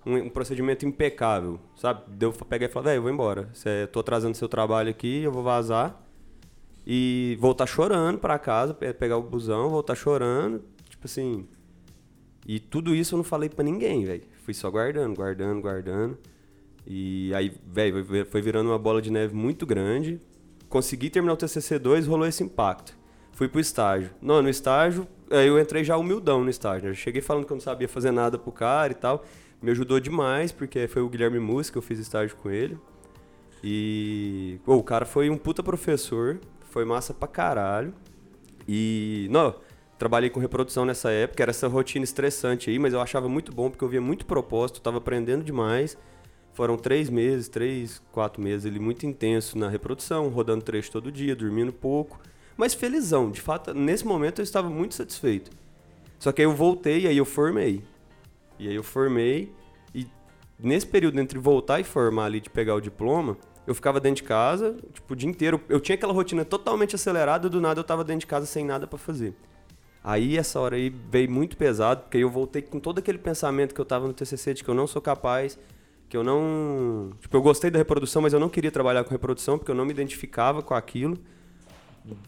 um, 0.07 0.17
um 0.17 0.31
procedimento 0.31 0.87
impecável, 0.87 1.61
sabe? 1.77 2.01
Deu 2.09 2.33
pegar 2.33 2.65
e 2.65 2.69
falar, 2.71 2.85
velho, 2.87 2.97
eu 2.97 3.03
vou 3.03 3.11
embora. 3.11 3.51
Cê, 3.53 3.87
tô 3.93 4.01
atrasando 4.01 4.35
seu 4.35 4.49
trabalho 4.49 4.89
aqui, 4.89 5.23
eu 5.23 5.31
vou 5.31 5.43
vazar. 5.43 6.03
E 6.87 7.37
voltar 7.39 7.67
chorando 7.67 8.19
para 8.19 8.39
casa, 8.39 8.73
pegar 8.73 9.19
o 9.19 9.23
busão, 9.23 9.69
voltar 9.69 9.95
chorando, 9.95 10.65
tipo 10.89 11.05
assim. 11.05 11.47
E 12.47 12.59
tudo 12.59 12.95
isso 12.95 13.15
eu 13.15 13.19
não 13.19 13.25
falei 13.25 13.51
para 13.51 13.65
ninguém, 13.65 14.07
velho. 14.07 14.23
Fui 14.47 14.55
só 14.55 14.71
guardando, 14.71 15.15
guardando, 15.15 15.61
guardando. 15.61 16.17
E 16.87 17.35
aí, 17.35 17.53
velho, 17.67 18.03
foi 18.25 18.41
virando 18.41 18.71
uma 18.71 18.79
bola 18.79 19.03
de 19.03 19.11
neve 19.11 19.35
muito 19.35 19.67
grande. 19.67 20.19
Consegui 20.71 21.11
terminar 21.11 21.35
o 21.35 21.37
TCC2, 21.37 22.09
rolou 22.09 22.27
esse 22.27 22.43
impacto 22.43 22.96
fui 23.37 23.49
pro 23.49 23.61
estágio. 23.61 24.11
Não, 24.21 24.41
no 24.41 24.49
estágio, 24.49 25.07
aí 25.31 25.47
eu 25.47 25.61
entrei 25.61 25.85
já 25.85 25.97
humildão 25.99 26.43
no 26.43 26.49
estágio. 26.49 26.89
Né? 26.89 26.95
Cheguei 26.95 27.21
falando 27.21 27.45
que 27.45 27.53
eu 27.53 27.57
não 27.57 27.61
sabia 27.61 27.87
fazer 27.87 28.11
nada 28.11 28.39
pro 28.39 28.51
cara 28.51 28.91
e 28.91 28.97
tal. 28.97 29.25
Me 29.61 29.71
ajudou 29.71 30.01
demais, 30.01 30.53
porque 30.53 30.89
foi 30.89 31.03
o 31.03 31.09
Guilherme 31.09 31.39
Música, 31.39 31.77
eu 31.77 31.83
fiz 31.83 31.99
estágio 31.99 32.35
com 32.37 32.51
ele. 32.51 32.79
E 33.63 34.59
oh, 34.67 34.77
o 34.77 34.83
cara 34.83 35.05
foi 35.05 35.29
um 35.29 35.37
puta 35.37 35.63
professor, 35.63 36.41
foi 36.71 36.87
massa 36.87 37.13
pra 37.13 37.29
caralho. 37.29 37.93
E, 38.67 39.29
não, 39.31 39.55
trabalhei 39.99 40.31
com 40.31 40.41
reprodução 40.41 40.87
nessa 40.87 41.11
época, 41.11 41.43
era 41.43 41.51
essa 41.51 41.69
rotina 41.69 42.05
estressante 42.05 42.71
aí, 42.71 42.79
mas 42.79 42.95
eu 42.95 43.01
achava 43.03 43.29
muito 43.29 43.53
bom 43.53 43.69
porque 43.69 43.85
eu 43.85 43.89
via 43.89 44.01
muito 44.01 44.25
propósito, 44.25 44.81
tava 44.81 44.97
aprendendo 44.97 45.45
demais. 45.45 45.99
Foram 46.55 46.79
três 46.79 47.11
meses, 47.11 47.49
três, 47.49 48.03
quatro 48.13 48.43
meses 48.43 48.65
ali 48.65 48.81
muito 48.81 49.05
intenso 49.05 49.59
na 49.59 49.69
reprodução, 49.69 50.29
rodando 50.31 50.65
trecho 50.65 50.91
todo 50.91 51.13
dia, 51.13 51.37
dormindo 51.37 51.71
pouco, 51.71 52.19
mas 52.57 52.75
felizão. 52.75 53.31
De 53.31 53.41
fato, 53.41 53.75
nesse 53.75 54.07
momento 54.07 54.41
eu 54.41 54.45
estava 54.45 54.69
muito 54.71 54.95
satisfeito. 54.95 55.51
Só 56.19 56.33
que 56.33 56.41
aí 56.41 56.47
eu 56.47 56.55
voltei 56.55 57.03
e 57.03 57.07
aí 57.07 57.17
eu 57.17 57.25
formei. 57.25 57.83
E 58.59 58.69
aí 58.69 58.75
eu 58.75 58.83
formei 58.83 59.53
e 59.95 60.07
nesse 60.59 60.87
período 60.87 61.21
entre 61.21 61.39
voltar 61.39 61.81
e 61.81 61.85
formar 61.85 62.25
ali 62.25 62.41
de 62.41 62.49
pegar 62.49 62.75
o 62.75 62.81
diploma, 62.81 63.37
eu 63.67 63.75
ficava 63.75 64.01
dentro 64.01 64.23
de 64.23 64.29
casa, 64.29 64.77
tipo, 64.93 65.13
o 65.13 65.17
dia 65.17 65.29
inteiro. 65.29 65.61
Eu 65.69 65.81
tinha 65.81 65.95
aquela 65.95 66.13
rotina 66.13 66.45
totalmente 66.45 66.95
acelerada, 66.95 67.49
do 67.49 67.61
nada 67.61 67.81
eu 67.81 67.85
tava 67.85 68.05
dentro 68.05 68.21
de 68.21 68.27
casa 68.27 68.47
sem 68.47 68.65
nada 68.65 68.87
para 68.87 68.99
fazer. 68.99 69.35
Aí 70.03 70.39
essa 70.39 70.61
hora 70.61 70.77
aí 70.77 70.89
veio 70.89 71.29
muito 71.29 71.57
pesado, 71.57 72.03
porque 72.03 72.19
eu 72.19 72.31
voltei 72.31 72.63
com 72.63 72.79
todo 72.79 73.01
aquele 73.01 73.19
pensamento 73.19 73.75
que 73.75 73.81
eu 73.81 73.85
tava 73.85 74.07
no 74.07 74.13
TCC 74.13 74.55
de 74.55 74.63
que 74.63 74.71
eu 74.71 74.75
não 74.75 74.87
sou 74.87 75.03
capaz, 75.03 75.59
que 76.09 76.17
eu 76.17 76.23
não, 76.23 77.11
tipo, 77.21 77.37
eu 77.37 77.43
gostei 77.43 77.71
da 77.73 77.79
reprodução, 77.79 78.23
mas 78.23 78.33
eu 78.33 78.39
não 78.39 78.49
queria 78.49 78.71
trabalhar 78.71 79.03
com 79.03 79.11
reprodução 79.11 79.59
porque 79.59 79.71
eu 79.71 79.75
não 79.75 79.85
me 79.85 79.91
identificava 79.91 80.63
com 80.63 80.75
aquilo. 80.75 81.19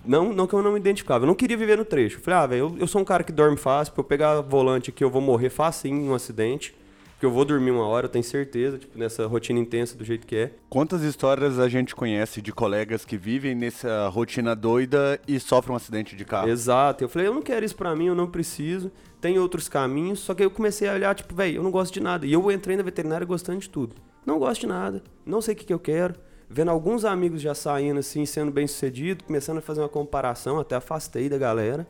Não, 0.05 0.33
não 0.33 0.47
que 0.47 0.55
eu 0.55 0.62
não 0.62 0.72
me 0.72 0.79
identificava, 0.79 1.24
eu 1.24 1.26
não 1.26 1.35
queria 1.35 1.57
viver 1.57 1.79
no 1.79 1.85
trecho. 1.85 2.18
Eu 2.18 2.20
falei, 2.22 2.39
ah, 2.39 2.47
velho, 2.47 2.59
eu, 2.61 2.76
eu 2.81 2.87
sou 2.87 3.01
um 3.01 3.05
cara 3.05 3.22
que 3.22 3.33
dorme 3.33 3.57
fácil, 3.57 3.93
pra 3.95 4.01
eu 4.01 4.05
pegar 4.05 4.41
volante 4.41 4.91
aqui 4.91 5.05
eu 5.05 5.11
vou 5.11 5.20
morrer 5.22 5.51
fácil 5.51 5.91
em 5.91 6.09
um 6.09 6.14
acidente. 6.14 6.74
Porque 7.18 7.26
eu 7.26 7.33
vou 7.33 7.45
dormir 7.45 7.72
uma 7.72 7.85
hora, 7.85 8.07
eu 8.07 8.09
tenho 8.09 8.22
certeza, 8.22 8.79
tipo, 8.79 8.97
nessa 8.97 9.26
rotina 9.26 9.59
intensa 9.59 9.99
do 9.99 10.05
jeito 10.05 10.24
que 10.24 10.37
é. 10.37 10.53
Quantas 10.70 11.03
histórias 11.03 11.59
a 11.59 11.68
gente 11.68 11.93
conhece 11.93 12.41
de 12.41 12.53
colegas 12.53 13.05
que 13.05 13.16
vivem 13.16 13.57
nessa 13.57 14.07
rotina 14.07 14.55
doida 14.55 15.20
e 15.26 15.41
sofrem 15.41 15.72
um 15.72 15.76
acidente 15.76 16.14
de 16.14 16.24
carro? 16.24 16.49
Exato. 16.49 17.03
Eu 17.03 17.09
falei, 17.09 17.26
eu 17.26 17.35
não 17.35 17.43
quero 17.43 17.66
isso 17.66 17.74
pra 17.74 17.97
mim, 17.97 18.07
eu 18.07 18.14
não 18.14 18.29
preciso. 18.29 18.93
Tem 19.20 19.37
outros 19.37 19.68
caminhos. 19.68 20.20
Só 20.20 20.33
que 20.33 20.45
eu 20.45 20.51
comecei 20.51 20.89
a 20.89 20.93
olhar, 20.93 21.12
tipo, 21.12 21.35
velho, 21.35 21.57
eu 21.57 21.62
não 21.64 21.72
gosto 21.72 21.93
de 21.93 21.99
nada. 21.99 22.24
E 22.24 22.33
eu 22.33 22.53
entrei 22.53 22.76
na 22.76 22.85
veterinária 22.85 23.26
gostando 23.26 23.59
de 23.59 23.68
tudo. 23.68 23.97
Não 24.24 24.39
gosto 24.39 24.61
de 24.61 24.68
nada. 24.68 25.03
Não 25.26 25.41
sei 25.41 25.55
o 25.55 25.57
que, 25.57 25.64
que 25.64 25.74
eu 25.74 25.81
quero. 25.81 26.14
Vendo 26.51 26.70
alguns 26.70 27.05
amigos 27.05 27.42
já 27.42 27.55
saindo 27.55 28.01
assim, 28.01 28.24
sendo 28.24 28.51
bem 28.51 28.66
sucedido, 28.66 29.24
começando 29.24 29.59
a 29.59 29.61
fazer 29.61 29.80
uma 29.80 29.88
comparação, 29.88 30.59
até 30.59 30.76
afastei 30.76 31.28
da 31.28 31.36
galera. 31.36 31.86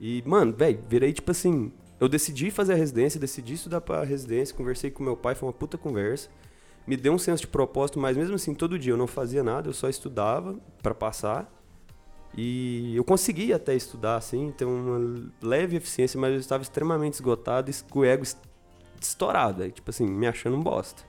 E, 0.00 0.22
mano, 0.24 0.52
velho, 0.52 0.82
virei 0.88 1.12
tipo 1.12 1.30
assim, 1.30 1.70
eu 2.00 2.08
decidi 2.08 2.50
fazer 2.50 2.72
a 2.72 2.76
residência, 2.76 3.20
decidi 3.20 3.54
estudar 3.54 3.80
para 3.80 4.04
residência, 4.04 4.54
conversei 4.54 4.90
com 4.90 5.02
meu 5.02 5.16
pai, 5.16 5.34
foi 5.34 5.48
uma 5.48 5.52
puta 5.52 5.76
conversa. 5.76 6.30
Me 6.86 6.96
deu 6.96 7.12
um 7.12 7.18
senso 7.18 7.42
de 7.42 7.48
propósito, 7.48 7.98
mas 7.98 8.16
mesmo 8.16 8.34
assim, 8.34 8.54
todo 8.54 8.78
dia 8.78 8.92
eu 8.92 8.96
não 8.96 9.06
fazia 9.06 9.42
nada, 9.42 9.68
eu 9.68 9.74
só 9.74 9.88
estudava 9.88 10.58
para 10.82 10.94
passar. 10.94 11.52
E 12.36 12.96
eu 12.96 13.04
consegui 13.04 13.52
até 13.52 13.74
estudar, 13.74 14.16
assim, 14.16 14.52
ter 14.56 14.64
uma 14.64 15.28
leve 15.42 15.76
eficiência, 15.76 16.18
mas 16.18 16.32
eu 16.32 16.40
estava 16.40 16.62
extremamente 16.62 17.14
esgotado 17.14 17.70
e 17.70 17.74
com 17.90 18.00
o 18.00 18.04
ego 18.04 18.24
estourado, 19.00 19.70
tipo 19.70 19.90
assim, 19.90 20.06
me 20.06 20.26
achando 20.26 20.56
um 20.56 20.62
bosta. 20.62 21.02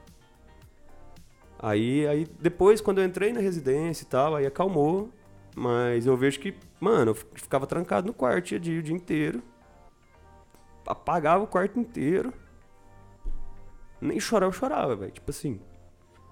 Aí, 1.59 2.07
aí 2.07 2.27
depois, 2.39 2.81
quando 2.81 2.99
eu 2.99 3.05
entrei 3.05 3.33
na 3.33 3.41
residência 3.41 4.03
e 4.03 4.07
tal, 4.07 4.35
aí 4.35 4.45
acalmou, 4.45 5.09
mas 5.55 6.05
eu 6.05 6.15
vejo 6.15 6.39
que, 6.39 6.55
mano, 6.79 7.11
eu 7.11 7.15
ficava 7.15 7.67
trancado 7.67 8.07
no 8.07 8.13
quarto 8.13 8.55
o 8.55 8.59
dia, 8.59 8.79
o 8.79 8.83
dia 8.83 8.95
inteiro 8.95 9.43
apagava 10.89 11.43
o 11.43 11.47
quarto 11.47 11.79
inteiro. 11.79 12.33
Nem 14.01 14.19
chorar 14.19 14.47
eu 14.47 14.51
chorava, 14.51 14.95
velho. 14.95 15.11
Tipo 15.11 15.29
assim. 15.29 15.59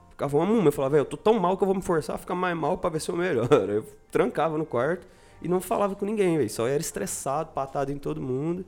Ficava 0.09 0.35
uma 0.35 0.45
muma. 0.45 0.69
Eu 0.69 0.71
falava, 0.71 0.93
velho, 0.93 1.01
eu 1.01 1.05
tô 1.05 1.15
tão 1.15 1.39
mal 1.39 1.55
que 1.55 1.63
eu 1.63 1.67
vou 1.67 1.75
me 1.75 1.81
forçar 1.81 2.15
a 2.15 2.17
ficar 2.17 2.33
mais 2.33 2.57
mal 2.57 2.77
pra 2.77 2.89
ver 2.89 2.99
se 2.99 3.09
eu 3.09 3.15
melhor. 3.15 3.47
Eu 3.69 3.85
trancava 4.09 4.57
no 4.57 4.65
quarto 4.65 5.05
e 5.41 5.47
não 5.47 5.61
falava 5.61 5.95
com 5.95 6.05
ninguém, 6.05 6.37
velho. 6.37 6.49
Só 6.49 6.67
era 6.67 6.81
estressado, 6.81 7.51
patado 7.51 7.91
em 7.91 7.97
todo 7.99 8.19
mundo. 8.19 8.65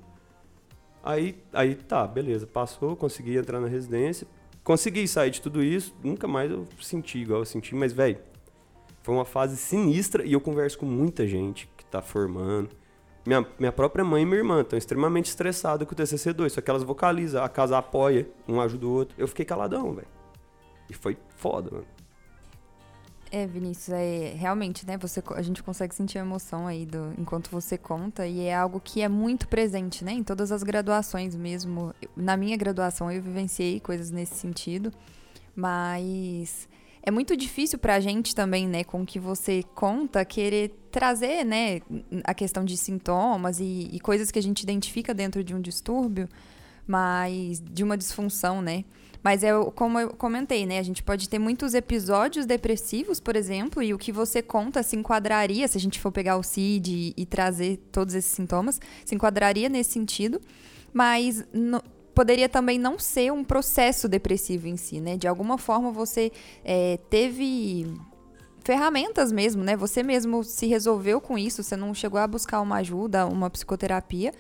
Aí, 1.04 1.42
aí 1.52 1.74
tá, 1.74 2.06
beleza. 2.06 2.46
Passou, 2.46 2.96
consegui 2.96 3.36
entrar 3.38 3.60
na 3.60 3.68
residência. 3.68 4.28
Consegui 4.70 5.08
sair 5.08 5.32
de 5.32 5.42
tudo 5.42 5.64
isso. 5.64 5.96
Nunca 6.04 6.28
mais 6.28 6.52
eu 6.52 6.68
senti 6.80 7.18
igual 7.18 7.40
eu 7.40 7.46
senti, 7.46 7.74
mas, 7.74 7.92
velho, 7.92 8.20
foi 9.02 9.16
uma 9.16 9.26
fase 9.26 9.58
sinistra 9.58 10.24
e 10.24 10.34
eu 10.34 10.40
converso 10.40 10.78
com 10.78 10.86
muita 10.86 11.26
gente 11.26 11.68
que 11.76 11.84
tá 11.84 12.04
formando 12.04 12.70
minha, 13.26 13.44
minha 13.58 13.72
própria 13.72 14.06
mãe 14.06 14.22
e 14.22 14.26
minha 14.28 14.38
irmã 14.38 14.62
estão 14.62 14.78
extremamente 14.78 15.26
estressadas 15.26 15.88
com 15.88 15.96
o 15.96 15.98
TCC2, 15.98 16.50
só 16.50 16.62
que 16.62 16.70
elas 16.70 16.84
vocalizam, 16.84 17.44
a 17.44 17.50
casa 17.50 17.80
apoia, 17.80 18.30
um 18.48 18.62
ajuda 18.62 18.86
o 18.86 18.92
outro. 18.92 19.16
Eu 19.18 19.28
fiquei 19.28 19.44
caladão, 19.44 19.92
velho. 19.92 20.08
E 20.88 20.94
foi 20.94 21.18
foda, 21.36 21.72
mano. 21.72 21.88
É, 23.32 23.46
Vinícius, 23.46 23.90
é 23.90 24.34
realmente, 24.36 24.88
né? 24.88 24.98
Você, 24.98 25.22
a 25.36 25.42
gente 25.42 25.62
consegue 25.62 25.94
sentir 25.94 26.18
a 26.18 26.22
emoção 26.22 26.66
aí 26.66 26.86
do, 26.86 27.14
enquanto 27.18 27.50
você 27.52 27.78
conta, 27.78 28.26
e 28.26 28.42
é 28.42 28.56
algo 28.56 28.80
que 28.80 29.02
é 29.02 29.08
muito 29.08 29.48
presente, 29.48 30.04
né? 30.04 30.14
Em 30.14 30.24
todas 30.24 30.52
as 30.52 30.64
graduações 30.64 31.36
mesmo. 31.36 31.94
Na 32.18 32.36
minha 32.36 32.58
graduação 32.58 33.12
eu 33.12 33.22
vivenciei 33.22 33.80
coisas 33.80 34.10
nesse 34.10 34.34
sentido, 34.36 34.92
mas 35.56 36.68
é 37.04 37.12
muito 37.12 37.38
difícil 37.38 37.78
para 37.78 37.96
a 37.96 38.00
gente 38.00 38.34
também, 38.36 38.68
né, 38.68 38.84
com 38.84 39.02
o 39.02 39.06
que 39.06 39.20
você 39.20 39.64
conta, 39.74 40.26
querer 40.26 40.70
trazer, 40.92 41.46
né, 41.46 41.82
a 42.24 42.34
questão 42.34 42.66
de 42.66 42.76
sintomas 42.76 43.60
e, 43.60 43.90
e, 43.92 44.00
coisas 44.00 44.32
que 44.32 44.40
a 44.40 44.44
gente 44.44 44.62
identifica 44.62 45.14
dentro 45.14 45.44
de 45.44 45.56
um 45.56 45.62
distúrbio, 45.62 46.28
mas 46.86 47.62
de 47.62 47.84
uma 47.84 47.98
disfunção, 47.98 48.62
né? 48.62 48.84
Mas 49.24 49.44
é 49.44 49.52
como 49.76 50.00
eu 50.00 50.10
comentei, 50.12 50.66
né? 50.66 50.80
A 50.80 50.84
gente 50.84 51.04
pode 51.04 51.28
ter 51.28 51.40
muitos 51.40 51.74
episódios 51.74 52.46
depressivos, 52.46 53.20
por 53.20 53.36
exemplo, 53.36 53.84
e 53.84 53.94
o 53.94 53.98
que 53.98 54.12
você 54.12 54.42
conta 54.42 54.82
se 54.82 54.96
enquadraria, 54.96 55.68
se 55.68 55.78
a 55.78 55.82
gente 55.82 56.00
for 56.00 56.12
pegar 56.12 56.38
o 56.38 56.44
CID 56.44 56.92
e, 56.92 57.14
e 57.18 57.26
trazer 57.26 57.78
todos 57.92 58.14
esses 58.16 58.32
sintomas, 58.32 58.80
se 59.04 59.16
enquadraria 59.16 59.68
nesse 59.68 59.92
sentido. 59.92 60.40
Mas 60.94 61.46
no, 61.54 61.82
poderia 62.16 62.50
também 62.50 62.80
não 62.80 62.98
ser 62.98 63.32
um 63.32 63.44
processo 63.44 64.08
depressivo 64.08 64.68
em 64.68 64.78
si, 64.78 65.00
né? 65.00 65.18
De 65.18 65.28
alguma 65.28 65.58
forma 65.58 65.92
você 65.92 66.32
é, 66.64 66.98
teve 67.10 67.88
ferramentas 68.64 69.32
mesmo, 69.32 69.64
né? 69.64 69.76
Você 69.76 70.04
mesmo 70.04 70.44
se 70.44 70.68
resolveu 70.68 71.20
com 71.20 71.38
isso, 71.38 71.64
você 71.64 71.76
não 71.76 71.94
chegou 71.94 72.20
a 72.20 72.28
buscar 72.28 72.62
uma 72.62 72.78
ajuda, 72.78 73.26
uma 73.26 73.50
psicoterapia, 73.50 74.34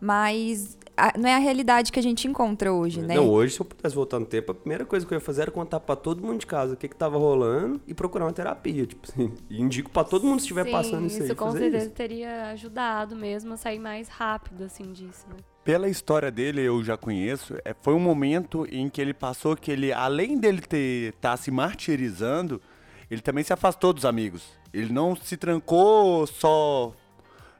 mas 0.00 0.76
a, 0.96 1.12
não 1.18 1.28
é 1.28 1.34
a 1.34 1.38
realidade 1.38 1.92
que 1.92 1.98
a 1.98 2.02
gente 2.02 2.26
encontra 2.26 2.72
hoje, 2.72 3.00
né? 3.02 3.14
Não, 3.14 3.28
hoje, 3.28 3.54
se 3.54 3.60
eu 3.60 3.66
pudesse 3.66 3.94
voltar 3.94 4.18
no 4.18 4.26
tempo, 4.26 4.52
a 4.52 4.54
primeira 4.54 4.84
coisa 4.84 5.06
que 5.06 5.12
eu 5.12 5.16
ia 5.16 5.20
fazer 5.20 5.42
era 5.42 5.50
contar 5.50 5.80
para 5.80 5.96
todo 5.96 6.22
mundo 6.22 6.40
de 6.40 6.46
casa 6.46 6.74
o 6.74 6.76
que 6.76 6.88
que 6.88 6.96
tava 6.96 7.18
rolando 7.18 7.80
e 7.86 7.94
procurar 7.94 8.24
uma 8.24 8.32
terapia, 8.32 8.86
tipo 8.86 9.06
assim. 9.08 9.32
E 9.50 9.60
indico 9.60 9.90
para 9.90 10.04
todo 10.04 10.26
mundo 10.26 10.40
se 10.40 10.44
estiver 10.44 10.70
passando 10.70 11.06
isso, 11.06 11.22
isso 11.22 11.32
aí. 11.32 11.36
Com 11.36 11.52
certeza 11.52 11.66
isso 11.66 11.86
com 11.86 11.90
certeza 11.90 11.90
teria 11.90 12.46
ajudado 12.50 13.14
mesmo 13.14 13.54
a 13.54 13.56
sair 13.56 13.78
mais 13.78 14.08
rápido, 14.08 14.64
assim, 14.64 14.92
disso, 14.92 15.26
né? 15.28 15.36
pela 15.66 15.88
história 15.88 16.30
dele 16.30 16.60
eu 16.60 16.80
já 16.84 16.96
conheço, 16.96 17.56
é, 17.64 17.74
foi 17.82 17.92
um 17.92 17.98
momento 17.98 18.64
em 18.70 18.88
que 18.88 19.00
ele 19.00 19.12
passou 19.12 19.56
que 19.56 19.72
ele, 19.72 19.92
além 19.92 20.38
dele 20.38 20.60
ter 20.60 21.12
tá 21.14 21.36
se 21.36 21.50
martirizando, 21.50 22.62
ele 23.10 23.20
também 23.20 23.42
se 23.42 23.52
afastou 23.52 23.92
dos 23.92 24.04
amigos. 24.04 24.44
Ele 24.72 24.92
não 24.92 25.16
se 25.16 25.36
trancou 25.36 26.24
só 26.24 26.92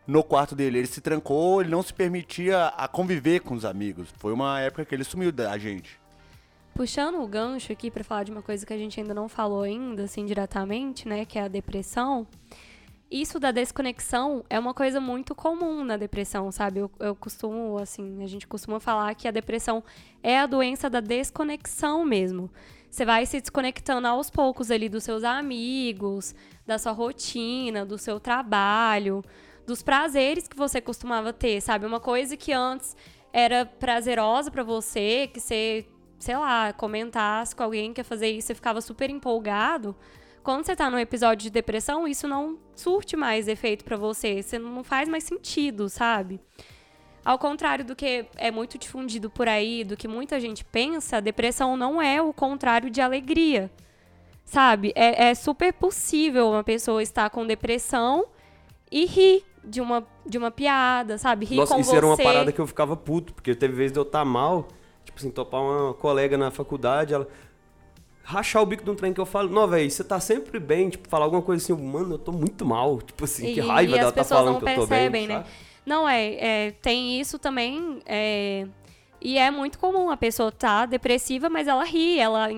no 0.06 0.22
quarto 0.22 0.54
dele, 0.54 0.78
ele 0.78 0.86
se 0.86 1.00
trancou, 1.00 1.60
ele 1.60 1.70
não 1.70 1.82
se 1.82 1.92
permitia 1.92 2.66
a 2.68 2.86
conviver 2.86 3.40
com 3.40 3.54
os 3.54 3.64
amigos. 3.64 4.08
Foi 4.18 4.32
uma 4.32 4.60
época 4.60 4.84
que 4.84 4.94
ele 4.94 5.04
sumiu 5.04 5.32
da 5.32 5.56
gente. 5.58 5.98
Puxando 6.74 7.22
o 7.22 7.26
gancho 7.26 7.72
aqui 7.72 7.90
para 7.90 8.04
falar 8.04 8.24
de 8.24 8.30
uma 8.30 8.42
coisa 8.42 8.66
que 8.66 8.72
a 8.72 8.78
gente 8.78 9.00
ainda 9.00 9.14
não 9.14 9.28
falou 9.28 9.62
ainda, 9.62 10.04
assim, 10.04 10.26
diretamente, 10.26 11.08
né, 11.08 11.24
que 11.24 11.38
é 11.38 11.42
a 11.42 11.48
depressão 11.48 12.26
isso 13.10 13.38
da 13.38 13.50
desconexão 13.52 14.44
é 14.50 14.58
uma 14.58 14.74
coisa 14.74 15.00
muito 15.00 15.34
comum 15.34 15.84
na 15.84 15.96
depressão, 15.96 16.50
sabe? 16.50 16.80
Eu, 16.80 16.90
eu, 16.98 17.14
costumo, 17.14 17.78
assim, 17.78 18.22
a 18.22 18.26
gente 18.26 18.46
costuma 18.46 18.80
falar 18.80 19.14
que 19.14 19.28
a 19.28 19.30
depressão 19.30 19.82
é 20.22 20.38
a 20.38 20.46
doença 20.46 20.90
da 20.90 21.00
desconexão 21.00 22.04
mesmo. 22.04 22.50
Você 22.90 23.04
vai 23.04 23.24
se 23.26 23.40
desconectando 23.40 24.08
aos 24.08 24.28
poucos 24.28 24.70
ali 24.70 24.88
dos 24.88 25.04
seus 25.04 25.22
amigos, 25.22 26.34
da 26.66 26.78
sua 26.78 26.92
rotina, 26.92 27.86
do 27.86 27.96
seu 27.96 28.18
trabalho, 28.18 29.24
dos 29.66 29.82
prazeres 29.82 30.46
que 30.48 30.56
você 30.56 30.80
costumava 30.80 31.32
ter, 31.32 31.60
sabe? 31.60 31.84
Uma 31.86 32.00
coisa 32.00 32.36
que 32.36 32.52
antes 32.52 32.96
era 33.32 33.66
prazerosa 33.66 34.50
para 34.50 34.62
você, 34.62 35.28
que 35.32 35.40
você, 35.40 35.86
sei 36.18 36.36
lá, 36.36 36.72
comentasse 36.72 37.54
com 37.54 37.62
alguém 37.62 37.92
que 37.92 38.00
ia 38.00 38.04
fazer 38.04 38.30
isso, 38.30 38.48
você 38.48 38.54
ficava 38.54 38.80
super 38.80 39.10
empolgado 39.10 39.96
quando 40.46 40.64
você 40.64 40.76
tá 40.76 40.88
num 40.88 40.98
episódio 41.00 41.42
de 41.42 41.50
depressão, 41.50 42.06
isso 42.06 42.28
não 42.28 42.56
surte 42.76 43.16
mais 43.16 43.48
efeito 43.48 43.84
para 43.84 43.96
você. 43.96 44.40
Você 44.40 44.60
não 44.60 44.84
faz 44.84 45.08
mais 45.08 45.24
sentido, 45.24 45.88
sabe? 45.88 46.38
Ao 47.24 47.36
contrário 47.36 47.84
do 47.84 47.96
que 47.96 48.26
é 48.36 48.52
muito 48.52 48.78
difundido 48.78 49.28
por 49.28 49.48
aí, 49.48 49.82
do 49.82 49.96
que 49.96 50.06
muita 50.06 50.38
gente 50.38 50.64
pensa, 50.64 51.20
depressão 51.20 51.76
não 51.76 52.00
é 52.00 52.22
o 52.22 52.32
contrário 52.32 52.88
de 52.88 53.00
alegria. 53.00 53.68
Sabe? 54.44 54.92
É, 54.94 55.30
é 55.30 55.34
super 55.34 55.72
possível 55.72 56.50
uma 56.50 56.62
pessoa 56.62 57.02
estar 57.02 57.28
com 57.28 57.44
depressão 57.44 58.26
e 58.88 59.04
rir 59.04 59.44
de 59.66 59.80
uma, 59.80 60.06
de 60.24 60.38
uma 60.38 60.50
piada, 60.50 61.18
sabe? 61.18 61.44
Rir 61.44 61.56
Nossa, 61.56 61.74
com 61.74 61.80
isso 61.80 61.90
você. 61.90 61.96
era 61.96 62.06
uma 62.06 62.16
parada 62.16 62.52
que 62.52 62.60
eu 62.60 62.66
ficava 62.66 62.96
puto, 62.96 63.34
porque 63.34 63.54
teve 63.54 63.74
vezes 63.74 63.92
de 63.92 63.98
eu 63.98 64.04
estar 64.04 64.20
tá 64.20 64.24
mal, 64.24 64.68
tipo 65.04 65.18
assim, 65.18 65.30
topar 65.30 65.60
uma 65.60 65.94
colega 65.94 66.38
na 66.38 66.50
faculdade, 66.50 67.12
ela 67.12 67.28
rachar 68.22 68.60
o 68.60 68.66
bico 68.66 68.82
de 68.82 68.90
um 68.90 68.94
trem 68.94 69.12
que 69.12 69.20
eu 69.20 69.26
falo, 69.26 69.48
não, 69.48 69.68
velho, 69.68 69.88
você 69.88 70.02
tá 70.02 70.18
sempre 70.18 70.58
bem, 70.58 70.90
tipo, 70.90 71.08
falar 71.08 71.26
alguma 71.26 71.42
coisa 71.42 71.62
assim, 71.62 71.80
mano, 71.80 72.14
eu 72.14 72.18
tô 72.18 72.32
muito 72.32 72.64
mal, 72.64 73.00
tipo 73.00 73.24
assim, 73.24 73.54
que 73.54 73.60
E- 73.60 73.62
raiva 73.62 73.94
e 73.94 73.98
dela 73.98 74.10
tá 74.12 74.24
falando 74.24 74.58
que 74.58 74.68
eu 74.68 74.74
tô 74.74 74.86
bem, 74.86 75.28
né? 75.28 75.34
sabe? 75.34 75.48
Não, 75.86 76.08
é, 76.08 76.66
é, 76.66 76.70
tem 76.72 77.20
isso 77.20 77.38
também. 77.38 78.00
é, 78.04 78.66
e 79.20 79.38
é 79.38 79.50
muito 79.50 79.78
comum 79.78 80.10
a 80.10 80.16
pessoa 80.16 80.52
tá 80.52 80.86
depressiva, 80.86 81.48
mas 81.48 81.68
ela 81.68 81.84
ri, 81.84 82.18
ela, 82.18 82.48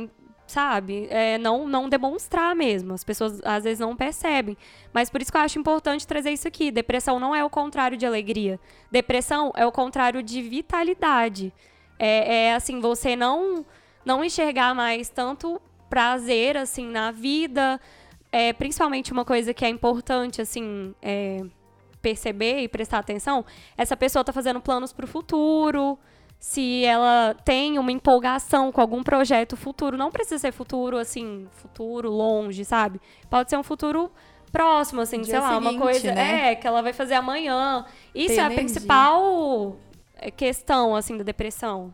sabe, 0.53 1.07
é, 1.11 1.39
não, 1.39 1.69
não 1.69 1.89
demonstrar 1.89 2.57
mesmo. 2.57 2.95
As 2.95 3.05
pessoas 3.05 3.41
às 3.45 3.65
vezes 3.65 3.79
não 3.79 3.95
percebem. 3.95 4.57
Mas 4.93 5.11
por 5.11 5.21
isso 5.21 5.31
que 5.31 5.37
eu 5.37 5.43
acho 5.43 5.59
importante 5.59 6.07
trazer 6.07 6.31
isso 6.31 6.49
aqui. 6.49 6.71
Depressão 6.71 7.21
não 7.21 7.35
é 7.35 7.45
o 7.45 7.51
contrário 7.51 7.97
de 7.97 8.07
alegria. 8.07 8.59
Depressão 8.91 9.53
é 9.57 9.67
o 9.67 9.73
contrário 9.73 10.23
de 10.23 10.43
vitalidade. 10.43 11.53
É, 11.99 12.47
é 12.47 12.55
assim, 12.55 12.81
você 12.81 13.15
não, 13.15 13.65
não 14.05 14.25
enxergar 14.25 14.75
mais 14.75 15.09
tanto 15.09 15.61
prazer, 15.89 16.57
assim, 16.57 16.87
na 16.87 17.11
vida. 17.11 17.81
É, 18.33 18.53
principalmente 18.53 19.13
uma 19.13 19.25
coisa 19.25 19.55
que 19.55 19.65
é 19.65 19.69
importante, 19.69 20.41
assim, 20.41 20.95
é, 21.03 21.43
perceber 22.01 22.61
e 22.61 22.69
prestar 22.69 22.99
atenção, 22.99 23.45
essa 23.77 23.97
pessoa 23.97 24.25
tá 24.25 24.33
fazendo 24.33 24.61
planos 24.61 24.93
para 24.93 25.05
o 25.05 25.09
futuro, 25.09 25.99
se 26.39 26.85
ela 26.85 27.35
tem 27.45 27.79
uma 27.79 27.91
empolgação 27.91 28.71
com 28.71 28.81
algum 28.81 29.03
projeto 29.03 29.57
futuro, 29.57 29.97
não 29.97 30.11
precisa 30.11 30.39
ser 30.39 30.53
futuro 30.53 30.97
assim, 30.97 31.49
futuro 31.51 32.11
longe, 32.11 32.65
sabe? 32.65 33.01
Pode 33.29 33.51
ser 33.51 33.57
um 33.57 33.63
futuro 33.63 34.11
próximo, 34.53 35.01
assim, 35.01 35.21
Dia 35.21 35.33
sei 35.33 35.41
lá, 35.41 35.59
uma 35.59 35.71
seguinte, 35.71 35.83
coisa 35.83 36.15
né? 36.15 36.53
é 36.53 36.55
que 36.55 36.67
ela 36.67 36.81
vai 36.81 36.93
fazer 36.93 37.15
amanhã. 37.15 37.85
Isso 38.15 38.35
Ter 38.35 38.41
é 38.41 38.43
a 38.43 38.47
energia. 38.47 38.65
principal 38.65 39.77
é, 40.17 40.31
questão 40.31 40.95
assim 40.95 41.17
da 41.17 41.25
depressão. 41.25 41.93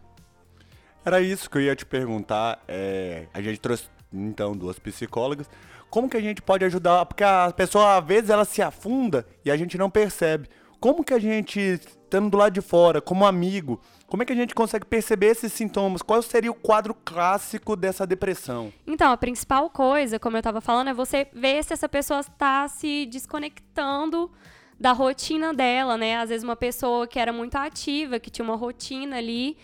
Era 1.05 1.21
isso 1.21 1.51
que 1.51 1.59
eu 1.59 1.63
ia 1.63 1.77
te 1.77 1.85
perguntar. 1.85 2.63
é, 2.67 3.27
a 3.35 3.41
gente 3.43 3.61
trouxe, 3.61 3.89
então, 4.13 4.57
duas 4.57 4.79
psicólogas. 4.79 5.49
Como 5.91 6.09
que 6.09 6.17
a 6.17 6.21
gente 6.21 6.41
pode 6.43 6.65
ajudar? 6.65 7.05
Porque 7.07 7.23
a 7.23 7.53
pessoa, 7.55 7.99
às 7.99 8.05
vezes, 8.05 8.31
ela 8.31 8.45
se 8.45 8.63
afunda 8.63 9.27
e 9.45 9.51
a 9.51 9.57
gente 9.57 9.77
não 9.79 9.91
percebe. 9.91 10.49
Como 10.81 11.05
que 11.05 11.15
a 11.15 11.19
gente, 11.19 11.61
estando 11.61 12.31
do 12.31 12.37
lado 12.37 12.53
de 12.53 12.61
fora, 12.61 13.01
como 13.01 13.25
amigo, 13.27 13.81
como 14.15 14.23
é 14.23 14.27
que 14.27 14.33
a 14.33 14.37
gente 14.37 14.55
consegue 14.55 14.87
perceber 14.87 15.27
esses 15.27 15.53
sintomas? 15.53 16.01
Qual 16.01 16.23
seria 16.23 16.49
o 16.49 16.55
quadro 16.55 16.95
clássico 16.95 17.75
dessa 17.75 18.07
depressão? 18.07 18.73
Então, 18.87 19.11
a 19.11 19.17
principal 19.17 19.69
coisa, 19.69 20.21
como 20.21 20.37
eu 20.37 20.43
tava 20.43 20.61
falando, 20.61 20.87
é 20.87 20.95
você 20.95 21.27
ver 21.33 21.65
se 21.65 21.73
essa 21.73 21.89
pessoa 21.89 22.21
está 22.21 22.69
se 22.69 23.07
desconectando 23.07 24.31
da 24.79 24.93
rotina 24.93 25.53
dela, 25.53 25.97
né? 25.99 26.17
Às 26.19 26.29
vezes 26.29 26.45
uma 26.45 26.55
pessoa 26.55 27.09
que 27.09 27.19
era 27.19 27.33
muito 27.33 27.57
ativa, 27.57 28.21
que 28.21 28.31
tinha 28.31 28.45
uma 28.45 28.55
rotina 28.55 29.17
ali, 29.17 29.57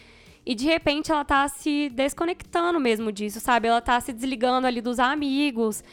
e 0.44 0.56
de 0.56 0.64
repente 0.64 1.12
ela 1.12 1.24
tá 1.24 1.46
se 1.46 1.88
desconectando 1.88 2.80
mesmo 2.80 3.12
disso, 3.12 3.38
sabe? 3.38 3.68
Ela 3.68 3.80
tá 3.80 4.00
se 4.00 4.12
desligando 4.12 4.66
ali 4.66 4.80
dos 4.80 4.98
amigos. 4.98 5.84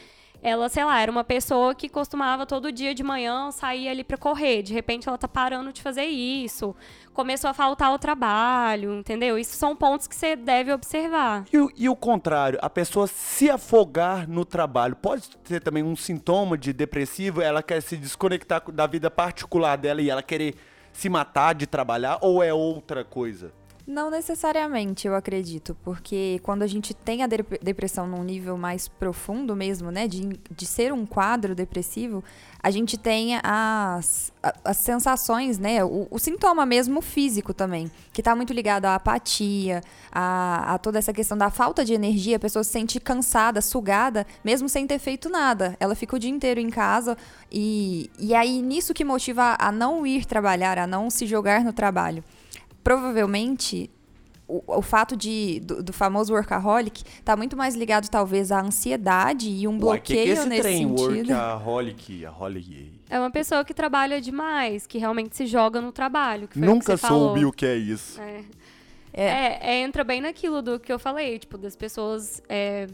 Ela, 0.42 0.68
sei 0.68 0.84
lá, 0.84 1.00
era 1.00 1.10
uma 1.10 1.24
pessoa 1.24 1.74
que 1.74 1.88
costumava 1.88 2.46
todo 2.46 2.70
dia 2.70 2.94
de 2.94 3.02
manhã 3.02 3.50
sair 3.50 3.88
ali 3.88 4.04
pra 4.04 4.16
correr. 4.16 4.62
De 4.62 4.72
repente 4.72 5.08
ela 5.08 5.18
tá 5.18 5.26
parando 5.26 5.72
de 5.72 5.82
fazer 5.82 6.04
isso. 6.04 6.76
Começou 7.12 7.50
a 7.50 7.54
faltar 7.54 7.92
o 7.92 7.98
trabalho, 7.98 8.94
entendeu? 8.94 9.36
Isso 9.36 9.56
são 9.56 9.74
pontos 9.74 10.06
que 10.06 10.14
você 10.14 10.36
deve 10.36 10.72
observar. 10.72 11.44
E, 11.52 11.84
e 11.84 11.88
o 11.88 11.96
contrário, 11.96 12.58
a 12.62 12.70
pessoa 12.70 13.08
se 13.08 13.50
afogar 13.50 14.28
no 14.28 14.44
trabalho, 14.44 14.94
pode 14.94 15.28
ser 15.42 15.60
também 15.60 15.82
um 15.82 15.96
sintoma 15.96 16.56
de 16.56 16.72
depressivo? 16.72 17.42
Ela 17.42 17.62
quer 17.62 17.80
se 17.82 17.96
desconectar 17.96 18.62
da 18.70 18.86
vida 18.86 19.10
particular 19.10 19.76
dela 19.76 20.00
e 20.00 20.08
ela 20.08 20.22
querer 20.22 20.54
se 20.92 21.08
matar 21.08 21.54
de 21.54 21.66
trabalhar 21.66 22.18
ou 22.22 22.42
é 22.42 22.54
outra 22.54 23.04
coisa? 23.04 23.52
Não 23.88 24.10
necessariamente, 24.10 25.08
eu 25.08 25.14
acredito, 25.14 25.74
porque 25.82 26.38
quando 26.42 26.62
a 26.62 26.66
gente 26.66 26.92
tem 26.92 27.22
a 27.22 27.26
dep- 27.26 27.58
depressão 27.62 28.06
num 28.06 28.22
nível 28.22 28.58
mais 28.58 28.86
profundo 28.86 29.56
mesmo, 29.56 29.90
né, 29.90 30.06
de, 30.06 30.38
de 30.54 30.66
ser 30.66 30.92
um 30.92 31.06
quadro 31.06 31.54
depressivo, 31.54 32.22
a 32.62 32.70
gente 32.70 32.98
tem 32.98 33.40
as, 33.42 34.30
as 34.62 34.76
sensações, 34.76 35.58
né, 35.58 35.82
o, 35.82 36.06
o 36.10 36.18
sintoma 36.18 36.66
mesmo 36.66 37.00
físico 37.00 37.54
também, 37.54 37.90
que 38.12 38.22
tá 38.22 38.36
muito 38.36 38.52
ligado 38.52 38.84
à 38.84 38.94
apatia, 38.94 39.80
a, 40.12 40.74
a 40.74 40.78
toda 40.78 40.98
essa 40.98 41.14
questão 41.14 41.38
da 41.38 41.48
falta 41.48 41.82
de 41.82 41.94
energia, 41.94 42.36
a 42.36 42.40
pessoa 42.40 42.62
se 42.64 42.72
sente 42.72 43.00
cansada, 43.00 43.62
sugada, 43.62 44.26
mesmo 44.44 44.68
sem 44.68 44.86
ter 44.86 44.98
feito 44.98 45.30
nada. 45.30 45.74
Ela 45.80 45.94
fica 45.94 46.14
o 46.14 46.18
dia 46.18 46.30
inteiro 46.30 46.60
em 46.60 46.68
casa 46.68 47.16
e, 47.50 48.10
e 48.18 48.34
aí 48.34 48.60
nisso 48.60 48.92
que 48.92 49.02
motiva 49.02 49.56
a 49.58 49.72
não 49.72 50.06
ir 50.06 50.26
trabalhar, 50.26 50.76
a 50.76 50.86
não 50.86 51.08
se 51.08 51.24
jogar 51.24 51.64
no 51.64 51.72
trabalho 51.72 52.22
provavelmente 52.88 53.90
o, 54.46 54.62
o 54.78 54.80
fato 54.80 55.14
de, 55.14 55.60
do, 55.60 55.82
do 55.82 55.92
famoso 55.92 56.32
workaholic 56.32 57.04
tá 57.22 57.36
muito 57.36 57.54
mais 57.54 57.74
ligado, 57.74 58.08
talvez, 58.08 58.50
à 58.50 58.62
ansiedade 58.62 59.50
e 59.50 59.68
um 59.68 59.78
Uai, 59.84 60.00
que 60.00 60.14
que 60.14 60.18
é 60.18 60.24
bloqueio 60.24 60.32
esse 60.32 60.48
nesse 60.48 60.62
trem, 60.62 60.88
sentido. 60.88 61.28
workaholic, 61.32 62.24
aholic? 62.24 62.92
É 63.10 63.18
uma 63.18 63.30
pessoa 63.30 63.62
que 63.62 63.74
trabalha 63.74 64.22
demais, 64.22 64.86
que 64.86 64.96
realmente 64.96 65.36
se 65.36 65.44
joga 65.44 65.82
no 65.82 65.92
trabalho. 65.92 66.48
Que 66.48 66.58
foi 66.58 66.62
o 66.62 66.70
Nunca 66.70 66.86
que 66.86 66.90
você 66.92 66.96
falou. 66.96 67.28
soube 67.28 67.44
o 67.44 67.52
que 67.52 67.66
é 67.66 67.76
isso. 67.76 68.18
É. 68.22 68.44
É. 69.12 69.24
É, 69.24 69.58
é, 69.60 69.80
entra 69.80 70.02
bem 70.02 70.22
naquilo 70.22 70.62
do 70.62 70.80
que 70.80 70.90
eu 70.90 70.98
falei, 70.98 71.38
tipo, 71.38 71.58
das 71.58 71.76
pessoas 71.76 72.42
é, 72.48 72.86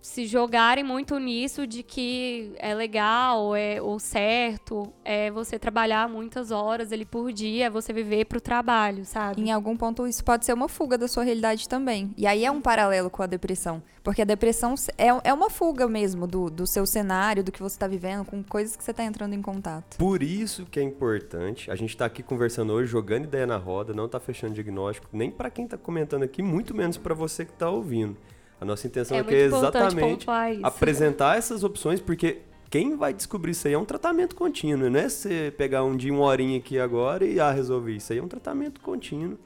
se 0.00 0.26
jogarem 0.26 0.84
muito 0.84 1.18
nisso 1.18 1.66
de 1.66 1.82
que 1.82 2.52
é 2.58 2.74
legal, 2.74 3.54
é 3.54 3.80
o 3.80 3.98
certo, 3.98 4.92
é 5.04 5.30
você 5.30 5.58
trabalhar 5.58 6.08
muitas 6.08 6.50
horas 6.50 6.92
ali 6.92 7.04
por 7.04 7.32
dia, 7.32 7.66
é 7.66 7.70
você 7.70 7.92
viver 7.92 8.26
pro 8.26 8.40
trabalho, 8.40 9.04
sabe? 9.04 9.42
Em 9.42 9.50
algum 9.50 9.76
ponto, 9.76 10.06
isso 10.06 10.24
pode 10.24 10.44
ser 10.46 10.52
uma 10.52 10.68
fuga 10.68 10.96
da 10.96 11.08
sua 11.08 11.24
realidade 11.24 11.68
também. 11.68 12.12
E 12.16 12.26
aí 12.26 12.44
é 12.44 12.50
um 12.50 12.60
paralelo 12.60 13.10
com 13.10 13.22
a 13.22 13.26
depressão. 13.26 13.82
Porque 14.02 14.22
a 14.22 14.24
depressão 14.24 14.74
é, 14.96 15.08
é 15.24 15.34
uma 15.34 15.50
fuga 15.50 15.86
mesmo 15.86 16.26
do, 16.26 16.48
do 16.48 16.66
seu 16.66 16.86
cenário, 16.86 17.44
do 17.44 17.52
que 17.52 17.60
você 17.60 17.76
está 17.76 17.86
vivendo, 17.86 18.24
com 18.24 18.42
coisas 18.42 18.74
que 18.74 18.82
você 18.82 18.92
está 18.92 19.04
entrando 19.04 19.34
em 19.34 19.42
contato. 19.42 19.98
Por 19.98 20.22
isso 20.22 20.64
que 20.64 20.80
é 20.80 20.82
importante, 20.82 21.70
a 21.70 21.74
gente 21.74 21.94
tá 21.94 22.06
aqui 22.06 22.22
conversando 22.22 22.72
hoje, 22.72 22.90
jogando 22.90 23.24
ideia 23.24 23.46
na 23.46 23.58
roda, 23.58 23.92
não 23.92 24.08
tá 24.08 24.18
fechando 24.18 24.54
diagnóstico, 24.54 25.08
nem 25.12 25.30
para 25.30 25.50
quem 25.50 25.66
tá 25.66 25.76
comentando 25.76 26.22
aqui, 26.22 26.42
muito 26.42 26.74
menos 26.74 26.96
para 26.96 27.14
você 27.14 27.44
que 27.44 27.52
tá 27.52 27.68
ouvindo. 27.68 28.16
A 28.60 28.64
nossa 28.64 28.86
intenção 28.86 29.16
É 29.16 29.20
aqui 29.20 29.34
é 29.34 29.46
importante 29.46 29.76
exatamente 29.76 30.26
apresentar 30.62 31.38
essas 31.38 31.62
opções, 31.62 32.00
porque 32.00 32.38
quem 32.70 32.96
vai 32.96 33.14
descobrir 33.14 33.52
isso 33.52 33.66
aí 33.66 33.74
é 33.74 33.78
um 33.78 33.84
tratamento 33.84 34.34
contínuo, 34.36 34.90
não 34.90 35.00
é 35.00 35.08
você 35.08 35.52
pegar 35.56 35.84
um 35.84 35.96
dia, 35.96 36.12
uma 36.12 36.24
horinha 36.24 36.58
aqui 36.58 36.78
agora 36.78 37.24
e 37.24 37.40
ah, 37.40 37.50
resolver. 37.50 37.92
Isso 37.92 38.12
aí 38.12 38.18
é 38.18 38.22
um 38.22 38.28
tratamento 38.28 38.80
contínuo. 38.80 39.38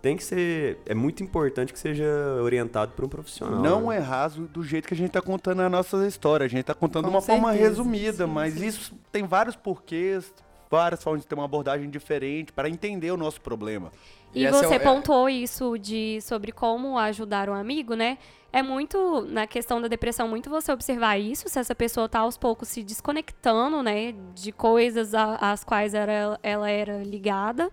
Tem 0.00 0.16
que 0.16 0.24
ser. 0.24 0.78
É 0.86 0.94
muito 0.94 1.22
importante 1.22 1.72
que 1.74 1.78
seja 1.78 2.06
orientado 2.42 2.92
por 2.92 3.04
um 3.04 3.08
profissional. 3.08 3.60
Não 3.60 3.88
né? 3.88 3.96
é 3.96 3.98
raso 3.98 4.46
do 4.46 4.62
jeito 4.62 4.88
que 4.88 4.94
a 4.94 4.96
gente 4.96 5.10
tá 5.10 5.20
contando 5.20 5.60
a 5.60 5.68
nossa 5.68 6.06
história. 6.06 6.46
A 6.46 6.48
gente 6.48 6.64
tá 6.64 6.74
contando 6.74 7.04
Com 7.04 7.10
uma 7.10 7.20
forma 7.20 7.50
certeza, 7.50 7.68
resumida, 7.68 8.24
sim, 8.24 8.32
mas 8.32 8.54
sim. 8.54 8.66
isso 8.66 8.94
tem 9.12 9.24
vários 9.24 9.56
porquês, 9.56 10.32
várias 10.70 11.02
formas 11.02 11.20
de 11.20 11.26
ter 11.26 11.34
uma 11.34 11.44
abordagem 11.44 11.90
diferente 11.90 12.50
para 12.50 12.68
entender 12.70 13.10
o 13.10 13.16
nosso 13.16 13.42
problema. 13.42 13.92
E, 14.34 14.42
E 14.42 14.46
essa 14.46 14.58
você 14.58 14.66
é 14.66 14.68
o- 14.70 14.74
é- 14.74 14.78
pontuou 14.78 15.28
isso 15.28 15.76
de 15.78 16.20
sobre 16.22 16.52
como 16.52 16.96
ajudar 16.98 17.48
um 17.48 17.54
amigo, 17.54 17.94
né? 17.94 18.16
É 18.52 18.62
muito, 18.62 19.22
na 19.28 19.46
questão 19.46 19.80
da 19.80 19.86
depressão, 19.88 20.26
muito 20.28 20.50
você 20.50 20.72
observar 20.72 21.16
isso, 21.18 21.48
se 21.48 21.58
essa 21.58 21.74
pessoa 21.74 22.08
tá 22.08 22.20
aos 22.20 22.36
poucos 22.36 22.68
se 22.68 22.82
desconectando, 22.82 23.82
né? 23.82 24.12
De 24.34 24.50
coisas 24.52 25.14
às 25.14 25.62
quais 25.64 25.94
era, 25.94 26.38
ela 26.42 26.68
era 26.68 27.02
ligada. 27.02 27.70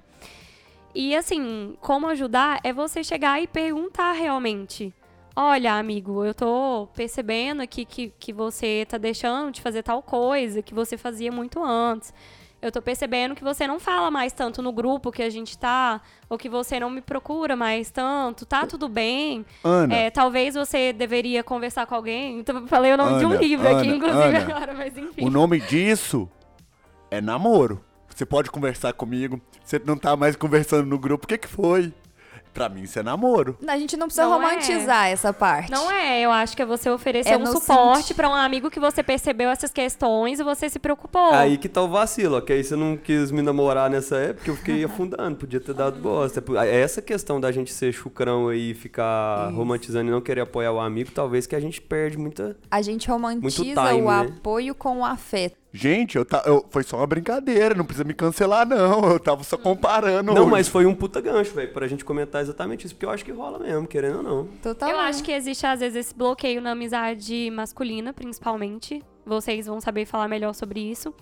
E 0.94 1.16
assim, 1.16 1.76
como 1.82 2.08
ajudar 2.08 2.60
é 2.64 2.72
você 2.74 3.04
chegar 3.04 3.42
e 3.42 3.48
perguntar 3.48 4.12
realmente. 4.14 4.94
Olha, 5.40 5.76
amigo, 5.76 6.26
eu 6.26 6.34
tô 6.34 6.88
percebendo 6.96 7.62
aqui 7.62 7.86
que, 7.86 8.12
que 8.20 8.34
você 8.34 8.88
tá 8.90 8.98
deixando 8.98 9.52
de 9.52 9.62
fazer 9.62 9.84
tal 9.84 10.02
coisa 10.02 10.64
que 10.64 10.74
você 10.74 10.98
fazia 10.98 11.32
muito 11.32 11.64
antes. 11.64 12.12
Eu 12.60 12.72
tô 12.72 12.82
percebendo 12.82 13.36
que 13.36 13.44
você 13.44 13.68
não 13.68 13.80
fala 13.80 14.10
mais 14.10 14.34
tanto 14.34 14.64
no 14.64 14.72
grupo 14.74 15.12
que 15.12 15.22
a 15.22 15.30
gente 15.30 15.56
tá, 15.56 16.02
ou 16.28 16.40
que 16.40 16.50
você 16.50 16.80
não 16.80 16.90
me 16.90 17.02
procura 17.02 17.56
mais 17.56 17.92
tanto. 17.92 18.48
Tá 18.48 18.66
tudo 18.66 18.90
bem. 18.90 19.46
Ana, 19.64 19.94
É, 19.94 20.10
talvez 20.10 20.56
você 20.56 20.92
deveria 20.92 21.44
conversar 21.44 21.86
com 21.86 21.94
alguém. 21.94 22.40
Então, 22.40 22.66
falei 22.66 22.94
o 22.94 22.98
nome 22.98 23.20
de 23.20 23.26
um 23.28 23.30
Ana, 23.30 23.40
livro 23.40 23.68
aqui, 23.68 23.88
Ana, 23.90 23.96
inclusive, 23.96 24.24
Ana. 24.24 24.40
agora, 24.40 24.74
mas 24.74 24.98
enfim. 24.98 25.24
o 25.24 25.30
nome 25.30 25.60
disso 25.60 26.28
é 27.12 27.22
namoro. 27.22 27.86
Você 28.10 28.26
pode 28.26 28.50
conversar 28.50 28.92
comigo. 28.94 29.40
Você 29.64 29.80
não 29.86 29.98
tá 29.98 30.18
mais 30.18 30.36
conversando 30.36 30.88
no 30.88 30.98
grupo. 30.98 31.26
O 31.26 31.28
que 31.28 31.38
que 31.38 31.48
foi? 31.48 31.94
Pra 32.58 32.68
mim, 32.70 32.82
isso 32.82 32.98
é 32.98 33.04
namoro. 33.04 33.56
A 33.68 33.78
gente 33.78 33.96
não 33.96 34.08
precisa 34.08 34.26
Não 34.26 34.42
é. 34.42 34.48
romantizar 34.48 35.06
essa 35.10 35.32
parte. 35.32 35.70
Não 35.72 35.92
é, 35.92 36.20
eu 36.22 36.32
acho 36.32 36.56
que 36.56 36.62
é 36.64 36.66
você 36.66 36.90
oferecer 36.90 37.30
É 37.34 37.38
um 37.38 37.46
suporte 37.46 38.00
senti- 38.02 38.14
pra 38.16 38.28
um 38.28 38.34
amigo 38.34 38.72
que 38.72 38.80
você 38.80 39.04
percebeu 39.04 39.48
essas 39.52 39.70
questões 39.72 40.40
e 40.40 40.44
você 40.44 40.68
se 40.68 40.80
preocupou. 40.80 41.32
Aí 41.36 41.60
que 41.60 41.70
tá 41.70 41.84
o 41.84 41.88
vacilo, 41.88 42.44
aí 42.50 42.64
você 42.64 42.76
não 42.76 42.98
quis 42.98 43.30
me 43.30 43.44
namorar 43.44 43.92
nessa 43.92 44.18
época, 44.18 44.50
eu 44.50 44.56
fiquei 44.56 44.84
afundando, 44.84 45.36
podia 45.38 45.60
ter 45.60 45.76
dado 45.76 46.00
bosta. 46.00 46.44
É 46.66 46.82
Essa 46.82 47.00
questão 47.00 47.40
da 47.40 47.52
gente 47.52 47.72
ser 47.72 47.94
chucrão 47.94 48.48
aí, 48.50 48.74
ficar 48.74 49.52
romantizando 49.54 50.08
e 50.10 50.12
não 50.12 50.20
querer 50.22 50.42
apoiar 50.42 50.72
o 50.72 50.80
amigo, 50.80 51.12
talvez 51.14 51.46
que 51.46 51.56
a 51.56 51.60
gente 51.60 51.80
perde 51.80 52.18
muita... 52.18 52.58
A 52.72 52.82
gente 52.82 53.08
romantiza 53.08 53.64
time, 53.64 54.02
o 54.02 54.06
né? 54.10 54.30
apoio 54.36 54.74
com 54.74 55.02
o 55.02 55.06
afeto. 55.06 55.56
Gente, 55.78 56.18
eu 56.18 56.26
ta... 56.26 56.42
eu... 56.46 56.66
foi 56.72 56.82
só 56.82 56.98
uma 56.98 57.06
brincadeira, 57.06 57.76
não 57.76 57.86
precisa 57.86 58.04
me 58.04 58.14
cancelar, 58.14 58.68
não. 58.68 59.12
Eu 59.12 59.20
tava 59.20 59.44
só 59.44 59.58
comparando. 59.58 60.34
Não, 60.34 60.42
hoje. 60.42 60.52
mas 60.52 60.68
foi 60.68 60.88
um 60.88 60.96
puta 60.96 61.22
gancho, 61.22 61.54
velho, 61.54 61.72
pra 61.72 61.88
gente 61.88 62.04
comentar 62.04 62.42
exatamente 62.42 62.86
isso, 62.86 62.96
porque 62.96 63.06
eu 63.06 63.12
acho 63.12 63.24
que 63.24 63.32
rola 63.32 63.60
mesmo, 63.60 63.88
querendo 63.88 64.18
ou 64.18 64.24
não. 64.24 64.48
Total. 64.62 64.90
Eu 64.90 64.98
acho 64.98 65.24
que 65.24 65.32
existe, 65.32 65.68
às 65.68 65.80
vezes, 65.80 66.08
esse 66.08 66.16
bloqueio 66.16 66.60
na 66.60 66.72
amizade 66.72 67.52
masculina, 67.52 68.12
principalmente. 68.12 69.04
Vocês 69.24 69.68
vão 69.68 69.80
saber 69.80 70.06
falar 70.06 70.28
melhor 70.28 70.54
sobre 70.54 70.80
isso. 70.80 71.14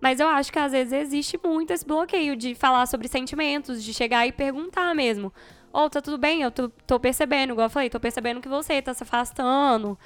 Mas 0.00 0.20
eu 0.20 0.28
acho 0.28 0.52
que 0.52 0.58
às 0.58 0.72
vezes 0.72 0.92
existe 0.92 1.38
muito 1.44 1.72
esse 1.72 1.84
bloqueio 1.84 2.36
de 2.36 2.54
falar 2.54 2.86
sobre 2.86 3.08
sentimentos, 3.08 3.82
de 3.82 3.92
chegar 3.92 4.26
e 4.26 4.32
perguntar 4.32 4.94
mesmo. 4.94 5.32
Ou 5.72 5.84
oh, 5.84 5.90
tá 5.90 6.00
tudo 6.00 6.16
bem, 6.16 6.40
eu 6.40 6.50
tô, 6.50 6.68
tô, 6.86 6.98
percebendo, 6.98 7.52
igual 7.52 7.66
eu 7.66 7.70
falei, 7.70 7.90
tô 7.90 8.00
percebendo 8.00 8.40
que 8.40 8.48
você 8.48 8.80
tá 8.80 8.94
se 8.94 9.02
afastando, 9.02 9.98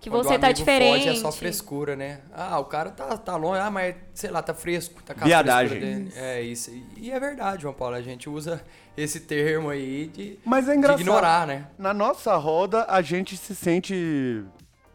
que 0.00 0.10
Quando 0.10 0.24
você 0.24 0.38
tá 0.38 0.52
diferente. 0.52 1.04
Foge, 1.04 1.08
é 1.08 1.20
só 1.20 1.32
frescura, 1.32 1.96
né? 1.96 2.20
Ah, 2.34 2.58
o 2.58 2.64
cara 2.66 2.90
tá, 2.90 3.16
tá 3.16 3.36
longe, 3.36 3.60
ah, 3.60 3.70
mas 3.70 3.94
sei 4.12 4.30
lá, 4.30 4.42
tá 4.42 4.52
fresco, 4.52 5.02
tá 5.02 5.14
com 5.14 5.24
Viadagem. 5.24 6.10
É 6.14 6.42
isso. 6.42 6.70
E 6.96 7.10
é 7.10 7.18
verdade, 7.18 7.62
João 7.62 7.72
Paulo, 7.72 7.94
a 7.96 8.02
gente 8.02 8.28
usa 8.28 8.62
esse 8.96 9.20
termo 9.20 9.70
aí 9.70 10.08
de, 10.14 10.38
Mas 10.44 10.68
é 10.68 10.72
de 10.72 10.78
engraçado. 10.78 11.00
ignorar, 11.00 11.46
né? 11.46 11.66
Na 11.78 11.94
nossa 11.94 12.36
roda, 12.36 12.84
a 12.88 13.00
gente 13.00 13.34
se 13.36 13.54
sente 13.54 14.44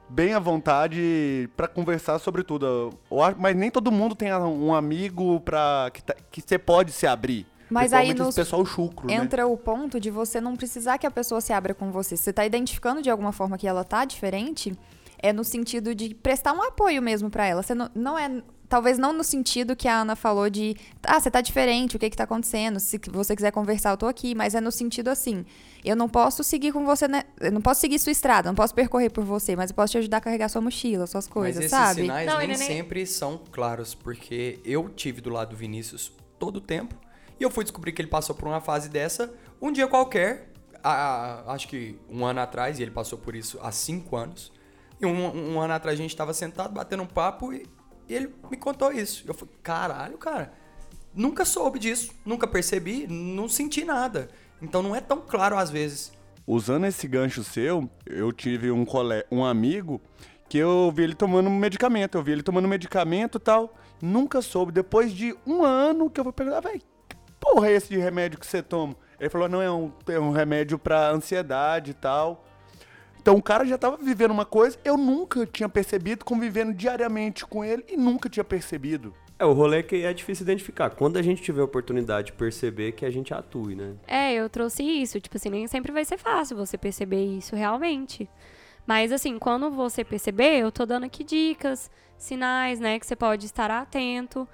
bem 0.08 0.34
à 0.34 0.40
vontade 0.40 1.50
pra 1.58 1.68
conversar 1.68 2.20
sobre 2.20 2.44
tudo. 2.44 2.92
Mas 3.38 3.56
nem 3.56 3.70
todo 3.72 3.92
mundo 3.92 4.16
tem 4.16 4.34
um 4.34 4.74
amigo 4.74 5.40
pra... 5.42 5.90
que 5.94 6.04
tá- 6.04 6.16
que 6.32 6.42
você 6.42 6.58
pode 6.58 6.92
se 6.92 7.06
abrir. 7.08 7.46
Mas 7.70 7.94
aí 7.94 8.14
nos- 8.14 8.36
pessoal 8.36 8.66
chucro, 8.66 9.08
né? 9.08 9.14
Entra 9.16 9.46
o 9.48 9.56
ponto 9.58 10.00
de 10.00 10.10
você 10.10 10.42
não 10.42 10.56
precisar 10.56 10.98
que 10.98 11.06
a 11.08 11.12
pessoa 11.12 11.40
se 11.42 11.54
abra 11.54 11.74
com 11.74 11.92
você. 11.92 12.18
Se 12.18 12.24
você 12.24 12.34
tá 12.34 12.46
identificando 12.46 13.02
de 13.02 13.10
alguma 13.10 13.32
forma 13.32 13.58
que 13.58 13.68
ela 13.68 13.84
tá 13.84 14.06
diferente, 14.06 14.74
é 15.22 15.32
no 15.34 15.44
sentido 15.44 15.94
de 15.94 16.14
prestar 16.16 16.54
um 16.54 16.64
apoio 16.64 17.02
mesmo 17.02 17.30
pra 17.30 17.46
ela. 17.46 17.62
Você 17.62 17.76
não, 17.76 17.90
não 17.94 18.18
é. 18.18 18.42
Talvez 18.68 19.00
não 19.00 19.12
no 19.12 19.24
sentido 19.24 19.76
que 19.76 19.88
a 19.88 20.02
Ana 20.02 20.16
falou 20.16 20.48
de. 20.48 20.76
Ah, 21.04 21.20
você 21.20 21.32
tá 21.32 21.42
diferente, 21.42 21.96
o 21.96 22.00
que 22.00 22.08
que 22.08 22.16
tá 22.16 22.24
acontecendo? 22.26 22.80
Se 22.80 23.00
você 23.12 23.36
quiser 23.36 23.52
conversar, 23.52 23.90
eu 23.92 23.98
tô 23.98 24.06
aqui. 24.06 24.36
Mas 24.36 24.54
é 24.54 24.62
no 24.62 24.72
sentido 24.72 25.08
assim. 25.10 25.44
Eu 25.84 25.96
não 25.96 26.08
posso 26.08 26.44
seguir 26.44 26.72
com 26.72 26.86
você, 26.86 27.08
né? 27.08 27.24
Eu 27.40 27.52
não 27.52 27.62
posso 27.62 27.82
seguir 27.82 27.98
sua 27.98 28.12
estrada, 28.12 28.48
não 28.50 28.56
posso 28.56 28.76
percorrer 28.76 29.10
por 29.10 29.24
você, 29.24 29.56
mas 29.56 29.72
eu 29.72 29.76
posso 29.76 29.92
te 29.94 29.98
ajudar 29.98 30.18
a 30.18 30.22
carregar 30.22 30.50
sua 30.50 30.62
mochila, 30.62 31.08
suas 31.08 31.26
coisas, 31.28 31.56
Mas 31.56 31.66
esses 31.66 31.78
sabe? 31.78 32.02
sinais 32.02 32.28
Não, 32.28 32.38
nem 32.38 32.48
nem- 32.50 32.58
sempre 32.58 33.06
são 33.08 33.40
claros, 33.52 33.96
porque 33.96 34.60
eu 34.64 34.88
tive 34.90 35.20
do 35.22 35.30
lado 35.32 35.50
do 35.52 35.56
Vinícius 35.56 36.12
todo 36.38 36.58
o 36.58 36.62
tempo 36.62 36.94
e 37.40 37.44
eu 37.44 37.50
fui 37.50 37.64
descobrir 37.64 37.92
que 37.92 38.02
ele 38.02 38.10
passou 38.10 38.36
por 38.36 38.48
uma 38.48 38.62
fase 38.62 38.90
dessa 38.90 39.34
um 39.62 39.72
dia 39.72 39.88
qualquer, 39.88 40.52
a- 40.84 40.92
a- 41.48 41.54
acho 41.54 41.68
que 41.68 42.00
um 42.10 42.26
ano 42.26 42.40
atrás, 42.40 42.80
e 42.80 42.82
ele 42.84 42.92
passou 42.92 43.18
por 43.18 43.36
isso 43.36 43.60
há 43.62 43.72
cinco 43.72 44.16
anos. 44.16 44.52
E 45.02 45.06
um, 45.06 45.54
um 45.56 45.60
ano 45.62 45.74
atrás 45.74 45.98
a 45.98 46.02
gente 46.02 46.12
estava 46.12 46.34
sentado 46.34 46.74
batendo 46.74 47.04
um 47.04 47.08
papo 47.08 47.54
e, 47.54 47.66
e 48.08 48.14
ele 48.14 48.34
me 48.50 48.58
contou 48.58 48.92
isso. 48.92 49.24
Eu 49.28 49.34
falei, 49.34 49.54
caralho, 49.64 50.18
cara, 50.18 50.52
nunca 51.14 51.46
soube 51.46 51.80
disso, 51.80 52.12
nunca 52.26 52.46
percebi, 52.48 53.08
não 53.08 53.48
senti 53.48 53.84
nada. 53.86 54.30
Então 54.62 54.82
não 54.84 54.96
é 54.96 55.00
tão 55.02 55.22
claro 55.22 55.58
às 55.58 55.70
vezes. 55.70 56.12
Usando 56.46 56.86
esse 56.86 57.08
gancho 57.08 57.44
seu, 57.44 57.90
eu 58.06 58.32
tive 58.34 58.72
um, 58.72 58.84
cole... 58.84 59.24
um 59.32 59.46
amigo 59.46 60.02
que 60.50 60.58
eu 60.58 60.92
vi 60.94 61.04
ele 61.04 61.14
tomando 61.16 61.50
medicamento. 61.50 62.18
Eu 62.18 62.24
vi 62.24 62.32
ele 62.32 62.44
tomando 62.44 62.68
medicamento 62.68 63.38
e 63.38 63.42
tal. 63.42 63.76
Nunca 64.02 64.42
soube. 64.42 64.72
Depois 64.72 65.14
de 65.14 65.36
um 65.46 65.64
ano 65.64 66.10
que 66.10 66.20
eu 66.20 66.24
vou 66.24 66.34
perguntar, 66.34 66.62
velho, 66.62 66.82
porra 67.40 67.70
é 67.70 67.74
esse 67.74 67.90
de 67.90 67.98
remédio 67.98 68.40
que 68.40 68.46
você 68.46 68.62
toma? 68.62 68.96
Ele 69.20 69.30
falou, 69.30 69.50
não, 69.50 69.62
é 69.62 69.72
um, 69.72 69.92
é 70.08 70.20
um 70.20 70.32
remédio 70.32 70.78
pra 70.78 71.10
ansiedade 71.10 71.92
e 71.92 71.94
tal. 71.94 72.46
Então 73.22 73.36
o 73.36 73.44
cara 73.44 73.66
já 73.66 73.78
tava 73.78 73.98
vivendo 73.98 74.32
uma 74.32 74.46
coisa, 74.46 74.78
eu 74.84 74.96
nunca 74.98 75.46
tinha 75.46 75.68
percebido, 75.68 76.24
convivendo 76.24 76.74
diariamente 76.74 77.46
com 77.46 77.64
ele 77.64 77.84
e 77.88 77.98
nunca 77.98 78.30
tinha 78.30 78.44
percebido. 78.44 79.14
É, 79.38 79.46
o 79.46 79.54
rolê 79.54 79.80
é 79.80 79.84
que 79.84 80.04
é 80.04 80.14
difícil 80.14 80.44
identificar. 80.44 80.90
Quando 80.90 81.18
a 81.18 81.22
gente 81.22 81.42
tiver 81.42 81.62
a 81.62 81.66
oportunidade 81.66 82.28
de 82.28 82.34
perceber 82.34 82.92
que 82.92 83.06
a 83.06 83.10
gente 83.10 83.34
atue, 83.34 83.74
né? 83.74 83.96
É, 84.06 84.34
eu 84.34 84.50
trouxe 84.50 84.84
isso. 84.84 85.20
Tipo 85.20 85.38
assim, 85.38 85.50
nem 85.50 85.66
sempre 85.66 85.94
vai 85.94 86.04
ser 86.04 86.18
fácil 86.18 86.58
você 86.58 86.78
perceber 86.78 87.24
isso 87.24 87.56
realmente. 87.56 88.30
Mas 88.86 89.14
assim, 89.14 89.40
quando 89.40 89.72
você 89.72 90.04
perceber, 90.04 90.58
eu 90.58 90.72
tô 90.72 90.86
dando 90.86 91.06
aqui 91.06 91.24
dicas, 91.24 91.90
sinais, 92.18 92.80
né, 92.82 93.00
que 93.00 93.06
você 93.06 93.16
pode 93.16 93.46
estar 93.46 93.72
atento. 93.72 94.48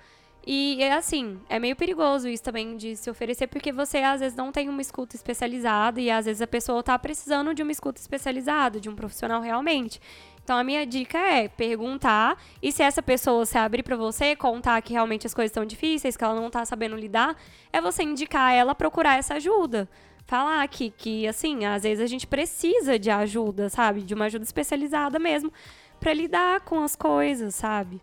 E 0.48 0.78
é 0.80 0.94
assim, 0.94 1.40
é 1.50 1.58
meio 1.58 1.76
perigoso 1.76 2.28
isso 2.28 2.44
também 2.44 2.78
de 2.78 2.96
se 2.96 3.10
oferecer, 3.10 3.48
porque 3.48 3.72
você 3.72 3.98
às 3.98 4.20
vezes 4.20 4.38
não 4.38 4.52
tem 4.52 4.70
uma 4.70 4.82
escuta 4.82 5.16
especializada 5.16 6.00
e 6.00 6.12
às 6.12 6.26
vezes 6.26 6.40
a 6.40 6.46
pessoa 6.46 6.84
tá 6.84 7.00
precisando 7.00 7.52
de 7.52 7.64
uma 7.64 7.72
escuta 7.72 8.00
especializada, 8.00 8.80
de 8.80 8.88
um 8.88 8.96
profissional 8.96 9.42
realmente. 9.42 10.00
Então 10.44 10.56
a 10.56 10.64
minha 10.64 10.86
dica 10.86 11.18
é 11.18 11.48
perguntar 11.48 12.38
e 12.62 12.72
se 12.72 12.84
essa 12.84 13.02
pessoa 13.02 13.44
se 13.48 13.58
abrir 13.58 13.82
pra 13.82 13.96
você, 13.96 14.36
contar 14.36 14.80
que 14.84 14.94
realmente 14.94 15.26
as 15.26 15.34
coisas 15.34 15.50
estão 15.50 15.66
difíceis, 15.66 16.16
que 16.16 16.24
ela 16.24 16.40
não 16.40 16.52
tá 16.52 16.64
sabendo 16.64 16.96
lidar, 16.96 17.36
é 17.74 17.82
você 17.82 18.04
indicar 18.04 18.54
ela 18.54 18.76
procurar 18.76 19.18
essa 19.18 19.34
ajuda. 19.34 19.90
Falar 20.28 20.68
que, 20.68 20.92
que 20.92 21.28
assim, 21.28 21.66
às 21.66 21.82
vezes 21.82 22.04
a 22.04 22.08
gente 22.08 22.28
precisa 22.28 23.00
de 23.00 23.10
ajuda, 23.10 23.68
sabe? 23.70 24.04
De 24.04 24.14
uma 24.14 24.26
ajuda 24.26 24.44
especializada 24.44 25.18
mesmo 25.18 25.52
pra 26.00 26.14
lidar 26.14 26.62
com 26.62 26.84
as 26.84 26.96
coisas, 26.96 27.56
sabe? 27.56 28.00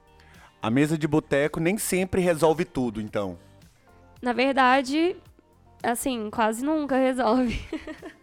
A 0.62 0.70
mesa 0.70 0.96
de 0.96 1.08
boteco 1.08 1.58
nem 1.58 1.76
sempre 1.76 2.20
resolve 2.20 2.64
tudo, 2.64 3.00
então. 3.00 3.36
Na 4.22 4.32
verdade, 4.32 5.16
assim, 5.82 6.30
quase 6.30 6.64
nunca 6.64 6.96
resolve. 6.96 7.60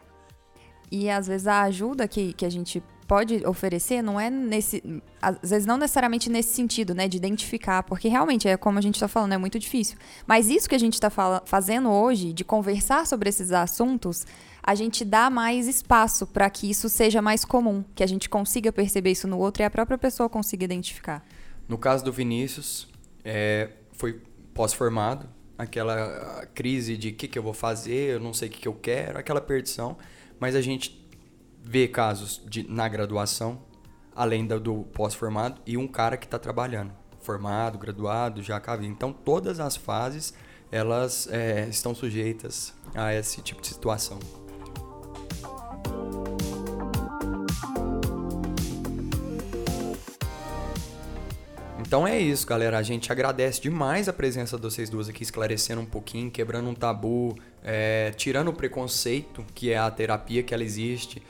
E 0.92 1.08
às 1.08 1.28
vezes 1.28 1.46
a 1.46 1.62
ajuda 1.62 2.08
que, 2.08 2.34
que 2.34 2.44
a 2.44 2.50
gente 2.50 2.82
pode 3.08 3.46
oferecer 3.46 4.02
não 4.02 4.20
é 4.20 4.30
nesse. 4.30 4.84
Às 5.22 5.50
vezes 5.50 5.66
não 5.66 5.78
necessariamente 5.78 6.30
nesse 6.30 6.54
sentido, 6.54 6.96
né? 6.96 7.08
De 7.08 7.18
identificar, 7.18 7.84
porque 7.84 8.08
realmente 8.08 8.48
é 8.48 8.58
como 8.58 8.80
a 8.80 8.82
gente 8.82 8.96
está 8.96 9.08
falando, 9.08 9.34
é 9.34 9.38
muito 9.38 9.60
difícil. 9.60 9.98
Mas 10.26 10.50
isso 10.50 10.68
que 10.68 10.76
a 10.76 10.80
gente 10.80 10.96
está 10.96 11.12
fazendo 11.46 11.90
hoje, 11.90 12.34
de 12.34 12.44
conversar 12.44 13.06
sobre 13.06 13.30
esses 13.30 13.52
assuntos, 13.52 14.26
a 14.64 14.74
gente 14.74 15.06
dá 15.06 15.30
mais 15.30 15.68
espaço 15.68 16.26
para 16.26 16.50
que 16.50 16.70
isso 16.70 16.90
seja 16.90 17.22
mais 17.22 17.46
comum, 17.46 17.84
que 17.94 18.04
a 18.04 18.08
gente 18.08 18.30
consiga 18.30 18.72
perceber 18.72 19.12
isso 19.12 19.28
no 19.28 19.38
outro 19.38 19.62
e 19.62 19.66
a 19.66 19.70
própria 19.70 19.98
pessoa 19.98 20.30
consiga 20.30 20.66
identificar. 20.66 21.24
No 21.70 21.78
caso 21.78 22.04
do 22.04 22.12
Vinícius, 22.12 22.88
é, 23.24 23.70
foi 23.94 24.24
pós-formado, 24.56 25.30
aquela 25.56 26.48
crise 26.56 26.98
de 26.98 27.10
o 27.10 27.14
que, 27.14 27.28
que 27.28 27.38
eu 27.38 27.44
vou 27.44 27.54
fazer, 27.54 28.16
eu 28.16 28.20
não 28.20 28.34
sei 28.34 28.50
o 28.50 28.52
que, 28.52 28.62
que 28.62 28.68
eu 28.68 28.74
quero, 28.74 29.20
aquela 29.20 29.40
perdição. 29.40 29.96
Mas 30.40 30.56
a 30.56 30.62
gente 30.62 31.08
vê 31.64 31.88
casos 31.88 32.42
de, 32.50 32.68
na 32.68 32.88
graduação, 32.88 33.62
além 34.16 34.48
do, 34.48 34.60
do 34.60 34.84
pós-formado, 34.86 35.62
e 35.64 35.78
um 35.78 35.88
cara 35.88 36.18
que 36.18 36.26
está 36.26 36.40
trabalhando, 36.40 36.92
formado, 37.22 37.78
graduado, 37.78 38.42
já 38.42 38.58
acaba. 38.58 38.84
Então, 38.84 39.14
todas 39.14 39.60
as 39.60 39.78
fases, 39.78 40.34
elas 40.72 41.28
é, 41.32 41.68
estão 41.70 41.94
sujeitas 41.94 42.74
a 42.96 43.14
esse 43.14 43.44
tipo 43.44 43.62
de 43.62 43.68
situação. 43.68 44.18
Então 51.80 52.08
é 52.08 52.20
isso, 52.20 52.46
galera. 52.46 52.78
A 52.78 52.84
gente 52.84 53.12
agradece 53.12 53.62
demais 53.62 54.10
a 54.10 54.14
presença 54.14 54.58
de 54.58 54.64
vocês 54.64 54.90
duas 54.90 55.08
aqui, 55.10 55.24
esclarecendo 55.24 55.82
um 55.82 55.86
pouquinho, 55.86 56.30
quebrando 56.30 56.70
um 56.70 56.76
tabu, 56.76 57.36
é, 57.64 58.12
tirando 58.12 58.50
o 58.50 58.54
preconceito 58.54 59.46
que 59.56 59.72
é 59.72 59.78
a 59.78 59.90
terapia 59.90 60.44
que 60.44 60.54
ela 60.54 60.64
existe, 60.64 61.24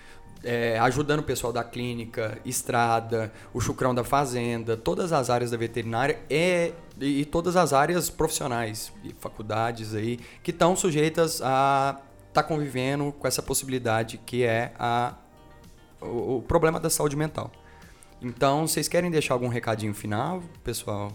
é, 0.44 0.80
ajudando 0.80 1.20
o 1.20 1.24
pessoal 1.24 1.54
da 1.54 1.64
clínica, 1.64 2.38
estrada, 2.44 3.32
o 3.54 3.60
chucrão 3.60 3.94
da 3.94 4.04
fazenda, 4.04 4.76
todas 4.76 5.14
as 5.14 5.30
áreas 5.30 5.52
da 5.52 5.58
veterinária 5.58 6.20
e, 6.30 6.74
e 7.00 7.26
todas 7.26 7.56
as 7.56 7.72
áreas 7.72 8.10
profissionais 8.10 8.92
e 9.04 9.14
faculdades 9.20 9.94
aí 9.94 10.18
que 10.42 10.52
estão 10.52 10.76
sujeitas 10.76 11.42
a 11.42 12.00
estar 12.30 12.42
tá 12.42 12.44
convivendo 12.44 13.12
com 13.12 13.28
essa 13.28 13.42
possibilidade 13.42 14.18
que 14.26 14.44
é 14.44 14.74
a, 14.80 15.14
o, 16.02 16.38
o 16.38 16.42
problema 16.42 16.80
da 16.80 16.90
saúde 16.90 17.16
mental. 17.16 17.52
Então, 18.22 18.68
vocês 18.68 18.88
querem 18.88 19.10
deixar 19.10 19.34
algum 19.34 19.48
recadinho 19.48 19.94
final, 19.94 20.44
pessoal? 20.64 21.12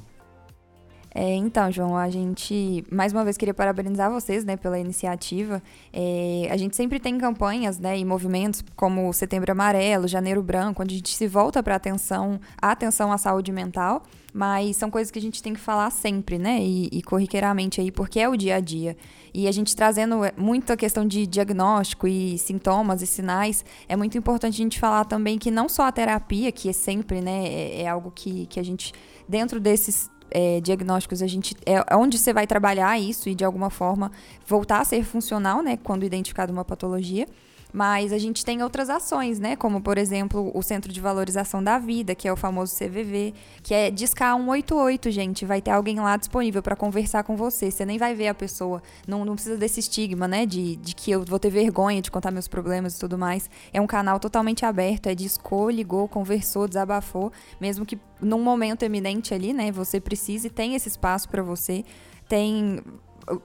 É, 1.15 1.33
então, 1.37 1.71
João, 1.71 1.97
a 1.97 2.11
gente 2.11 2.85
mais 2.91 3.13
uma 3.13 3.23
vez 3.23 3.37
queria 3.37 3.55
parabenizar 3.55 4.11
vocês, 4.11 4.45
né, 4.45 4.57
pela 4.57 4.77
iniciativa. 4.77 5.63
É, 5.93 6.49
a 6.51 6.57
gente 6.57 6.75
sempre 6.75 6.99
tem 6.99 7.17
campanhas, 7.17 7.79
né, 7.79 7.97
e 7.97 8.05
movimentos 8.05 8.65
como 8.75 9.13
Setembro 9.13 9.53
Amarelo, 9.53 10.09
Janeiro 10.09 10.43
Branco, 10.43 10.83
onde 10.83 10.97
a 10.97 10.99
gente 10.99 11.15
se 11.15 11.29
volta 11.29 11.63
para 11.63 11.77
atenção, 11.77 12.41
a 12.61 12.73
atenção 12.73 13.13
à 13.13 13.19
saúde 13.19 13.53
mental. 13.53 14.03
Mas 14.37 14.77
são 14.77 14.91
coisas 14.91 15.13
que 15.13 15.19
a 15.21 15.23
gente 15.23 15.41
tem 15.41 15.55
que 15.55 15.61
falar 15.61 15.89
sempre, 15.91 16.37
né, 16.37 16.59
e, 16.61 16.89
e 16.91 17.01
corriqueiramente 17.01 17.81
aí, 17.81 17.93
porque 17.93 18.19
é 18.19 18.29
o 18.29 18.37
dia 18.37 18.57
a 18.57 18.61
dia. 18.61 18.97
E 19.33 19.47
a 19.47 19.53
gente 19.53 19.77
trazendo 19.77 20.17
muita 20.37 20.77
questão 20.77 21.07
de 21.07 21.29
diagnóstico 21.29 22.09
e 22.09 22.37
sintomas 22.39 23.03
e 23.03 23.07
sinais, 23.07 23.65
é 23.89 23.95
muito 23.95 24.19
importante 24.19 24.55
a 24.55 24.65
gente 24.65 24.81
falar 24.81 25.05
também 25.05 25.39
que 25.39 25.53
não 25.53 25.69
só 25.69 25.85
a 25.85 25.93
terapia, 25.93 26.51
que 26.51 26.69
é 26.69 26.73
sempre, 26.73 27.21
né, 27.21 27.47
é, 27.47 27.83
é 27.83 27.89
algo 27.89 28.11
que, 28.11 28.47
que 28.47 28.59
a 28.59 28.65
gente, 28.65 28.93
dentro 29.29 29.61
desses 29.61 30.11
é, 30.35 30.61
diagnósticos, 30.61 31.23
a 31.23 31.27
gente 31.29 31.55
é 31.65 31.95
onde 31.95 32.19
você 32.19 32.33
vai 32.33 32.47
trabalhar 32.47 32.99
isso 32.99 33.29
e 33.29 33.35
de 33.35 33.45
alguma 33.45 33.71
forma 33.71 34.11
voltar 34.45 34.81
a 34.81 34.85
ser 34.85 35.05
funcional, 35.05 35.63
né, 35.63 35.79
quando 35.83 36.05
identificada 36.05 36.53
uma 36.53 36.65
patologia. 36.65 37.27
Mas 37.75 38.13
a 38.13 38.19
gente 38.19 38.45
tem 38.45 38.63
outras 38.63 38.89
ações, 38.89 39.41
né? 39.41 39.57
Como, 39.57 39.81
por 39.81 39.99
exemplo, 39.99 40.53
o 40.55 40.63
Centro 40.63 40.93
de 40.93 41.01
Valorização 41.01 41.61
da 41.61 41.77
Vida, 41.77 42.15
que 42.15 42.29
é 42.29 42.33
o 42.33 42.37
famoso 42.37 42.73
CVV, 42.77 43.35
que 43.65 43.75
é 43.75 43.91
discar 43.91 44.37
188, 44.37 45.11
gente. 45.11 45.45
Vai 45.45 45.61
ter 45.61 45.73
alguém 45.73 45.99
lá 45.99 46.17
disponível 46.17 46.63
para 46.63 46.77
conversar 46.77 47.25
com 47.25 47.35
você. 47.35 47.73
Você 47.73 47.85
nem 47.85 47.99
vai 47.99 48.15
ver 48.15 48.29
a 48.29 48.35
pessoa. 48.35 48.81
Não, 49.09 49.25
não 49.25 49.35
precisa 49.35 49.57
desse 49.57 49.81
estigma, 49.81 50.29
né? 50.29 50.47
De, 50.47 50.77
de 50.77 50.95
que 50.95 51.11
eu 51.11 51.25
vou 51.25 51.41
ter 51.41 51.51
vergonha 51.51 52.01
de 52.01 52.13
contar 52.13 52.31
meus 52.31 52.47
problemas 52.47 52.97
e 52.97 53.01
tudo 53.01 53.19
mais. 53.19 53.51
É 53.73 53.81
um 53.81 53.89
canal 53.89 54.21
totalmente 54.21 54.65
aberto, 54.65 55.09
é 55.09 55.15
discou, 55.17 55.69
ligou, 55.69 56.07
conversou, 56.07 56.69
desabafou. 56.69 57.33
Mesmo 57.61 57.85
que 57.85 57.99
num 58.21 58.41
momento 58.41 58.85
eminente 58.85 59.35
ali, 59.35 59.53
né? 59.53 59.73
Você 59.73 59.99
precise, 59.99 60.49
tem 60.49 60.77
esse 60.77 60.89
espaço 60.89 61.29
para 61.29 61.43
você. 61.43 61.85
Tem 62.29 62.81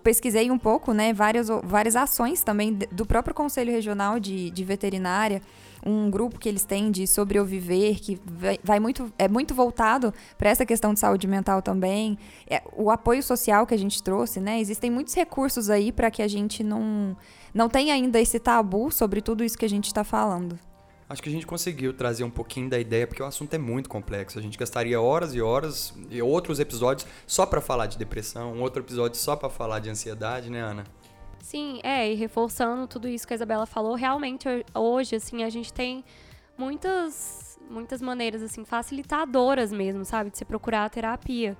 pesquisei 0.03 0.51
um 0.51 0.57
pouco, 0.57 0.93
né, 0.93 1.13
várias, 1.13 1.47
várias 1.63 1.95
ações 1.95 2.43
também 2.43 2.73
do 2.73 3.05
próprio 3.05 3.33
Conselho 3.33 3.71
Regional 3.71 4.19
de, 4.19 4.49
de 4.51 4.63
Veterinária, 4.63 5.41
um 5.85 6.09
grupo 6.09 6.39
que 6.39 6.49
eles 6.49 6.65
têm 6.65 6.91
de 6.91 7.07
sobreviver, 7.07 7.99
que 7.99 8.19
vai, 8.25 8.59
vai 8.63 8.79
muito, 8.79 9.11
é 9.17 9.27
muito 9.27 9.53
voltado 9.53 10.13
para 10.37 10.49
essa 10.49 10.65
questão 10.65 10.93
de 10.93 10.99
saúde 10.99 11.27
mental 11.27 11.61
também. 11.61 12.17
É, 12.49 12.61
o 12.75 12.91
apoio 12.91 13.23
social 13.23 13.65
que 13.65 13.73
a 13.73 13.77
gente 13.77 14.03
trouxe, 14.03 14.39
né? 14.39 14.59
Existem 14.59 14.91
muitos 14.91 15.13
recursos 15.13 15.69
aí 15.69 15.91
para 15.91 16.11
que 16.11 16.21
a 16.21 16.27
gente 16.27 16.63
não, 16.63 17.15
não 17.53 17.69
tenha 17.69 17.93
ainda 17.93 18.19
esse 18.19 18.39
tabu 18.39 18.91
sobre 18.91 19.21
tudo 19.21 19.43
isso 19.43 19.57
que 19.57 19.65
a 19.65 19.69
gente 19.69 19.85
está 19.85 20.03
falando. 20.03 20.59
Acho 21.09 21.23
que 21.23 21.29
a 21.29 21.31
gente 21.31 21.47
conseguiu 21.47 21.91
trazer 21.91 22.23
um 22.23 22.29
pouquinho 22.29 22.69
da 22.69 22.79
ideia, 22.79 23.07
porque 23.07 23.23
o 23.23 23.25
assunto 23.25 23.51
é 23.55 23.57
muito 23.57 23.89
complexo. 23.89 24.37
A 24.37 24.41
gente 24.43 24.55
gastaria 24.55 25.01
horas 25.01 25.33
e 25.33 25.41
horas 25.41 25.91
e 26.07 26.21
outros 26.21 26.59
episódios 26.59 27.07
só 27.25 27.47
para 27.47 27.59
falar 27.59 27.87
de 27.87 27.97
depressão, 27.97 28.53
um 28.53 28.61
outro 28.61 28.83
episódio 28.83 29.17
só 29.17 29.35
para 29.35 29.49
falar 29.49 29.79
de 29.79 29.89
ansiedade, 29.89 30.51
né, 30.51 30.61
Ana? 30.61 30.83
Sim, 31.39 31.79
é, 31.81 32.11
e 32.11 32.13
reforçando 32.13 32.85
tudo 32.85 33.07
isso 33.07 33.25
que 33.25 33.33
a 33.33 33.35
Isabela 33.35 33.65
falou, 33.65 33.95
realmente 33.95 34.47
hoje, 34.71 35.15
assim, 35.15 35.43
a 35.43 35.49
gente 35.49 35.73
tem 35.73 36.05
muitas, 36.55 37.57
muitas 37.67 38.03
maneiras, 38.03 38.43
assim, 38.43 38.63
facilitadoras 38.63 39.71
mesmo, 39.71 40.05
sabe, 40.05 40.29
de 40.29 40.37
se 40.37 40.45
procurar 40.45 40.85
a 40.85 40.89
terapia. 40.89 41.57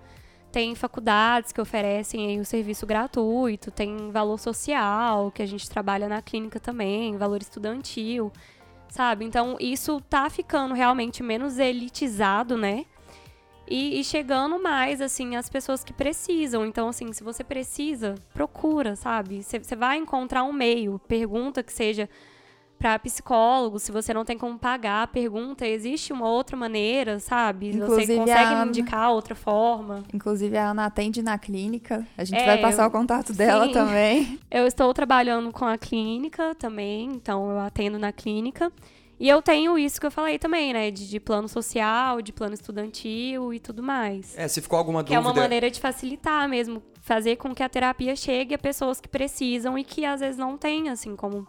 Tem 0.51 0.75
faculdades 0.75 1.51
que 1.51 1.59
oferecem 1.59 2.27
aí 2.27 2.39
o 2.39 2.45
serviço 2.45 2.85
gratuito, 2.85 3.71
tem 3.71 4.11
valor 4.11 4.37
social, 4.37 5.31
que 5.31 5.41
a 5.41 5.45
gente 5.47 5.67
trabalha 5.67 6.07
na 6.07 6.21
clínica 6.21 6.59
também, 6.59 7.17
valor 7.17 7.41
estudantil 7.41 8.31
sabe? 8.89 9.25
Então 9.25 9.55
isso 9.59 10.01
tá 10.09 10.29
ficando 10.29 10.73
realmente 10.73 11.23
menos 11.23 11.57
elitizado, 11.57 12.57
né? 12.57 12.85
E, 13.69 13.99
e, 13.99 14.03
chegando 14.03 14.59
mais, 14.59 14.99
assim, 14.99 15.35
as 15.35 15.47
pessoas 15.47 15.83
que 15.83 15.93
precisam. 15.93 16.65
Então, 16.65 16.89
assim, 16.89 17.13
se 17.13 17.23
você 17.23 17.43
precisa, 17.43 18.15
procura, 18.33 18.95
sabe? 18.95 19.43
Você 19.43 19.75
vai 19.75 19.97
encontrar 19.97 20.43
um 20.43 20.51
meio. 20.51 20.97
Pergunta 21.07 21.61
que 21.61 21.71
seja 21.71 22.09
para 22.79 22.97
psicólogo, 22.97 23.77
se 23.77 23.91
você 23.91 24.13
não 24.13 24.23
tem 24.23 24.37
como 24.37 24.57
pagar, 24.57 25.07
pergunta, 25.07 25.67
existe 25.67 26.13
uma 26.13 26.29
outra 26.29 26.55
maneira, 26.55 27.19
sabe? 27.19 27.75
Inclusive, 27.75 28.05
você 28.05 28.15
consegue 28.15 28.53
Ana, 28.53 28.65
indicar 28.67 29.11
outra 29.11 29.35
forma. 29.35 30.03
Inclusive, 30.13 30.57
a 30.57 30.69
Ana 30.69 30.85
atende 30.85 31.21
na 31.21 31.37
clínica. 31.37 32.07
A 32.17 32.23
gente 32.23 32.39
é, 32.39 32.45
vai 32.45 32.57
passar 32.57 32.87
o 32.87 32.91
contato 32.91 33.33
dela 33.33 33.65
sim. 33.65 33.73
também. 33.73 34.39
Eu 34.49 34.65
estou 34.65 34.93
trabalhando 34.93 35.51
com 35.51 35.65
a 35.65 35.77
clínica 35.77 36.55
também, 36.55 37.09
então 37.11 37.51
eu 37.51 37.59
atendo 37.59 37.99
na 37.99 38.11
clínica. 38.11 38.71
E 39.19 39.27
eu 39.27 39.41
tenho 39.41 39.77
isso 39.77 39.99
que 39.99 40.07
eu 40.07 40.11
falei 40.11 40.39
também, 40.39 40.71
né? 40.71 40.89
De, 40.89 41.09
de, 41.09 41.19
plano 41.19 41.47
social, 41.49 42.21
de 42.21 42.31
plano 42.31 42.53
estudantil 42.53 43.53
e 43.53 43.59
tudo 43.59 43.83
mais. 43.83 44.37
É, 44.37 44.47
se 44.47 44.61
ficou 44.61 44.79
alguma 44.79 45.03
dúvida. 45.03 45.09
Que 45.09 45.15
é 45.15 45.19
uma 45.19 45.33
maneira 45.33 45.69
de 45.69 45.79
facilitar 45.79 46.47
mesmo, 46.47 46.81
fazer 47.01 47.35
com 47.35 47.53
que 47.53 47.61
a 47.61 47.67
terapia 47.67 48.15
chegue 48.15 48.55
a 48.55 48.57
pessoas 48.57 49.01
que 49.01 49.09
precisam 49.09 49.77
e 49.77 49.83
que 49.83 50.05
às 50.05 50.21
vezes 50.21 50.37
não 50.37 50.57
têm, 50.57 50.89
assim, 50.89 51.17
como 51.17 51.45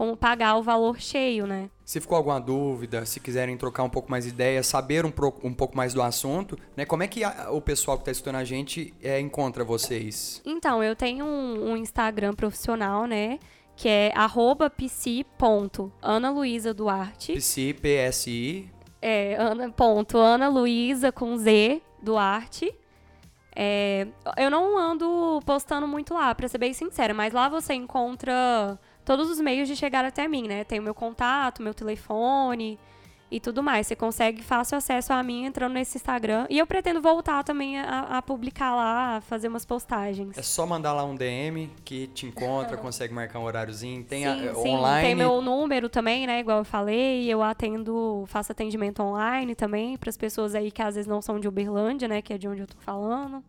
como 0.00 0.16
pagar 0.16 0.56
o 0.56 0.62
valor 0.62 0.98
cheio, 0.98 1.46
né? 1.46 1.68
Se 1.84 2.00
ficou 2.00 2.16
alguma 2.16 2.40
dúvida, 2.40 3.04
se 3.04 3.20
quiserem 3.20 3.54
trocar 3.58 3.82
um 3.82 3.90
pouco 3.90 4.10
mais 4.10 4.24
de 4.24 4.30
ideia, 4.30 4.62
saber 4.62 5.04
um, 5.04 5.10
pro, 5.10 5.34
um 5.44 5.52
pouco 5.52 5.76
mais 5.76 5.92
do 5.92 6.00
assunto, 6.00 6.58
né? 6.74 6.86
Como 6.86 7.02
é 7.02 7.06
que 7.06 7.22
a, 7.22 7.50
o 7.50 7.60
pessoal 7.60 7.98
que 7.98 8.04
está 8.04 8.10
estudando 8.10 8.36
a 8.36 8.44
gente 8.44 8.94
é, 9.02 9.20
encontra 9.20 9.62
vocês? 9.62 10.40
Então, 10.42 10.82
eu 10.82 10.96
tenho 10.96 11.26
um, 11.26 11.72
um 11.72 11.76
Instagram 11.76 12.32
profissional, 12.32 13.04
né? 13.04 13.38
Que 13.76 13.90
é 13.90 14.10
arroba 14.14 14.70
psi.analuisaduarte. 14.70 17.34
Psi, 17.34 17.74
P-S-I. 17.74 18.70
É, 19.02 19.36
Ana, 19.38 19.70
ponto, 19.70 20.16
Ana 20.16 20.48
Luísa 20.48 21.12
com 21.12 21.36
Z, 21.36 21.82
Duarte. 22.02 22.74
É, 23.54 24.06
eu 24.38 24.48
não 24.48 24.78
ando 24.78 25.42
postando 25.44 25.86
muito 25.86 26.14
lá, 26.14 26.34
pra 26.34 26.48
ser 26.48 26.56
bem 26.56 26.72
sincera, 26.72 27.12
mas 27.12 27.34
lá 27.34 27.50
você 27.50 27.74
encontra 27.74 28.78
todos 29.04 29.30
os 29.30 29.40
meios 29.40 29.68
de 29.68 29.76
chegar 29.76 30.04
até 30.04 30.26
mim, 30.28 30.46
né? 30.46 30.64
Tem 30.64 30.78
o 30.78 30.82
meu 30.82 30.94
contato, 30.94 31.62
meu 31.62 31.74
telefone 31.74 32.78
e 33.30 33.38
tudo 33.38 33.62
mais. 33.62 33.86
Você 33.86 33.94
consegue 33.94 34.42
fácil 34.42 34.76
acesso 34.76 35.12
a 35.12 35.22
mim 35.22 35.44
entrando 35.44 35.72
nesse 35.74 35.96
Instagram. 35.96 36.46
E 36.50 36.58
eu 36.58 36.66
pretendo 36.66 37.00
voltar 37.00 37.44
também 37.44 37.78
a, 37.78 38.18
a 38.18 38.22
publicar 38.22 38.74
lá, 38.74 39.16
a 39.16 39.20
fazer 39.20 39.48
umas 39.48 39.64
postagens. 39.64 40.36
É 40.36 40.42
só 40.42 40.66
mandar 40.66 40.92
lá 40.92 41.04
um 41.04 41.14
DM 41.14 41.70
que 41.84 42.08
te 42.08 42.26
encontra, 42.26 42.76
consegue 42.78 43.14
marcar 43.14 43.38
um 43.38 43.44
horáriozinho. 43.44 44.02
Tem 44.04 44.24
sim, 44.24 44.48
a, 44.48 44.54
sim. 44.54 44.74
online. 44.74 45.06
Tem 45.06 45.14
meu 45.14 45.40
número 45.40 45.88
também, 45.88 46.26
né? 46.26 46.40
Igual 46.40 46.58
eu 46.58 46.64
falei. 46.64 47.28
Eu 47.28 47.42
atendo, 47.42 48.24
faço 48.26 48.52
atendimento 48.52 49.02
online 49.02 49.54
também 49.54 49.96
para 49.96 50.10
as 50.10 50.16
pessoas 50.16 50.54
aí 50.54 50.70
que 50.70 50.82
às 50.82 50.96
vezes 50.96 51.08
não 51.08 51.22
são 51.22 51.38
de 51.38 51.46
Uberlândia, 51.46 52.08
né? 52.08 52.20
Que 52.20 52.34
é 52.34 52.38
de 52.38 52.48
onde 52.48 52.62
eu 52.62 52.66
tô 52.66 52.78
falando. 52.80 53.42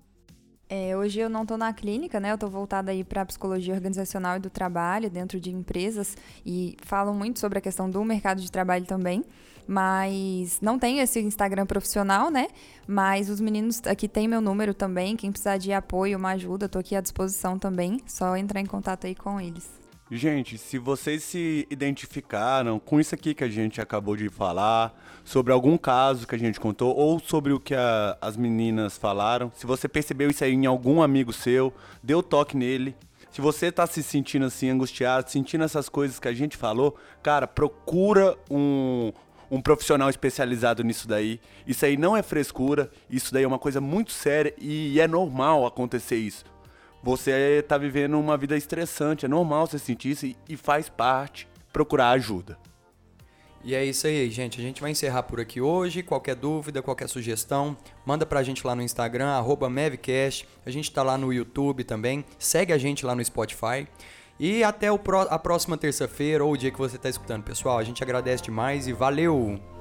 É, 0.73 0.95
hoje 0.95 1.19
eu 1.19 1.29
não 1.29 1.41
estou 1.41 1.57
na 1.57 1.73
clínica, 1.73 2.17
né? 2.17 2.31
Eu 2.31 2.35
estou 2.35 2.49
voltada 2.49 2.91
aí 2.91 3.03
para 3.03 3.25
psicologia 3.25 3.73
organizacional 3.73 4.37
e 4.37 4.39
do 4.39 4.49
trabalho 4.49 5.09
dentro 5.09 5.37
de 5.37 5.51
empresas 5.51 6.15
e 6.45 6.77
falo 6.81 7.13
muito 7.13 7.41
sobre 7.41 7.57
a 7.57 7.61
questão 7.61 7.89
do 7.89 8.01
mercado 8.05 8.39
de 8.39 8.49
trabalho 8.49 8.85
também. 8.85 9.25
Mas 9.67 10.61
não 10.61 10.79
tenho 10.79 11.01
esse 11.01 11.19
Instagram 11.19 11.65
profissional, 11.65 12.31
né? 12.31 12.47
Mas 12.87 13.29
os 13.29 13.41
meninos 13.41 13.81
aqui 13.85 14.07
têm 14.07 14.29
meu 14.29 14.39
número 14.39 14.73
também. 14.73 15.17
Quem 15.17 15.29
precisar 15.29 15.57
de 15.57 15.73
apoio, 15.73 16.17
uma 16.17 16.29
ajuda, 16.29 16.67
estou 16.67 16.79
aqui 16.79 16.95
à 16.95 17.01
disposição 17.01 17.59
também. 17.59 17.99
Só 18.07 18.37
entrar 18.37 18.61
em 18.61 18.65
contato 18.65 19.07
aí 19.07 19.13
com 19.13 19.41
eles. 19.41 19.80
Gente, 20.13 20.57
se 20.57 20.77
vocês 20.77 21.23
se 21.23 21.65
identificaram 21.69 22.77
com 22.77 22.99
isso 22.99 23.15
aqui 23.15 23.33
que 23.33 23.45
a 23.45 23.47
gente 23.47 23.79
acabou 23.79 24.17
de 24.17 24.27
falar, 24.27 24.93
sobre 25.23 25.53
algum 25.53 25.77
caso 25.77 26.27
que 26.27 26.35
a 26.35 26.37
gente 26.37 26.59
contou, 26.59 26.93
ou 26.93 27.17
sobre 27.17 27.53
o 27.53 27.59
que 27.61 27.73
a, 27.73 28.17
as 28.19 28.35
meninas 28.35 28.97
falaram, 28.97 29.49
se 29.55 29.65
você 29.65 29.87
percebeu 29.87 30.29
isso 30.29 30.43
aí 30.43 30.51
em 30.51 30.65
algum 30.65 31.01
amigo 31.01 31.31
seu, 31.31 31.73
o 32.13 32.21
toque 32.21 32.57
nele. 32.57 32.93
Se 33.31 33.39
você 33.39 33.67
está 33.67 33.87
se 33.87 34.03
sentindo 34.03 34.43
assim, 34.43 34.69
angustiado, 34.69 35.31
sentindo 35.31 35.63
essas 35.63 35.87
coisas 35.87 36.19
que 36.19 36.27
a 36.27 36.33
gente 36.33 36.57
falou, 36.57 36.97
cara, 37.23 37.47
procura 37.47 38.35
um, 38.49 39.13
um 39.49 39.61
profissional 39.61 40.09
especializado 40.09 40.83
nisso 40.83 41.07
daí. 41.07 41.39
Isso 41.65 41.85
aí 41.85 41.95
não 41.95 42.17
é 42.17 42.21
frescura, 42.21 42.91
isso 43.09 43.33
daí 43.33 43.45
é 43.45 43.47
uma 43.47 43.57
coisa 43.57 43.79
muito 43.79 44.11
séria 44.11 44.53
e 44.57 44.99
é 44.99 45.07
normal 45.07 45.65
acontecer 45.65 46.17
isso 46.17 46.51
você 47.03 47.59
está 47.59 47.77
vivendo 47.77 48.19
uma 48.19 48.37
vida 48.37 48.55
estressante. 48.55 49.25
É 49.25 49.27
normal 49.27 49.67
você 49.67 49.79
sentir 49.79 50.11
isso 50.11 50.35
e 50.47 50.57
faz 50.57 50.89
parte 50.89 51.47
procurar 51.71 52.11
ajuda. 52.11 52.57
E 53.63 53.75
é 53.75 53.85
isso 53.85 54.07
aí, 54.07 54.29
gente. 54.29 54.59
A 54.59 54.63
gente 54.63 54.81
vai 54.81 54.91
encerrar 54.91 55.23
por 55.23 55.39
aqui 55.39 55.61
hoje. 55.61 56.01
Qualquer 56.01 56.35
dúvida, 56.35 56.81
qualquer 56.81 57.07
sugestão, 57.07 57.77
manda 58.05 58.25
pra 58.25 58.41
gente 58.41 58.65
lá 58.65 58.75
no 58.75 58.81
Instagram, 58.81 59.27
arroba 59.27 59.69
Mavcast. 59.69 60.47
A 60.65 60.71
gente 60.71 60.91
tá 60.91 61.03
lá 61.03 61.17
no 61.17 61.31
YouTube 61.31 61.83
também. 61.83 62.25
Segue 62.39 62.73
a 62.73 62.77
gente 62.77 63.05
lá 63.05 63.13
no 63.13 63.23
Spotify. 63.23 63.87
E 64.39 64.63
até 64.63 64.87
a 64.87 65.39
próxima 65.39 65.77
terça-feira 65.77 66.43
ou 66.43 66.53
o 66.53 66.57
dia 66.57 66.71
que 66.71 66.79
você 66.79 66.95
está 66.95 67.07
escutando, 67.07 67.43
pessoal. 67.43 67.77
A 67.77 67.83
gente 67.83 68.01
agradece 68.03 68.43
demais 68.43 68.87
e 68.87 68.93
valeu! 68.93 69.80